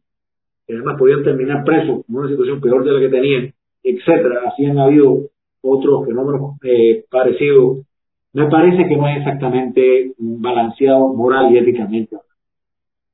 que 0.66 0.74
además 0.74 0.96
podían 0.98 1.22
terminar 1.22 1.64
presos 1.64 2.04
en 2.08 2.16
una 2.16 2.28
situación 2.28 2.60
peor 2.60 2.84
de 2.84 2.92
la 2.92 3.00
que 3.00 3.08
tenían, 3.08 3.52
etcétera. 3.82 4.42
Así 4.46 4.64
han 4.64 4.78
habido 4.78 5.28
otros 5.60 6.06
fenómenos 6.06 6.56
eh, 6.62 7.04
parecidos. 7.10 7.86
Me 8.32 8.48
parece 8.48 8.88
que 8.88 8.96
no 8.96 9.08
es 9.08 9.18
exactamente 9.18 10.12
balanceado 10.18 11.12
moral 11.14 11.52
y 11.52 11.58
éticamente. 11.58 12.16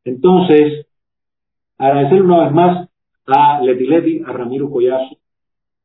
Entonces, 0.05 0.87
agradecer 1.77 2.23
una 2.23 2.45
vez 2.45 2.53
más 2.53 2.89
a 3.27 3.61
Leti 3.63 3.87
Leti, 3.87 4.23
a 4.25 4.33
Ramiro 4.33 4.71
Collazo. 4.71 5.17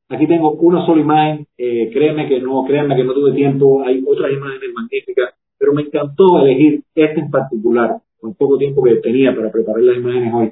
Aquí 0.10 0.28
tengo 0.28 0.52
una 0.52 0.86
sola 0.86 1.02
imagen, 1.02 1.48
eh, 1.58 1.90
créeme 1.92 2.28
que 2.28 2.40
no, 2.40 2.64
créanme 2.66 2.96
que 2.96 3.04
no 3.04 3.14
tuve 3.14 3.34
tiempo, 3.34 3.84
hay 3.84 4.04
otras 4.06 4.32
imágenes 4.32 4.70
magníficas, 4.74 5.34
pero 5.58 5.74
me 5.74 5.84
encantó 5.84 6.40
elegir 6.40 6.84
esta 6.94 7.20
en 7.20 7.32
particular, 7.32 7.98
con 8.20 8.36
poco 8.36 8.58
tiempo 8.58 8.84
que 8.84 8.96
tenía 8.96 9.36
para 9.36 9.52
preparar 9.52 9.82
las 9.82 9.98
imágenes 9.98 10.34
hoy 10.34 10.52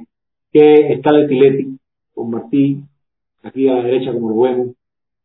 que 0.51 0.93
está 0.93 1.11
Leti 1.13 1.39
Leti 1.39 1.77
con 2.13 2.29
Martí, 2.29 2.83
aquí 3.43 3.67
a 3.69 3.75
la 3.75 3.83
derecha 3.83 4.11
como 4.11 4.29
lo 4.29 4.41
vemos, 4.41 4.75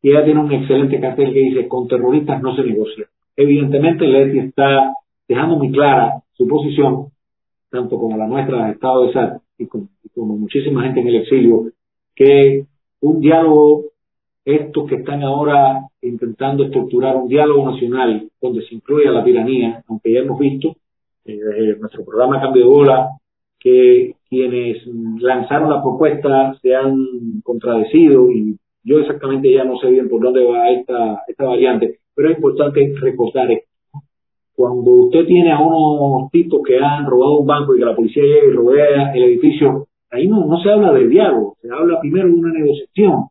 y 0.03 0.11
ella 0.11 0.25
tiene 0.25 0.41
un 0.41 0.53
excelente 0.53 1.01
cartel 1.01 1.33
que 1.33 1.41
dice, 1.41 1.69
con 1.69 1.89
terroristas 1.89 2.41
no 2.43 2.55
se 2.55 2.63
negocia. 2.63 3.07
Evidentemente 3.37 4.07
Leti 4.07 4.39
está 4.39 4.95
dejando 5.29 5.57
muy 5.57 5.71
clara 5.73 6.23
su 6.35 6.47
posición, 6.47 7.09
tanto 7.71 7.99
como 7.99 8.17
la 8.17 8.27
nuestra 8.27 8.67
de 8.67 8.73
Estado 8.73 9.07
de 9.07 9.13
SAT 9.13 9.43
y 9.59 9.67
como, 9.67 9.89
muchísima 10.15 10.85
gente 10.85 11.01
en 11.01 11.09
el 11.09 11.17
exilio, 11.17 11.73
que 12.15 12.65
un 13.01 13.21
diálogo, 13.21 13.87
estos 14.47 14.89
que 14.89 14.95
están 14.95 15.25
ahora 15.25 15.89
intentando 16.01 16.65
estructurar 16.65 17.17
un 17.17 17.29
diálogo 17.29 17.73
nacional 17.73 18.29
donde 18.41 18.65
se 18.65 18.77
incluya 18.77 19.11
la 19.11 19.25
tiranía, 19.25 19.83
aunque 19.89 20.13
ya 20.13 20.21
hemos 20.21 20.39
visto 20.39 20.77
eh, 21.25 21.77
nuestro 21.81 22.05
programa 22.05 22.41
Cambio 22.41 22.63
de 22.63 22.69
Bola, 22.69 23.09
que 23.59 24.15
quienes 24.31 24.87
lanzaron 25.19 25.69
la 25.69 25.83
propuesta 25.83 26.57
se 26.63 26.77
han 26.77 27.41
contradecido 27.43 28.31
y 28.31 28.57
yo 28.85 29.01
exactamente 29.01 29.53
ya 29.53 29.65
no 29.65 29.79
sé 29.79 29.91
bien 29.91 30.09
por 30.09 30.23
dónde 30.23 30.45
va 30.45 30.71
esta, 30.71 31.25
esta 31.27 31.45
variante, 31.45 31.99
pero 32.15 32.31
es 32.31 32.37
importante 32.37 32.95
recordar 33.01 33.51
esto. 33.51 33.69
cuando 34.55 34.93
usted 34.93 35.27
tiene 35.27 35.51
a 35.51 35.59
unos 35.59 36.31
tipos 36.31 36.63
que 36.65 36.79
han 36.79 37.05
robado 37.05 37.41
un 37.41 37.47
banco 37.49 37.75
y 37.75 37.81
que 37.81 37.85
la 37.85 37.97
policía 37.97 38.23
llega 38.23 38.47
y 38.47 38.53
rodea 38.53 39.13
el 39.13 39.25
edificio, 39.25 39.89
ahí 40.09 40.29
no, 40.29 40.47
no 40.47 40.61
se 40.63 40.71
habla 40.71 40.93
de 40.93 41.09
diálogo, 41.09 41.57
se 41.61 41.69
habla 41.69 42.01
primero 42.01 42.29
de 42.29 42.35
una 42.35 42.53
negociación, 42.53 43.25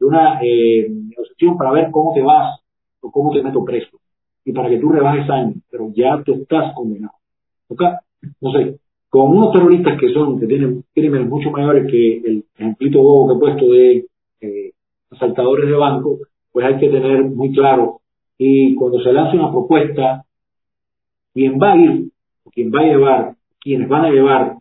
de 0.00 0.06
una 0.06 0.40
eh, 0.42 0.88
negociación 0.90 1.56
para 1.56 1.72
ver 1.72 1.90
cómo 1.90 2.12
te 2.14 2.22
vas 2.22 2.60
o 3.00 3.10
cómo 3.10 3.32
te 3.32 3.42
meto 3.42 3.64
preso 3.64 3.98
y 4.44 4.52
para 4.52 4.70
que 4.70 4.78
tú 4.78 4.88
rebajes 4.88 5.28
años, 5.28 5.56
pero 5.70 5.92
ya 5.94 6.22
te 6.24 6.32
estás 6.32 6.74
condenado. 6.74 7.14
¿Ok? 7.68 7.82
No 8.40 8.52
sé, 8.52 8.78
con 9.08 9.36
unos 9.36 9.52
terroristas 9.52 9.98
que 10.00 10.12
son, 10.12 10.40
que 10.40 10.46
tienen 10.46 10.84
crímenes 10.94 11.28
mucho 11.28 11.50
mayores 11.50 11.90
que 11.90 12.18
el 12.18 12.44
ejemplito 12.56 13.02
bobo 13.02 13.28
que 13.28 13.34
he 13.34 13.40
puesto 13.40 13.72
de 13.72 14.06
eh, 14.40 14.72
asaltadores 15.10 15.68
de 15.68 15.76
banco, 15.76 16.18
pues 16.52 16.66
hay 16.66 16.78
que 16.78 16.88
tener 16.88 17.24
muy 17.24 17.52
claro 17.52 18.00
y 18.38 18.74
cuando 18.74 19.02
se 19.02 19.12
lanza 19.12 19.36
una 19.36 19.50
propuesta, 19.50 20.24
quien 21.34 21.60
va 21.60 21.72
a 21.72 21.76
ir, 21.76 22.10
quien 22.52 22.72
va 22.72 22.80
a 22.80 22.84
llevar, 22.84 23.34
quienes 23.60 23.88
van 23.88 24.06
a 24.06 24.10
llevar 24.10 24.56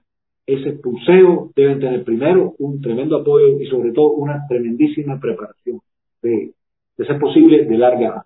ese 0.53 0.73
pulseo 0.73 1.51
deben 1.55 1.79
tener 1.79 2.03
primero 2.03 2.53
un 2.59 2.81
tremendo 2.81 3.17
apoyo 3.17 3.59
y 3.59 3.65
sobre 3.67 3.91
todo 3.91 4.13
una 4.13 4.45
tremendísima 4.47 5.19
preparación 5.19 5.79
de, 6.21 6.51
de 6.97 7.05
ser 7.05 7.19
posible 7.19 7.65
de 7.65 7.77
larga. 7.77 8.25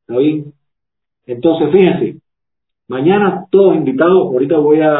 ¿Está 0.00 0.18
bien? 0.18 0.52
Entonces, 1.26 1.70
fíjense, 1.70 2.16
mañana 2.88 3.46
todos 3.50 3.76
invitados, 3.76 4.32
ahorita 4.32 4.58
voy 4.58 4.80
a 4.80 4.90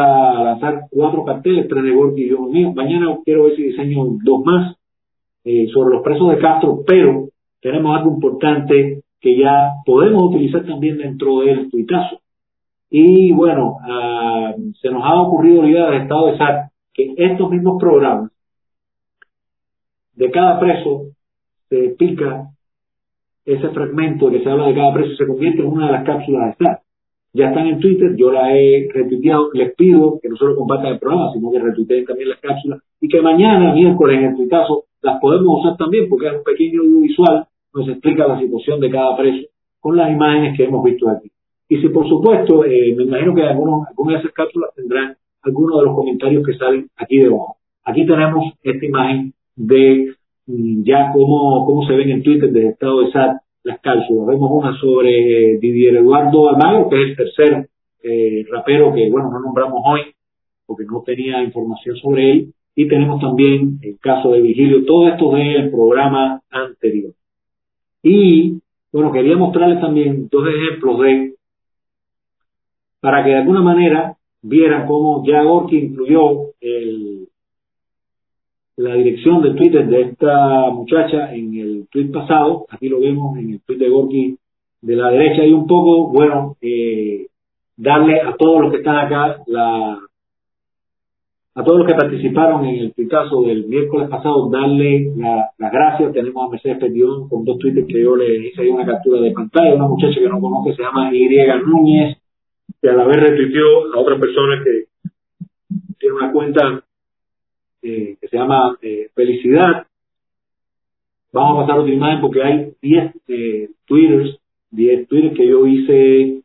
lanzar 0.44 0.82
cuatro 0.90 1.24
carteles, 1.24 1.68
tres 1.68 1.82
de 1.82 1.90
y 2.16 2.28
yo 2.28 2.40
mío. 2.42 2.72
Mañana 2.72 3.18
quiero 3.24 3.44
ver 3.44 3.56
si 3.56 3.64
diseño 3.64 4.04
dos 4.22 4.44
más 4.44 4.76
eh, 5.44 5.68
sobre 5.72 5.94
los 5.94 6.02
presos 6.02 6.30
de 6.30 6.38
Castro, 6.38 6.82
pero 6.86 7.28
tenemos 7.60 7.96
algo 7.96 8.12
importante 8.14 9.02
que 9.20 9.36
ya 9.36 9.72
podemos 9.84 10.22
utilizar 10.30 10.64
también 10.64 10.98
dentro 10.98 11.40
del 11.40 11.70
tuitazo. 11.70 12.19
Y 12.90 13.32
bueno, 13.32 13.76
ah, 13.82 14.52
se 14.80 14.90
nos 14.90 15.02
ha 15.04 15.20
ocurrido 15.20 15.62
la 15.62 15.70
idea 15.70 15.86
del 15.86 16.02
Estado 16.02 16.26
de 16.26 16.38
SAT 16.38 16.70
que 16.92 17.14
estos 17.16 17.50
mismos 17.50 17.80
programas 17.80 18.32
de 20.14 20.30
cada 20.30 20.58
preso 20.58 21.04
se 21.68 21.94
pica 21.96 22.48
ese 23.44 23.68
fragmento 23.70 24.30
que 24.30 24.42
se 24.42 24.50
habla 24.50 24.66
de 24.66 24.74
cada 24.74 24.92
preso 24.92 25.14
se 25.16 25.26
convierte 25.26 25.62
en 25.62 25.68
una 25.68 25.86
de 25.86 25.92
las 25.92 26.04
cápsulas 26.04 26.58
de 26.58 26.64
SAT. 26.64 26.78
Ya 27.32 27.48
están 27.50 27.68
en 27.68 27.78
Twitter, 27.78 28.16
yo 28.16 28.32
la 28.32 28.52
he 28.56 28.88
retuiteado, 28.92 29.50
les 29.54 29.72
pido 29.76 30.18
que 30.20 30.28
no 30.28 30.36
solo 30.36 30.56
compartan 30.56 30.94
el 30.94 30.98
programa, 30.98 31.32
sino 31.32 31.50
que 31.52 31.60
retuiteen 31.60 32.04
también 32.04 32.28
las 32.30 32.40
cápsulas 32.40 32.80
y 33.00 33.08
que 33.08 33.22
mañana, 33.22 33.72
miércoles, 33.72 34.18
en 34.18 34.24
el 34.24 34.36
tuitazo, 34.36 34.84
las 35.00 35.20
podemos 35.20 35.60
usar 35.60 35.76
también 35.76 36.08
porque 36.08 36.26
es 36.26 36.32
un 36.34 36.42
pequeño 36.42 36.82
visual, 37.00 37.46
nos 37.72 37.88
explica 37.88 38.26
la 38.26 38.38
situación 38.40 38.80
de 38.80 38.90
cada 38.90 39.16
preso 39.16 39.46
con 39.78 39.96
las 39.96 40.10
imágenes 40.10 40.56
que 40.56 40.64
hemos 40.64 40.84
visto 40.84 41.08
aquí. 41.08 41.30
Y 41.70 41.80
si 41.80 41.88
por 41.88 42.06
supuesto, 42.08 42.64
eh, 42.64 42.92
me 42.96 43.04
imagino 43.04 43.32
que 43.32 43.44
algunos, 43.44 43.86
algunas 43.86 44.14
de 44.14 44.20
esas 44.22 44.32
cápsulas 44.32 44.74
tendrán 44.74 45.16
algunos 45.42 45.78
de 45.78 45.86
los 45.86 45.94
comentarios 45.94 46.44
que 46.44 46.54
salen 46.54 46.90
aquí 46.96 47.18
debajo. 47.18 47.58
Aquí 47.84 48.04
tenemos 48.04 48.54
esta 48.60 48.84
imagen 48.84 49.32
de 49.54 50.12
mm, 50.48 50.82
ya 50.82 51.12
cómo, 51.12 51.64
cómo 51.66 51.86
se 51.86 51.94
ven 51.94 52.10
en 52.10 52.24
Twitter 52.24 52.50
del 52.50 52.70
estado 52.70 53.02
de 53.02 53.12
SAT 53.12 53.36
las 53.62 53.80
cápsulas. 53.82 54.26
Vemos 54.26 54.50
una 54.52 54.76
sobre 54.80 55.58
Didier 55.60 55.94
Eduardo 55.94 56.50
Almagro, 56.50 56.88
que 56.88 57.02
es 57.02 57.10
el 57.10 57.16
tercer 57.16 57.68
eh, 58.02 58.44
rapero 58.50 58.92
que, 58.92 59.08
bueno, 59.08 59.30
no 59.30 59.38
nombramos 59.38 59.80
hoy 59.84 60.00
porque 60.66 60.84
no 60.86 61.02
tenía 61.06 61.40
información 61.40 61.94
sobre 61.98 62.32
él. 62.32 62.54
Y 62.74 62.88
tenemos 62.88 63.20
también 63.20 63.78
el 63.82 63.96
caso 64.00 64.32
de 64.32 64.40
Vigilio, 64.40 64.84
todo 64.84 65.06
esto 65.06 65.30
del 65.36 65.70
programa 65.70 66.42
anterior. 66.50 67.12
Y, 68.02 68.58
bueno, 68.92 69.12
quería 69.12 69.36
mostrarles 69.36 69.80
también 69.80 70.28
dos 70.28 70.48
ejemplos 70.48 70.98
de, 71.00 71.34
para 73.00 73.24
que 73.24 73.30
de 73.30 73.38
alguna 73.38 73.62
manera 73.62 74.16
vieran 74.42 74.86
cómo 74.86 75.24
ya 75.26 75.42
Gorky 75.42 75.78
incluyó 75.78 76.52
el, 76.60 77.28
la 78.76 78.94
dirección 78.94 79.42
de 79.42 79.54
Twitter 79.54 79.86
de 79.86 80.02
esta 80.02 80.70
muchacha 80.70 81.34
en 81.34 81.54
el 81.54 81.88
tweet 81.90 82.10
pasado, 82.10 82.66
aquí 82.70 82.88
lo 82.88 83.00
vemos 83.00 83.38
en 83.38 83.52
el 83.52 83.60
tweet 83.60 83.78
de 83.78 83.88
Gorky 83.88 84.36
de 84.82 84.96
la 84.96 85.10
derecha. 85.10 85.44
Y 85.44 85.52
un 85.52 85.66
poco, 85.66 86.08
bueno, 86.08 86.56
eh, 86.60 87.26
darle 87.76 88.20
a 88.20 88.34
todos 88.36 88.62
los 88.62 88.70
que 88.70 88.78
están 88.78 88.96
acá 88.96 89.42
la 89.46 89.98
a 91.52 91.64
todos 91.64 91.80
los 91.80 91.88
que 91.88 91.94
participaron 91.94 92.64
en 92.64 92.76
el 92.76 92.94
tuitazo 92.94 93.42
del 93.42 93.66
miércoles 93.66 94.08
pasado, 94.08 94.48
darle 94.48 95.12
las 95.58 95.72
gracias. 95.72 96.12
Tenemos 96.12 96.46
a 96.46 96.48
Mercedes 96.48 96.78
Petión 96.78 97.28
con 97.28 97.44
dos 97.44 97.58
tweets 97.58 97.86
que 97.86 98.02
yo 98.02 98.16
le 98.16 98.46
hice 98.46 98.62
ahí 98.62 98.68
una 98.68 98.86
captura 98.86 99.20
de 99.20 99.32
pantalla, 99.32 99.74
una 99.74 99.88
muchacha 99.88 100.20
que 100.20 100.28
no 100.28 100.40
conozco, 100.40 100.72
se 100.72 100.82
llama 100.82 101.12
Y 101.12 101.28
Núñez, 101.66 102.18
que 102.80 102.88
a 102.88 102.94
la 102.94 103.04
vez 103.06 103.20
retuiteó 103.20 103.94
a 103.94 103.98
otra 103.98 104.18
persona 104.18 104.62
que 104.64 104.84
tiene 105.98 106.14
una 106.14 106.32
cuenta 106.32 106.84
eh, 107.82 108.16
que 108.20 108.28
se 108.28 108.36
llama 108.36 108.76
eh, 108.82 109.10
Felicidad. 109.14 109.86
Vamos 111.32 111.58
a 111.58 111.66
pasar 111.66 111.80
otra 111.80 111.92
imagen 111.92 112.20
porque 112.20 112.42
hay 112.42 112.72
10 112.80 113.14
eh, 113.28 113.70
twitters, 113.86 114.38
10 114.70 115.08
twitters 115.08 115.36
que 115.36 115.48
yo 115.48 115.66
hice. 115.66 116.42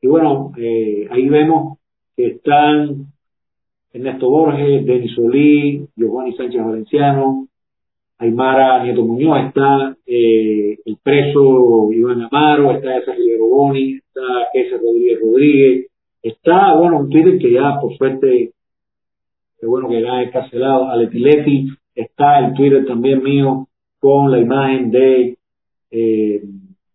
Y 0.00 0.06
bueno, 0.06 0.52
eh, 0.56 1.08
ahí 1.10 1.28
vemos 1.28 1.78
que 2.16 2.28
están 2.28 3.12
Ernesto 3.92 4.30
Borges, 4.30 4.86
Denis 4.86 5.14
Solí, 5.14 5.86
Giovanni 5.96 6.34
Sánchez 6.34 6.64
Valenciano, 6.64 7.48
Aymara 8.18 8.84
Nieto 8.84 9.04
Muñoz, 9.04 9.46
está 9.48 9.96
eh, 10.06 10.78
el 10.84 10.96
preso 11.02 11.92
Iván 11.92 12.22
Amaro, 12.22 12.72
está 12.72 13.04
Sergio 13.04 13.46
Boni, 13.48 13.98
Rodríguez. 15.22 15.86
Está, 16.22 16.74
bueno, 16.76 16.98
un 16.98 17.10
Twitter 17.10 17.38
que 17.38 17.52
ya, 17.52 17.78
por 17.80 17.96
suerte, 17.96 18.52
que 19.60 19.66
bueno 19.66 19.88
que 19.88 20.02
ya 20.02 20.22
es 20.22 20.32
cancelado, 20.32 20.88
Aletileti, 20.88 21.68
está 21.94 22.38
el 22.40 22.54
Twitter 22.54 22.84
también 22.86 23.22
mío 23.22 23.68
con 23.98 24.30
la 24.30 24.40
imagen 24.40 24.90
de 24.90 25.36
eh, 25.90 26.42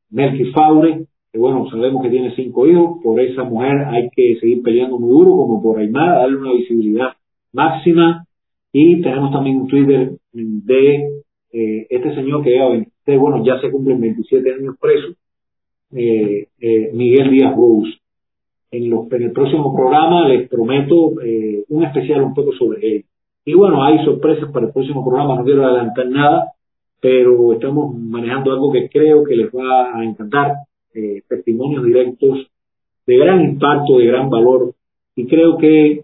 Melky 0.09 0.51
Faure, 0.51 1.05
que 1.31 1.39
bueno, 1.39 1.69
sabemos 1.69 2.03
que 2.03 2.09
tiene 2.09 2.35
cinco 2.35 2.67
hijos, 2.67 2.99
por 3.03 3.19
esa 3.19 3.43
mujer 3.43 3.85
hay 3.85 4.09
que 4.09 4.37
seguir 4.39 4.61
peleando 4.63 4.97
muy 4.97 5.09
duro, 5.09 5.31
como 5.31 5.61
por 5.61 5.79
Aymara, 5.79 6.19
darle 6.19 6.37
una 6.37 6.53
visibilidad 6.53 7.13
máxima, 7.53 8.25
y 8.71 9.01
tenemos 9.01 9.31
también 9.31 9.61
un 9.61 9.67
Twitter 9.67 10.11
de 10.31 11.23
eh, 11.51 11.87
este 11.89 12.15
señor 12.15 12.43
que 12.43 12.55
ya, 12.55 13.17
bueno, 13.17 13.43
ya 13.45 13.59
se 13.59 13.71
cumplen 13.71 13.99
27 13.99 14.53
años 14.53 14.75
preso, 14.79 15.15
eh, 15.93 16.47
eh, 16.59 16.91
Miguel 16.93 17.31
Díaz 17.31 17.55
Rose. 17.55 17.97
En, 18.69 18.89
los, 18.89 19.11
en 19.11 19.23
el 19.23 19.31
próximo 19.31 19.73
programa 19.73 20.27
les 20.27 20.49
prometo 20.49 21.21
eh, 21.21 21.63
un 21.69 21.83
especial 21.83 22.21
un 22.21 22.33
poco 22.33 22.51
sobre 22.53 22.95
él. 22.95 23.05
Y 23.45 23.53
bueno, 23.53 23.83
hay 23.83 24.03
sorpresas 24.03 24.51
para 24.51 24.67
el 24.67 24.73
próximo 24.73 25.05
programa, 25.05 25.35
no 25.35 25.45
quiero 25.45 25.65
adelantar 25.65 26.07
nada, 26.09 26.51
pero 26.99 27.53
estamos 27.53 27.95
manejando 27.97 28.51
algo 28.51 28.71
que 28.71 28.89
creo 28.89 29.23
que 29.23 29.35
les 29.35 29.49
va 29.51 29.97
a 29.97 30.03
encantar, 30.03 30.53
eh, 30.93 31.21
testimonios 31.27 31.85
directos 31.85 32.47
de 33.05 33.17
gran 33.17 33.41
impacto, 33.41 33.99
de 33.99 34.07
gran 34.07 34.29
valor, 34.29 34.73
y 35.15 35.25
creo 35.27 35.57
que 35.57 36.03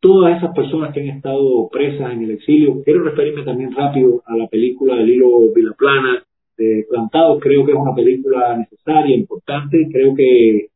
todas 0.00 0.36
esas 0.36 0.52
personas 0.54 0.92
que 0.92 1.00
han 1.00 1.16
estado 1.16 1.68
presas 1.70 2.12
en 2.12 2.22
el 2.22 2.32
exilio, 2.32 2.82
quiero 2.84 3.04
referirme 3.04 3.44
también 3.44 3.72
rápido 3.72 4.20
a 4.26 4.36
la 4.36 4.48
película 4.48 4.96
del 4.96 5.10
hilo 5.10 5.52
Vilaplana, 5.54 6.24
de 6.58 6.84
Plantado, 6.88 7.38
creo 7.38 7.64
que 7.64 7.70
es 7.70 7.78
una 7.78 7.94
película 7.94 8.56
necesaria, 8.56 9.14
importante, 9.14 9.88
creo 9.92 10.14
que, 10.16 10.66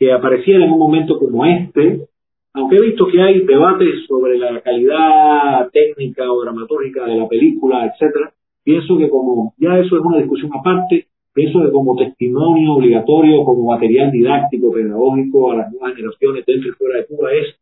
que 0.00 0.10
apareciera 0.10 0.64
en 0.64 0.72
un 0.72 0.78
momento 0.78 1.18
como 1.18 1.44
este, 1.44 2.06
aunque 2.54 2.76
he 2.76 2.80
visto 2.80 3.06
que 3.06 3.20
hay 3.20 3.44
debates 3.44 4.06
sobre 4.08 4.38
la 4.38 4.58
calidad 4.62 5.70
técnica 5.70 6.32
o 6.32 6.40
dramatúrgica 6.40 7.04
de 7.04 7.16
la 7.16 7.28
película, 7.28 7.84
etcétera, 7.84 8.32
pienso 8.64 8.96
que 8.96 9.10
como 9.10 9.52
ya 9.58 9.78
eso 9.78 9.98
es 9.98 10.02
una 10.02 10.16
discusión 10.16 10.50
aparte, 10.54 11.06
pienso 11.34 11.60
que 11.60 11.70
como 11.70 11.96
testimonio 11.96 12.76
obligatorio, 12.76 13.44
como 13.44 13.70
material 13.70 14.10
didáctico, 14.10 14.72
pedagógico 14.72 15.52
a 15.52 15.56
las 15.56 15.72
nuevas 15.72 15.94
generaciones 15.94 16.46
dentro 16.46 16.70
y 16.70 16.72
fuera 16.72 16.98
de 16.98 17.06
Cuba 17.06 17.28
es, 17.34 17.56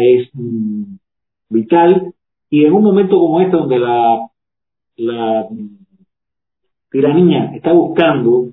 es 0.00 0.30
mm, 0.34 0.82
vital. 1.50 2.14
Y 2.48 2.64
en 2.64 2.72
un 2.74 2.84
momento 2.84 3.18
como 3.18 3.40
este, 3.40 3.56
donde 3.56 3.78
la, 3.80 4.28
la 4.98 5.48
tiranía 6.92 7.50
está 7.56 7.72
buscando 7.72 8.52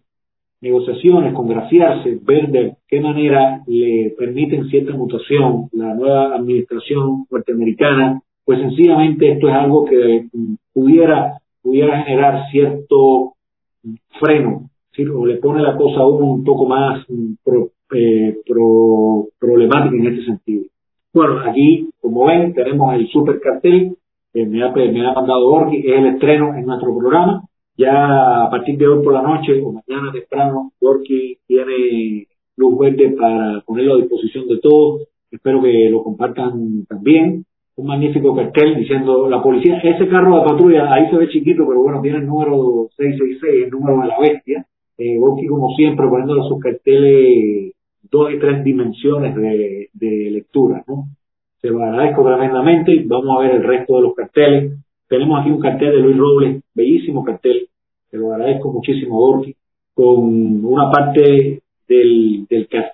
negociaciones, 0.62 1.34
congraciarse, 1.34 2.20
ver 2.22 2.50
de 2.50 2.76
qué 2.88 3.00
manera 3.00 3.62
le 3.68 4.14
permiten 4.18 4.68
cierta 4.70 4.94
mutación 4.94 5.70
la 5.72 5.94
nueva 5.94 6.36
administración 6.36 7.26
norteamericana, 7.30 8.22
pues 8.44 8.60
sencillamente 8.60 9.32
esto 9.32 9.48
es 9.48 9.56
algo 9.56 9.86
que 9.86 10.28
pudiera, 10.74 11.40
pudiera 11.62 12.04
generar 12.04 12.50
cierto 12.52 13.34
freno, 14.20 14.70
o 15.16 15.26
le 15.26 15.38
pone 15.38 15.62
la 15.62 15.78
cosa 15.78 16.02
a 16.02 16.08
uno 16.08 16.34
un 16.34 16.44
poco 16.44 16.66
más 16.66 17.06
mm, 17.08 17.34
eh, 17.96 18.36
problemática 19.40 19.96
en 19.96 20.08
este 20.08 20.26
sentido. 20.26 20.66
Bueno, 21.14 21.40
aquí, 21.40 21.90
como 22.02 22.26
ven, 22.26 22.54
tenemos 22.54 22.94
el 22.96 23.08
super 23.08 23.40
cartel 23.40 23.96
que 24.34 24.46
me 24.46 24.64
ha, 24.64 24.72
me 24.72 25.08
ha 25.08 25.14
mandado 25.14 25.50
Borgi, 25.50 25.78
es 25.78 25.98
el 25.98 26.08
estreno 26.08 26.54
en 26.56 26.66
nuestro 26.66 26.96
programa. 26.96 27.44
Ya 27.80 28.44
a 28.44 28.50
partir 28.50 28.78
de 28.78 28.90
hoy 28.90 29.02
por 29.02 29.14
la 29.14 29.22
noche 29.22 29.62
o 29.64 29.72
mañana 29.72 30.12
temprano, 30.12 30.74
Gorky 30.82 31.38
tiene 31.48 32.28
luz 32.58 32.78
verde 32.78 33.16
para 33.18 33.62
ponerlo 33.62 33.94
a 33.94 33.98
disposición 34.00 34.50
de 34.50 34.60
todos. 34.60 35.08
Espero 35.32 35.62
que 35.62 35.90
lo 35.90 36.04
compartan 36.04 36.86
también. 36.90 37.46
Un 37.78 37.88
magnífico 37.88 38.36
cartel 38.36 38.76
diciendo 38.76 39.30
la 39.30 39.42
policía, 39.42 39.78
ese 39.78 40.10
carro 40.10 40.40
de 40.40 40.44
patrulla, 40.44 40.94
ahí 40.94 41.10
se 41.10 41.16
ve 41.16 41.30
chiquito, 41.30 41.66
pero 41.66 41.82
bueno, 41.82 42.02
tiene 42.02 42.18
el 42.18 42.28
número 42.28 42.90
666, 42.98 43.64
el 43.64 43.70
número 43.70 44.02
de 44.02 44.08
la 44.10 44.20
bestia. 44.20 44.66
Eh, 44.98 45.18
como 45.48 45.74
siempre, 45.78 46.06
poniendo 46.10 46.50
sus 46.50 46.60
carteles 46.60 47.72
dos 48.12 48.34
y 48.34 48.40
tres 48.40 48.62
dimensiones 48.62 49.34
de, 49.36 50.32
lectura, 50.32 50.84
¿no? 50.86 51.06
Se 51.62 51.70
lo 51.70 51.82
agradezco 51.82 52.26
tremendamente. 52.26 53.06
Vamos 53.06 53.38
a 53.38 53.42
ver 53.42 53.56
el 53.56 53.64
resto 53.64 53.96
de 53.96 54.02
los 54.02 54.16
carteles. 54.16 54.74
Tenemos 55.10 55.42
aquí 55.42 55.50
un 55.50 55.60
cartel 55.60 55.92
de 55.92 56.02
Luis 56.02 56.18
Robles, 56.18 56.64
bellísimo 56.76 57.24
cartel. 57.24 57.68
Se 58.12 58.18
lo 58.18 58.32
agradezco 58.32 58.72
muchísimo, 58.72 59.18
Gorky, 59.18 59.56
con 59.96 60.64
una 60.64 60.92
parte 60.92 61.62
del, 61.88 62.48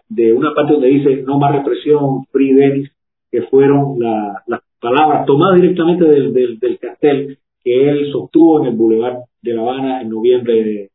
de 0.07 0.34
una 0.34 0.53
parte 0.53 0.74
donde 0.74 0.88
dice 0.88 1.24
no 1.24 1.38
más 1.38 1.53
represión, 1.53 2.26
Free 2.32 2.53
Denis, 2.53 2.89
que 3.30 3.41
fueron 3.43 3.99
las 3.99 4.61
palabras 4.80 5.26
tomadas 5.26 5.59
directamente 5.59 6.05
del, 6.05 6.59
del, 6.59 6.80
cartel 6.80 7.38
que 7.61 7.89
él 7.89 8.09
sostuvo 8.13 8.61
en 8.61 8.68
el 8.68 8.76
Boulevard 8.76 9.18
de 9.41 9.53
La 9.53 9.61
Habana 9.61 10.01
en 10.01 10.09
noviembre 10.09 10.63
de, 10.63 10.89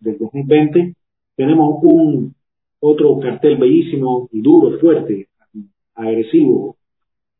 del 0.00 0.18
2020. 0.18 0.94
Tenemos 1.36 1.78
un 1.82 2.34
otro 2.80 3.20
cartel 3.20 3.58
bellísimo 3.58 4.28
y 4.32 4.40
duro, 4.40 4.76
fuerte, 4.80 5.28
agresivo, 5.94 6.76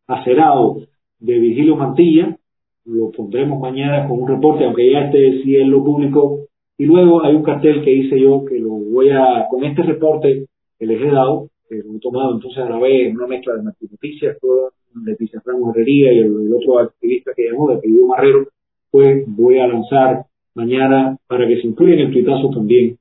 acerado 0.07 0.82
de 1.18 1.39
Virgilio 1.39 1.74
Mantilla, 1.74 2.39
lo 2.87 3.11
pondremos 3.11 3.61
mañana 3.61 4.07
con 4.07 4.22
un 4.22 4.28
reporte, 4.28 4.64
aunque 4.64 4.91
ya 4.91 5.07
este 5.07 5.43
sí 5.43 5.57
es 5.57 5.66
lo 5.66 5.82
público. 5.82 6.41
Y 6.76 6.87
luego 6.87 7.24
hay 7.24 7.35
un 7.35 7.43
cartel 7.43 7.85
que 7.85 7.93
hice 7.93 8.20
yo 8.20 8.45
que 8.45 8.59
lo 8.59 8.70
voy 8.70 9.11
a, 9.11 9.47
con 9.49 9.64
este 9.64 9.82
reporte 9.82 10.47
que 10.78 10.87
les 10.87 11.01
he 11.01 11.11
dado, 11.11 11.49
que 11.68 11.76
lo 11.76 11.97
he 11.97 12.01
tomado 12.01 12.35
entonces 12.35 12.62
a 12.62 12.68
la 12.68 12.78
vez 12.78 13.14
una 13.14 13.26
mezcla 13.26 13.55
de 13.55 13.62
noticias, 13.62 14.39
toda 14.41 14.70
Leticia 15.05 15.43
Ramos 15.45 15.74
Herrería 15.74 16.12
y 16.12 16.18
el, 16.18 16.53
otro 16.53 16.78
activista 16.78 17.32
que 17.35 17.49
llamó, 17.51 17.68
de 17.68 17.76
apellido 17.76 18.07
Marrero, 18.07 18.49
pues 18.91 19.24
voy 19.26 19.59
a 19.59 19.66
lanzar 19.66 20.26
mañana 20.55 21.16
para 21.26 21.47
que 21.49 21.61
se 21.61 21.66
incluya 21.66 21.95
en 21.95 22.01
el 22.01 22.12
tuitazo 22.12 22.51
también 22.51 22.97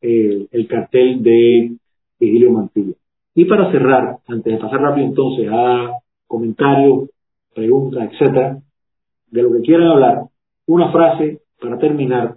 el, 0.00 0.48
el 0.50 0.66
cartel 0.66 1.22
de 1.22 1.72
Virgilio 2.18 2.50
Mantilla. 2.50 2.94
Y 3.34 3.44
para 3.44 3.70
cerrar, 3.70 4.16
antes 4.26 4.52
de 4.52 4.58
pasar 4.58 4.80
rápido 4.80 5.06
entonces 5.06 5.48
a 5.50 5.90
comentarios, 6.26 7.10
preguntas, 7.54 8.10
etcétera, 8.12 8.58
de 9.36 9.42
lo 9.42 9.52
que 9.52 9.60
quieran 9.60 9.88
hablar, 9.88 10.22
una 10.66 10.90
frase 10.90 11.40
para 11.60 11.78
terminar, 11.78 12.36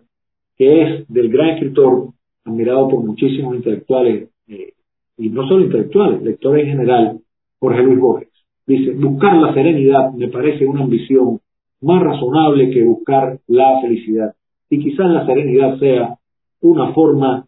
que 0.57 0.81
es 0.81 1.07
del 1.07 1.29
gran 1.29 1.51
escritor, 1.51 2.09
admirado 2.43 2.89
por 2.89 3.03
muchísimos 3.03 3.55
intelectuales, 3.55 4.29
eh, 4.47 4.73
y 5.17 5.29
no 5.29 5.47
solo 5.47 5.65
intelectuales, 5.65 6.21
lectores 6.21 6.65
en 6.65 6.71
general, 6.71 7.19
Jorge 7.59 7.83
Luis 7.83 7.99
Borges. 7.99 8.29
Dice, 8.67 8.91
buscar 8.91 9.37
la 9.37 9.53
serenidad 9.53 10.11
me 10.13 10.27
parece 10.27 10.67
una 10.67 10.83
ambición 10.83 11.39
más 11.81 12.03
razonable 12.03 12.69
que 12.69 12.83
buscar 12.83 13.39
la 13.47 13.79
felicidad. 13.81 14.35
Y 14.69 14.79
quizás 14.79 15.09
la 15.09 15.25
serenidad 15.25 15.79
sea 15.79 16.17
una 16.61 16.93
forma 16.93 17.47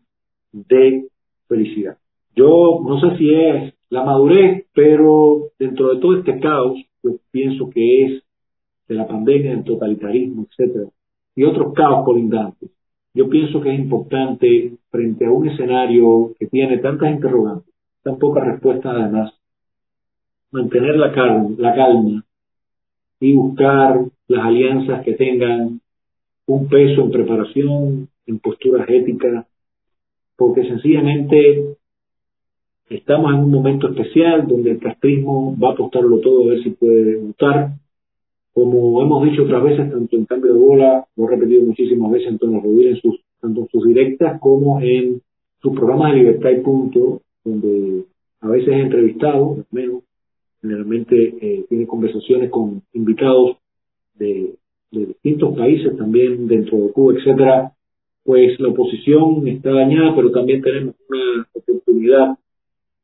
de 0.54 1.08
felicidad. 1.47 1.97
Yo 2.36 2.80
no 2.84 2.99
sé 3.02 3.18
si 3.18 3.34
es 3.34 3.74
la 3.89 4.04
madurez, 4.06 4.66
pero 4.74 5.49
dentro 5.60 5.93
de 5.93 5.99
todo 5.99 6.18
este 6.18 6.39
caos, 6.39 6.78
yo 7.04 7.12
pienso 7.32 7.70
que 7.70 8.06
es 8.06 8.24
de 8.92 8.98
la 8.98 9.08
pandemia, 9.08 9.52
del 9.52 9.64
totalitarismo, 9.64 10.48
etcétera, 10.50 10.89
y 11.34 11.44
otros 11.46 11.74
caos 11.74 12.04
colindantes. 12.04 12.70
Yo 13.14 13.30
pienso 13.30 13.62
que 13.62 13.74
es 13.74 13.80
importante, 13.80 14.74
frente 14.89 15.26
a 15.26 15.32
un 15.32 15.48
escenario 15.48 16.34
que 16.38 16.48
tiene 16.48 16.78
tantas 16.80 17.10
interrogantes, 17.10 17.74
tan 18.04 18.20
pocas 18.20 18.46
respuestas 18.46 18.94
además, 18.94 19.34
mantener 20.52 20.98
la 20.98 21.14
calma, 21.14 21.50
la 21.58 21.74
calma 21.74 22.26
y 23.22 23.34
buscar 23.34 24.02
las 24.28 24.46
alianzas 24.46 25.06
que 25.06 25.14
tengan 25.14 25.80
un 26.48 26.68
peso 26.68 27.04
en 27.04 27.12
preparación, 27.12 28.10
en 28.26 28.39
posturas 28.39 28.89
éticas, 28.89 29.46
porque 30.36 30.68
sencillamente 30.68 31.78
estamos 32.89 33.34
en 33.34 33.39
un 33.39 33.52
momento 33.52 33.88
especial 33.88 34.46
donde 34.48 34.72
el 34.72 34.80
castrismo 34.80 35.56
va 35.58 35.70
a 35.70 35.74
apostarlo 35.74 36.20
todo 36.20 36.44
a 36.44 36.48
ver 36.48 36.64
si 36.64 36.72
puede 36.72 37.16
votar 37.16 37.72
como 38.54 39.02
hemos 39.02 39.24
dicho 39.30 39.43
otras 39.43 39.64
veces, 39.64 39.91
tanto 39.91 40.16
en 40.16 40.26
cambio 40.26 40.54
de 40.54 40.60
bola, 40.60 41.06
lo 41.16 41.26
he 41.26 41.30
repetido 41.30 41.64
muchísimas 41.64 42.12
veces, 42.12 42.30
Antonio 42.30 42.62
Rodríguez, 42.62 42.95
en 42.95 43.02
sus, 43.02 43.22
tanto 43.39 43.62
en 43.62 43.68
sus 43.68 43.86
directas 43.86 44.39
como 44.39 44.82
en 44.82 45.22
sus 45.62 45.74
programas 45.74 46.12
de 46.12 46.20
libertad 46.20 46.49
y 46.49 46.62
punto, 46.62 47.22
donde 47.43 48.04
a 48.41 48.47
veces 48.49 48.70
he 48.70 48.80
entrevistado, 48.80 49.56
al 49.56 49.66
menos, 49.72 50.04
generalmente 50.62 51.16
eh, 51.41 51.66
tiene 51.70 51.88
conversaciones 51.88 52.52
con 52.52 52.82
invitados 52.93 53.58
de, 54.16 54.56
de 54.91 55.06
distintos 55.06 55.58
países, 55.58 55.97
también 55.97 56.47
dentro 56.47 56.78
de 56.78 56.91
Cuba, 56.91 57.14
etcétera, 57.18 57.72
pues 58.24 58.60
la 58.60 58.70
oposición 58.70 59.47
está 59.47 59.72
dañada, 59.72 60.16
pero 60.16 60.32
también 60.32 60.62
tenemos 60.62 60.95
una 61.10 61.47
oportunidad 61.54 62.38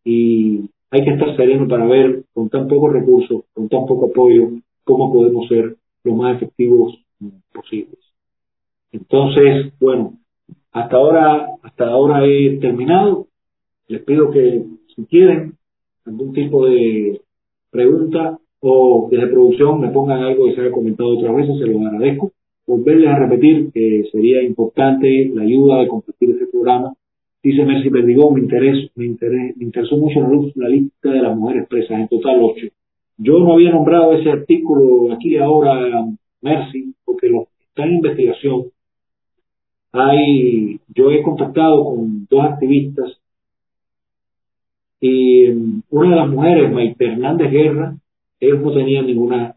y 0.04 0.70
hay 0.92 1.04
que 1.04 1.12
estar 1.12 1.36
sereno 1.36 1.68
para 1.68 1.86
ver 1.88 2.24
con 2.34 2.50
tan 2.50 2.68
pocos 2.68 2.94
recursos, 2.94 3.44
con 3.54 3.68
tan 3.68 3.86
poco 3.86 4.08
apoyo, 4.08 4.52
cómo 4.88 5.12
podemos 5.12 5.48
ser 5.50 5.76
lo 6.04 6.16
más 6.16 6.38
efectivos 6.38 6.98
posibles. 7.54 8.00
Entonces, 8.94 9.74
bueno, 9.80 10.14
hasta 10.72 10.96
ahora, 10.96 11.48
hasta 11.62 11.88
ahora 11.88 12.26
he 12.26 12.58
terminado. 12.62 13.28
Les 13.90 14.02
pido 14.04 14.32
que 14.32 14.64
si 14.96 15.06
quieren 15.06 15.54
algún 16.06 16.34
tipo 16.34 16.66
de 16.66 17.22
pregunta 17.70 18.40
o 18.62 19.08
desde 19.12 19.28
producción 19.28 19.82
me 19.82 19.90
pongan 19.90 20.24
algo 20.24 20.46
que 20.46 20.56
se 20.56 20.62
haya 20.62 20.72
comentado 20.72 21.18
otras 21.18 21.36
veces, 21.36 21.60
se 21.60 21.68
lo 21.68 21.86
agradezco. 21.86 22.32
Volverles 22.66 23.10
a 23.10 23.20
repetir 23.20 23.72
que 23.74 24.06
sería 24.12 24.42
importante 24.42 25.32
la 25.34 25.44
ayuda 25.44 25.82
de 25.82 25.88
compartir 25.88 26.32
este 26.32 26.48
programa. 26.48 26.94
Dice 27.44 27.64
Mercy 27.66 27.90
Perdigón, 27.90 28.34
me, 28.34 28.42
interés, 28.42 28.90
me, 28.96 29.06
interés, 29.06 29.56
me 29.58 29.66
interesó 29.66 29.98
mucho 29.98 30.22
la, 30.22 30.30
la 30.56 30.70
lista 30.70 31.12
de 31.12 31.22
las 31.22 31.38
mujeres 31.38 31.68
presas, 31.68 32.00
en 32.00 32.08
total 32.08 32.40
ocho. 32.42 32.68
Yo 33.18 33.40
no 33.40 33.54
había 33.54 33.72
nombrado 33.72 34.14
ese 34.14 34.30
artículo 34.30 35.14
aquí 35.14 35.38
ahora, 35.38 36.06
Mercy, 36.42 36.94
porque 37.04 37.30
lo, 37.30 37.48
está 37.70 37.84
en 37.86 37.96
investigación. 37.96 38.66
Hay, 39.92 40.80
yo 40.94 41.12
he 41.12 41.24
contactado 41.24 41.84
con 41.84 42.28
dos 42.30 42.46
activistas 42.46 43.20
y 45.00 45.48
mm, 45.50 45.84
una 45.90 46.10
de 46.12 46.16
las 46.16 46.30
mujeres, 46.30 46.72
Maite 46.72 47.06
Hernández 47.06 47.52
Guerra, 47.52 47.96
ellos 48.40 48.62
no 48.62 48.74
tenían 48.74 49.08
ninguna 49.08 49.56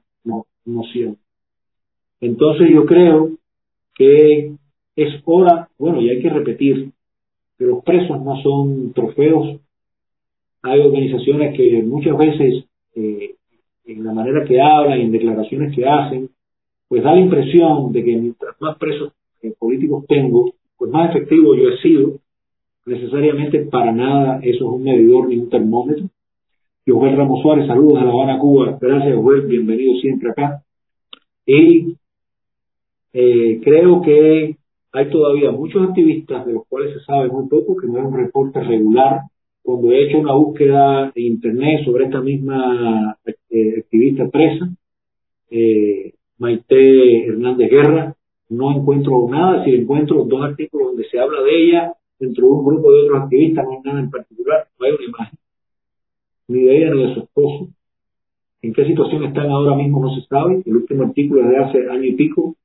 noción. 0.65 1.17
Entonces 2.21 2.69
yo 2.71 2.85
creo 2.85 3.31
que 3.95 4.53
es 4.97 5.23
hora, 5.25 5.69
bueno, 5.79 6.01
y 6.01 6.11
hay 6.11 6.21
que 6.21 6.31
repetir, 6.31 6.91
que 7.59 7.65
los 7.65 7.83
presos 7.85 8.23
no 8.23 8.41
son 8.43 8.93
trofeos. 8.93 9.61
Hay 10.63 10.81
organizaciones 10.81 11.57
que 11.57 11.83
muchas 11.83 12.17
veces 12.17 12.65
eh, 12.95 13.35
en 13.93 14.05
la 14.05 14.13
manera 14.13 14.45
que 14.45 14.61
hablan 14.61 14.99
y 14.99 15.03
en 15.03 15.13
declaraciones 15.13 15.75
que 15.75 15.87
hacen, 15.87 16.31
pues 16.89 17.03
da 17.03 17.15
la 17.15 17.21
impresión 17.21 17.93
de 17.93 18.05
que 18.05 18.17
mientras 18.17 18.61
más 18.61 18.79
presos 18.79 19.13
eh, 19.43 19.53
políticos 19.59 20.05
tengo, 20.09 20.53
pues 20.77 20.91
más 20.91 21.11
efectivo 21.11 21.55
yo 21.55 21.69
he 21.69 21.79
sido. 21.79 22.19
Necesariamente 22.87 23.61
para 23.67 23.93
nada 23.93 24.41
eso 24.43 24.57
es 24.67 24.73
un 24.73 24.83
medidor 24.83 25.29
ni 25.29 25.39
un 25.39 25.51
termómetro. 25.51 26.07
Joel 26.87 27.17
Ramos 27.17 27.43
Suárez, 27.43 27.67
saludos 27.67 27.99
a 27.99 28.05
La 28.05 28.11
Habana, 28.11 28.39
Cuba. 28.39 28.79
Gracias, 28.81 29.15
Joel, 29.15 29.43
bienvenido 29.43 30.01
siempre 30.01 30.31
acá. 30.31 30.63
Y 31.47 31.97
eh, 33.13 33.61
creo 33.63 34.01
que 34.01 34.57
hay 34.93 35.11
todavía 35.11 35.51
muchos 35.53 35.89
activistas 35.89 36.47
de 36.47 36.55
los 36.55 36.67
cuales 36.67 36.95
se 36.95 37.05
sabe 37.05 37.29
muy 37.29 37.49
poco, 37.49 37.77
que 37.77 37.87
no 37.87 37.99
es 37.99 38.05
un 38.05 38.17
reporte 38.17 38.61
regular 38.61 39.21
cuando 39.63 39.93
he 39.93 40.05
hecho 40.05 40.19
una 40.19 40.35
búsqueda 40.35 41.13
en 41.15 41.25
internet 41.25 41.85
sobre 41.85 42.07
esta 42.07 42.21
misma 42.21 43.17
eh, 43.51 43.79
activista 43.79 44.29
presa, 44.29 44.69
eh, 45.51 46.15
Maite 46.39 47.27
Hernández 47.27 47.71
Guerra, 47.71 48.15
no 48.49 48.77
encuentro 48.77 49.29
nada, 49.31 49.65
si 49.65 49.75
encuentro 49.75 50.25
dos 50.25 50.43
artículos 50.43 50.89
donde 50.89 51.09
se 51.09 51.19
habla 51.19 51.43
de 51.43 51.65
ella 51.65 51.93
dentro 52.19 52.47
de 52.47 52.53
un 52.53 52.65
grupo 52.65 52.93
de 52.93 53.03
otros 53.03 53.23
activistas, 53.23 53.65
no 53.65 53.73
hay 53.73 53.81
nada 53.85 54.01
en 54.01 54.11
particular, 54.11 54.67
no 54.79 54.87
hay 54.87 54.93
una 54.93 55.05
imagen, 55.05 55.39
ni 56.49 56.63
de 56.63 56.77
ella 56.77 56.95
ni 56.95 57.07
de 57.07 57.15
su 57.15 57.21
esposo. 57.21 57.69
En 58.63 58.73
qué 58.75 58.85
situación 58.85 59.25
están 59.25 59.51
ahora 59.51 59.75
mismo 59.77 60.05
no 60.05 60.15
se 60.15 60.27
sabe, 60.27 60.63
el 60.65 60.77
último 60.77 61.05
artículo 61.05 61.43
es 61.43 61.49
de 61.49 61.57
hace 61.59 61.89
año 61.89 62.05
y 62.05 62.13
pico. 62.15 62.57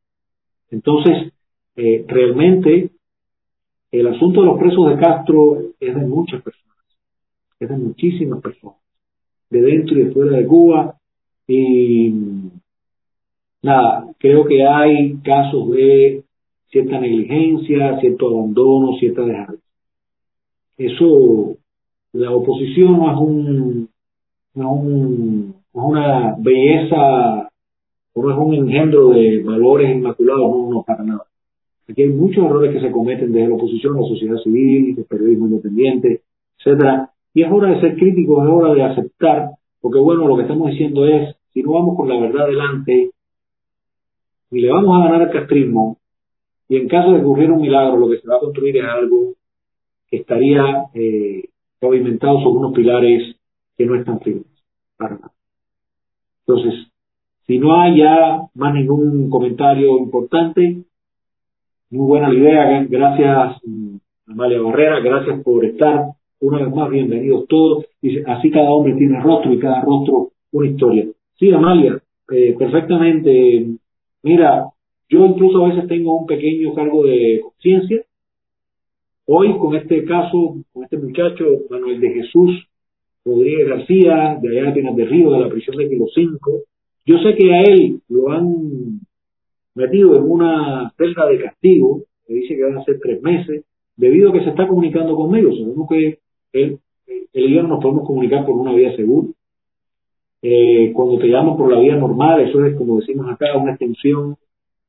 Entonces, 0.71 1.33
eh, 1.75 2.03
realmente 2.07 2.89
el 3.91 4.07
asunto 4.07 4.41
de 4.41 4.47
los 4.47 4.59
presos 4.59 4.89
de 4.89 4.97
Castro 4.97 5.57
es 5.79 5.95
de 5.95 6.05
muchas 6.05 6.41
personas 6.41 6.64
de 7.59 7.77
muchísimas 7.77 8.41
personas, 8.41 8.77
de 9.49 9.61
dentro 9.61 9.97
y 9.97 10.03
de 10.03 10.11
fuera 10.11 10.37
de 10.37 10.45
Cuba. 10.45 10.95
Y 11.47 12.13
nada, 13.61 14.07
creo 14.19 14.45
que 14.45 14.65
hay 14.65 15.17
casos 15.17 15.71
de 15.71 16.23
cierta 16.69 16.99
negligencia, 16.99 17.99
cierto 17.99 18.27
abandono, 18.27 18.97
cierta 18.99 19.21
dejarse. 19.21 19.61
Eso 20.77 21.57
la 22.13 22.31
oposición 22.31 22.97
no 22.97 23.11
es 23.11 23.17
un, 23.17 23.89
no 24.55 24.75
es, 24.75 25.55
una 25.73 26.35
belleza 26.39 27.49
no 28.15 28.31
es 28.31 28.37
un 28.37 28.53
engendro 28.53 29.09
de 29.09 29.43
valores 29.43 29.93
inmaculados, 29.93 30.49
no, 30.49 30.69
no 30.69 30.83
para 30.83 31.03
nada. 31.03 31.25
Aquí 31.87 32.01
hay 32.01 32.09
muchos 32.09 32.45
errores 32.45 32.73
que 32.73 32.79
se 32.79 32.91
cometen 32.91 33.31
desde 33.31 33.49
la 33.49 33.55
oposición, 33.55 33.95
la 33.95 34.07
sociedad 34.07 34.37
civil, 34.37 34.95
el 34.97 35.03
periodismo 35.05 35.47
independiente, 35.47 36.21
etcétera. 36.57 37.11
Y 37.35 37.43
es 37.43 37.51
hora 37.51 37.69
de 37.69 37.81
ser 37.81 37.97
críticos, 37.97 38.43
es 38.43 38.49
hora 38.49 38.73
de 38.73 38.81
aceptar, 38.81 39.49
porque 39.81 39.99
bueno, 39.99 40.25
lo 40.25 40.37
que 40.37 40.43
estamos 40.43 40.71
diciendo 40.71 41.05
es, 41.05 41.35
si 41.53 41.61
no 41.61 41.73
vamos 41.73 41.97
con 41.97 42.07
la 42.07 42.17
verdad 42.17 42.45
adelante, 42.45 43.11
y 44.51 44.59
le 44.59 44.71
vamos 44.71 44.95
a 44.95 45.03
ganar 45.03 45.21
al 45.23 45.31
castrismo, 45.31 45.97
y 46.69 46.77
en 46.77 46.87
caso 46.87 47.11
de 47.11 47.19
ocurrir 47.19 47.51
un 47.51 47.61
milagro, 47.61 47.97
lo 47.97 48.09
que 48.09 48.19
se 48.19 48.27
va 48.27 48.37
a 48.37 48.39
construir 48.39 48.77
es 48.77 48.85
algo 48.85 49.33
que 50.09 50.17
estaría 50.17 50.85
eh, 50.93 51.49
pavimentado 51.77 52.39
sobre 52.39 52.59
unos 52.59 52.73
pilares 52.73 53.35
que 53.77 53.85
no 53.85 53.95
están 53.95 54.21
firmes, 54.21 54.47
para. 54.95 55.19
Entonces, 56.47 56.87
si 57.47 57.59
no 57.59 57.75
hay 57.75 57.97
ya 57.97 58.43
más 58.53 58.73
ningún 58.73 59.29
comentario 59.29 59.97
importante, 59.97 60.83
muy 61.89 62.07
buena 62.07 62.29
la 62.29 62.35
idea. 62.35 62.85
Gracias, 62.89 63.61
Amalia 64.25 64.61
Barrera, 64.61 65.01
gracias 65.01 65.43
por 65.43 65.65
estar. 65.65 66.15
Una 66.41 66.59
vez 66.59 66.75
más, 66.75 66.89
bienvenidos 66.89 67.47
todos. 67.47 67.85
Dice, 68.01 68.23
así 68.27 68.51
cada 68.51 68.69
hombre 68.71 68.93
tiene 68.95 69.21
rostro 69.21 69.53
y 69.53 69.59
cada 69.59 69.81
rostro 69.81 70.31
una 70.51 70.67
historia. 70.67 71.07
Sí, 71.39 71.51
Amalia, 71.51 72.01
eh, 72.29 72.55
perfectamente. 72.59 73.67
Mira, 74.21 74.69
yo 75.09 75.25
incluso 75.25 75.63
a 75.63 75.69
veces 75.69 75.87
tengo 75.87 76.19
un 76.19 76.25
pequeño 76.25 76.73
cargo 76.73 77.05
de 77.05 77.39
conciencia. 77.41 78.03
Hoy, 79.27 79.57
con 79.57 79.75
este 79.75 80.03
caso, 80.03 80.57
con 80.73 80.83
este 80.83 80.97
muchacho, 80.97 81.45
Manuel 81.69 82.01
de 82.01 82.11
Jesús 82.11 82.67
Rodríguez 83.23 83.67
García, 83.67 84.37
de 84.39 84.59
allá 84.59 84.71
de 84.71 84.81
de 84.81 85.05
Río, 85.05 85.31
de 85.31 85.39
la 85.39 85.49
prisión 85.49 85.77
de 85.77 85.89
Kilo 85.89 86.05
5, 86.13 86.61
yo 87.05 87.17
sé 87.19 87.35
que 87.35 87.53
a 87.53 87.63
él 87.63 88.01
lo 88.09 88.29
han 88.29 88.99
metido 89.73 90.15
en 90.15 90.29
una 90.29 90.93
celda 90.97 91.25
de 91.27 91.39
castigo, 91.39 92.03
que 92.27 92.33
dice 92.33 92.55
que 92.55 92.63
van 92.63 92.77
a 92.77 92.83
ser 92.83 92.99
tres 92.99 93.21
meses, 93.23 93.63
debido 93.95 94.29
a 94.29 94.33
que 94.33 94.43
se 94.43 94.49
está 94.49 94.67
comunicando 94.67 95.15
conmigo. 95.15 95.51
Sabemos 95.55 95.89
que 95.89 96.19
él, 96.55 96.79
él 97.07 97.25
y 97.33 97.53
yo 97.53 97.63
no 97.63 97.69
nos 97.69 97.83
podemos 97.83 98.07
comunicar 98.07 98.45
por 98.45 98.55
una 98.55 98.73
vía 98.73 98.95
segura. 98.95 99.27
Eh, 100.41 100.91
cuando 100.93 101.17
te 101.19 101.27
llaman 101.27 101.57
por 101.57 101.71
la 101.71 101.79
vía 101.79 101.95
normal, 101.95 102.41
eso 102.41 102.63
es 102.65 102.75
como 102.75 102.99
decimos 102.99 103.27
acá, 103.29 103.57
una 103.57 103.71
extensión 103.71 104.37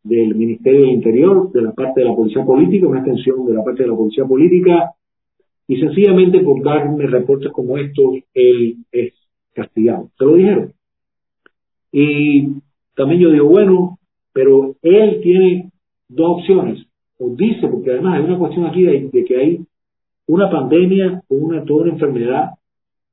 del 0.03 0.35
Ministerio 0.35 0.83
del 0.83 0.91
Interior, 0.91 1.51
de 1.53 1.63
la 1.63 1.73
parte 1.73 2.01
de 2.01 2.07
la 2.07 2.15
Policía 2.15 2.45
Política, 2.45 2.87
una 2.87 3.01
extensión 3.01 3.47
de 3.47 3.55
la 3.55 3.65
parte 3.65 3.83
de 3.83 3.89
la 3.89 3.97
Policía 3.97 4.25
Política, 4.25 4.93
y 5.69 5.81
sencillamente 5.81 6.41
por 6.41 6.63
darme 6.63 7.07
reportes 7.07 7.51
como 7.53 7.77
estos, 7.77 8.17
él 8.35 8.77
es 8.93 9.15
castigado. 9.53 10.11
Se 10.17 10.25
lo 10.25 10.35
dijeron. 10.35 10.73
Y 11.91 12.49
también 12.95 13.21
yo 13.21 13.31
digo, 13.31 13.49
bueno, 13.49 13.99
pero 14.33 14.77
él 14.83 15.21
tiene 15.23 15.73
dos 16.09 16.39
opciones, 16.39 16.87
o 17.19 17.31
dice, 17.31 17.67
porque 17.67 17.91
además 17.91 18.19
hay 18.19 18.25
una 18.27 18.39
cuestión 18.39 18.67
aquí 18.67 18.83
de, 18.83 19.25
que 19.25 19.37
hay 19.37 19.61
una 20.27 20.51
pandemia 20.51 21.23
o 21.29 21.35
una, 21.35 21.65
toda 21.65 21.85
una 21.85 21.93
enfermedad, 21.93 22.51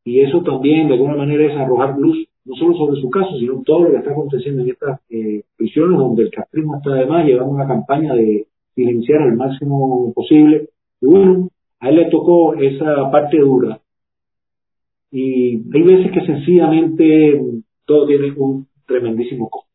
y 0.03 0.21
eso 0.21 0.41
también 0.41 0.87
de 0.87 0.95
alguna 0.95 1.15
manera 1.15 1.45
es 1.45 1.57
arrojar 1.57 1.97
luz, 1.97 2.27
no 2.45 2.55
solo 2.55 2.75
sobre 2.75 3.01
su 3.01 3.09
caso, 3.09 3.37
sino 3.39 3.61
todo 3.63 3.83
lo 3.83 3.91
que 3.91 3.97
está 3.97 4.11
aconteciendo 4.11 4.63
en 4.63 4.69
estas 4.69 4.99
eh, 5.09 5.43
prisiones, 5.55 5.97
donde 5.97 6.23
el 6.23 6.31
castrismo 6.31 6.77
está 6.77 6.91
además 6.91 7.25
llevando 7.25 7.53
una 7.53 7.67
campaña 7.67 8.13
de 8.13 8.47
silenciar 8.75 9.21
al 9.21 9.37
máximo 9.37 10.11
posible. 10.13 10.69
Y 10.99 11.05
bueno, 11.05 11.49
a 11.79 11.89
él 11.89 11.95
le 11.95 12.09
tocó 12.09 12.55
esa 12.55 13.09
parte 13.11 13.37
dura. 13.37 13.79
Y 15.11 15.61
hay 15.73 15.81
veces 15.83 16.11
que 16.11 16.25
sencillamente 16.25 17.41
todo 17.85 18.07
tiene 18.07 18.33
un 18.35 18.67
tremendísimo 18.85 19.49
costo. 19.49 19.69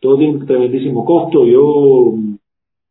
Todo 0.00 0.18
tiene 0.18 0.34
un 0.34 0.46
tremendísimo 0.46 1.04
costo. 1.04 1.44
Yo 1.46 2.14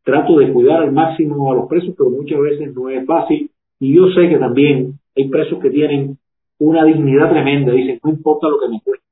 trato 0.05 0.37
de 0.37 0.53
cuidar 0.53 0.83
al 0.83 0.91
máximo 0.93 1.51
a 1.51 1.55
los 1.55 1.67
presos, 1.67 1.95
pero 1.97 2.11
muchas 2.11 2.39
veces 2.39 2.73
no 2.73 2.89
es 2.89 3.05
fácil. 3.05 3.49
Y 3.79 3.93
yo 3.93 4.07
sé 4.09 4.29
que 4.29 4.37
también 4.37 4.93
hay 5.17 5.27
presos 5.27 5.59
que 5.59 5.71
tienen 5.71 6.17
una 6.59 6.85
dignidad 6.85 7.31
tremenda. 7.31 7.73
Dicen, 7.73 7.99
no 8.03 8.11
importa 8.11 8.47
lo 8.47 8.59
que 8.59 8.69
me 8.69 8.81
cueste. 8.81 9.03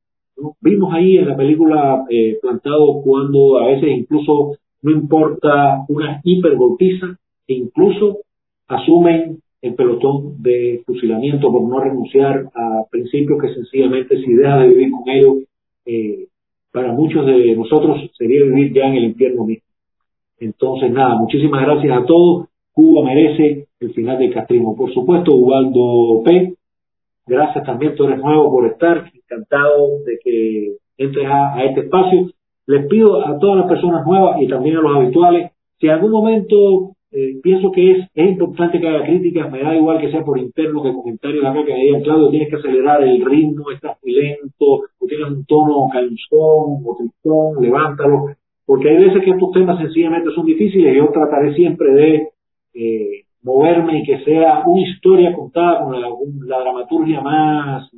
Vimos 0.61 0.93
ahí 0.93 1.17
en 1.17 1.27
la 1.27 1.35
película 1.35 2.05
eh, 2.09 2.37
plantado 2.41 3.01
cuando 3.03 3.57
a 3.59 3.67
veces 3.67 3.89
incluso 3.89 4.57
no 4.81 4.91
importa 4.91 5.83
una 5.89 6.21
hipergolpiza 6.23 7.17
e 7.47 7.53
incluso 7.53 8.19
asumen 8.67 9.39
el 9.61 9.75
pelotón 9.75 10.41
de 10.41 10.83
fusilamiento 10.85 11.51
por 11.51 11.63
no 11.63 11.79
renunciar 11.79 12.49
a 12.53 12.83
principios 12.91 13.41
que 13.41 13.53
sencillamente 13.53 14.17
si 14.21 14.33
deja 14.33 14.59
de 14.59 14.67
vivir 14.67 14.91
con 14.91 15.09
ellos 15.09 15.37
eh, 15.85 16.27
para 16.71 16.91
muchos 16.91 17.25
de 17.25 17.55
nosotros 17.55 18.11
sería 18.17 18.43
vivir 18.43 18.73
ya 18.73 18.87
en 18.87 18.95
el 18.95 19.03
infierno 19.05 19.45
mismo. 19.45 19.72
Entonces, 20.39 20.91
nada, 20.91 21.15
muchísimas 21.15 21.61
gracias 21.65 21.97
a 21.97 22.05
todos. 22.05 22.47
Cuba 22.73 23.05
merece 23.05 23.67
el 23.79 23.93
final 23.93 24.17
del 24.17 24.33
castrismo. 24.33 24.75
Por 24.75 24.93
supuesto, 24.93 25.33
Ubaldo 25.33 26.23
P. 26.23 26.55
Gracias 27.25 27.65
también, 27.65 27.95
tú 27.95 28.05
eres 28.05 28.19
nuevo 28.19 28.51
por 28.51 28.65
estar. 28.65 29.11
Encantado 29.13 29.99
de 30.05 30.19
que 30.23 30.75
entres 30.97 31.27
a, 31.27 31.63
este 31.63 31.81
espacio. 31.81 32.29
Les 32.65 32.85
pido 32.87 33.25
a 33.25 33.37
todas 33.39 33.57
las 33.57 33.67
personas 33.67 34.05
nuevas 34.05 34.41
y 34.41 34.47
también 34.47 34.77
a 34.77 34.81
los 34.81 34.95
habituales, 34.95 35.51
si 35.79 35.87
en 35.87 35.93
algún 35.93 36.11
momento 36.11 36.93
eh, 37.11 37.39
pienso 37.43 37.71
que 37.71 37.91
es, 37.91 38.07
es 38.15 38.29
importante 38.31 38.79
que 38.79 38.87
haga 38.87 39.05
críticas, 39.05 39.51
me 39.51 39.61
da 39.61 39.75
igual 39.75 39.99
que 39.99 40.09
sea 40.09 40.23
por 40.23 40.39
interno 40.39 40.81
que 40.81 40.93
comentarios 40.93 41.45
acá 41.45 41.63
que 41.63 41.73
me 41.73 41.79
digan, 41.79 42.01
Claudio, 42.01 42.29
tienes 42.29 42.49
que 42.49 42.55
acelerar 42.55 43.03
el 43.03 43.23
ritmo, 43.23 43.69
estás 43.69 43.97
muy 44.01 44.13
lento, 44.13 44.65
o 44.65 45.05
tienes 45.07 45.27
un 45.27 45.45
tono 45.45 45.89
canzón 45.91 46.81
o 46.85 46.95
tristón, 46.97 47.61
levántalo, 47.61 48.29
porque 48.65 48.89
hay 48.89 48.97
veces 49.03 49.23
que 49.23 49.31
estos 49.31 49.51
temas 49.51 49.79
sencillamente 49.79 50.29
son 50.33 50.45
difíciles. 50.45 50.95
Yo 50.95 51.09
trataré 51.09 51.53
siempre 51.53 51.93
de 51.93 52.27
eh, 52.73 53.23
moverme 53.43 53.99
y 53.99 54.03
que 54.03 54.23
sea 54.23 54.63
una 54.65 54.81
historia 54.81 55.33
contada 55.33 55.83
con 55.83 55.99
la, 56.47 56.59
dramaturgia 56.59 57.21
más 57.21 57.89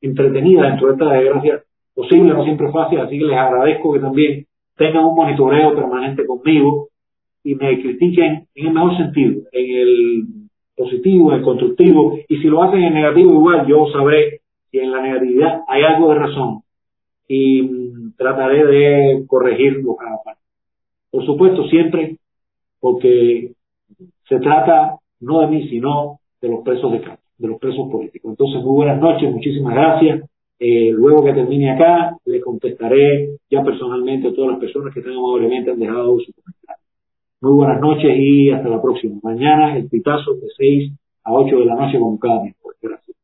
entretenida 0.00 0.68
dentro 0.68 0.88
de 0.88 0.92
esta 0.94 1.12
desgracia 1.12 1.62
posible, 1.94 2.32
no 2.32 2.44
siempre 2.44 2.70
fácil, 2.70 3.00
así 3.00 3.18
que 3.18 3.24
les 3.24 3.36
agradezco 3.36 3.92
que 3.92 4.00
también 4.00 4.46
tengan 4.76 5.04
un 5.04 5.14
monitoreo 5.14 5.74
permanente 5.74 6.26
conmigo 6.26 6.88
y 7.42 7.54
me 7.54 7.80
critiquen 7.80 8.46
en 8.54 8.66
el 8.66 8.72
mejor 8.72 8.96
sentido, 8.96 9.42
en 9.52 9.76
el 9.76 10.24
positivo, 10.76 11.30
en 11.30 11.38
el 11.38 11.44
constructivo, 11.44 12.18
y 12.28 12.36
si 12.38 12.48
lo 12.48 12.62
hacen 12.62 12.82
en 12.82 12.94
negativo 12.94 13.32
igual, 13.32 13.66
yo 13.66 13.86
sabré 13.92 14.40
que 14.72 14.82
en 14.82 14.90
la 14.90 15.02
negatividad 15.02 15.60
hay 15.68 15.82
algo 15.82 16.08
de 16.10 16.18
razón. 16.18 16.60
Y 17.28 17.83
trataré 18.16 18.64
de 18.66 19.24
corregirlo 19.26 19.96
cada 19.96 20.22
parte. 20.22 20.40
Por 21.10 21.24
supuesto, 21.24 21.64
siempre 21.68 22.16
porque 22.80 23.52
se 24.28 24.38
trata 24.40 24.98
no 25.20 25.40
de 25.40 25.46
mí, 25.46 25.68
sino 25.68 26.18
de 26.40 26.48
los 26.48 26.62
presos 26.62 26.92
de 26.92 27.00
campo, 27.00 27.22
de 27.38 27.48
los 27.48 27.58
presos 27.58 27.90
políticos. 27.90 28.30
Entonces, 28.32 28.62
muy 28.62 28.76
buenas 28.76 29.00
noches, 29.00 29.32
muchísimas 29.32 29.74
gracias. 29.74 30.28
Eh, 30.58 30.90
luego 30.92 31.24
que 31.24 31.32
termine 31.32 31.70
acá, 31.70 32.16
le 32.24 32.40
contestaré 32.40 33.36
ya 33.50 33.62
personalmente 33.62 34.28
a 34.28 34.34
todas 34.34 34.52
las 34.52 34.60
personas 34.60 34.94
que 34.94 35.00
tan 35.00 35.12
amablemente 35.12 35.70
han 35.70 35.78
dejado 35.78 36.18
su 36.20 36.32
comentario. 36.32 36.84
Muy 37.40 37.52
buenas 37.52 37.80
noches 37.80 38.12
y 38.16 38.50
hasta 38.50 38.68
la 38.68 38.80
próxima. 38.80 39.18
Mañana 39.22 39.76
el 39.76 39.88
pitazo 39.88 40.34
de 40.34 40.48
6 40.56 40.92
a 41.24 41.32
8 41.32 41.58
de 41.58 41.64
la 41.64 41.74
noche 41.74 41.98
con 41.98 42.18
cada 42.18 42.42
miércoles. 42.42 42.78
Gracias. 42.80 43.16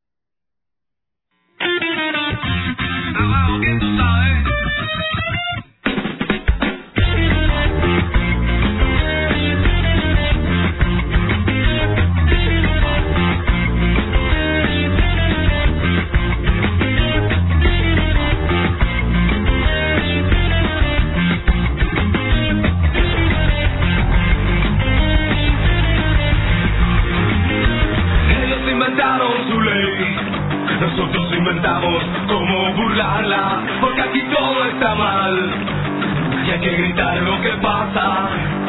Que 36.61 36.71
gritar 36.71 37.23
lo 37.23 37.41
que 37.41 37.51
pasa 37.63 38.60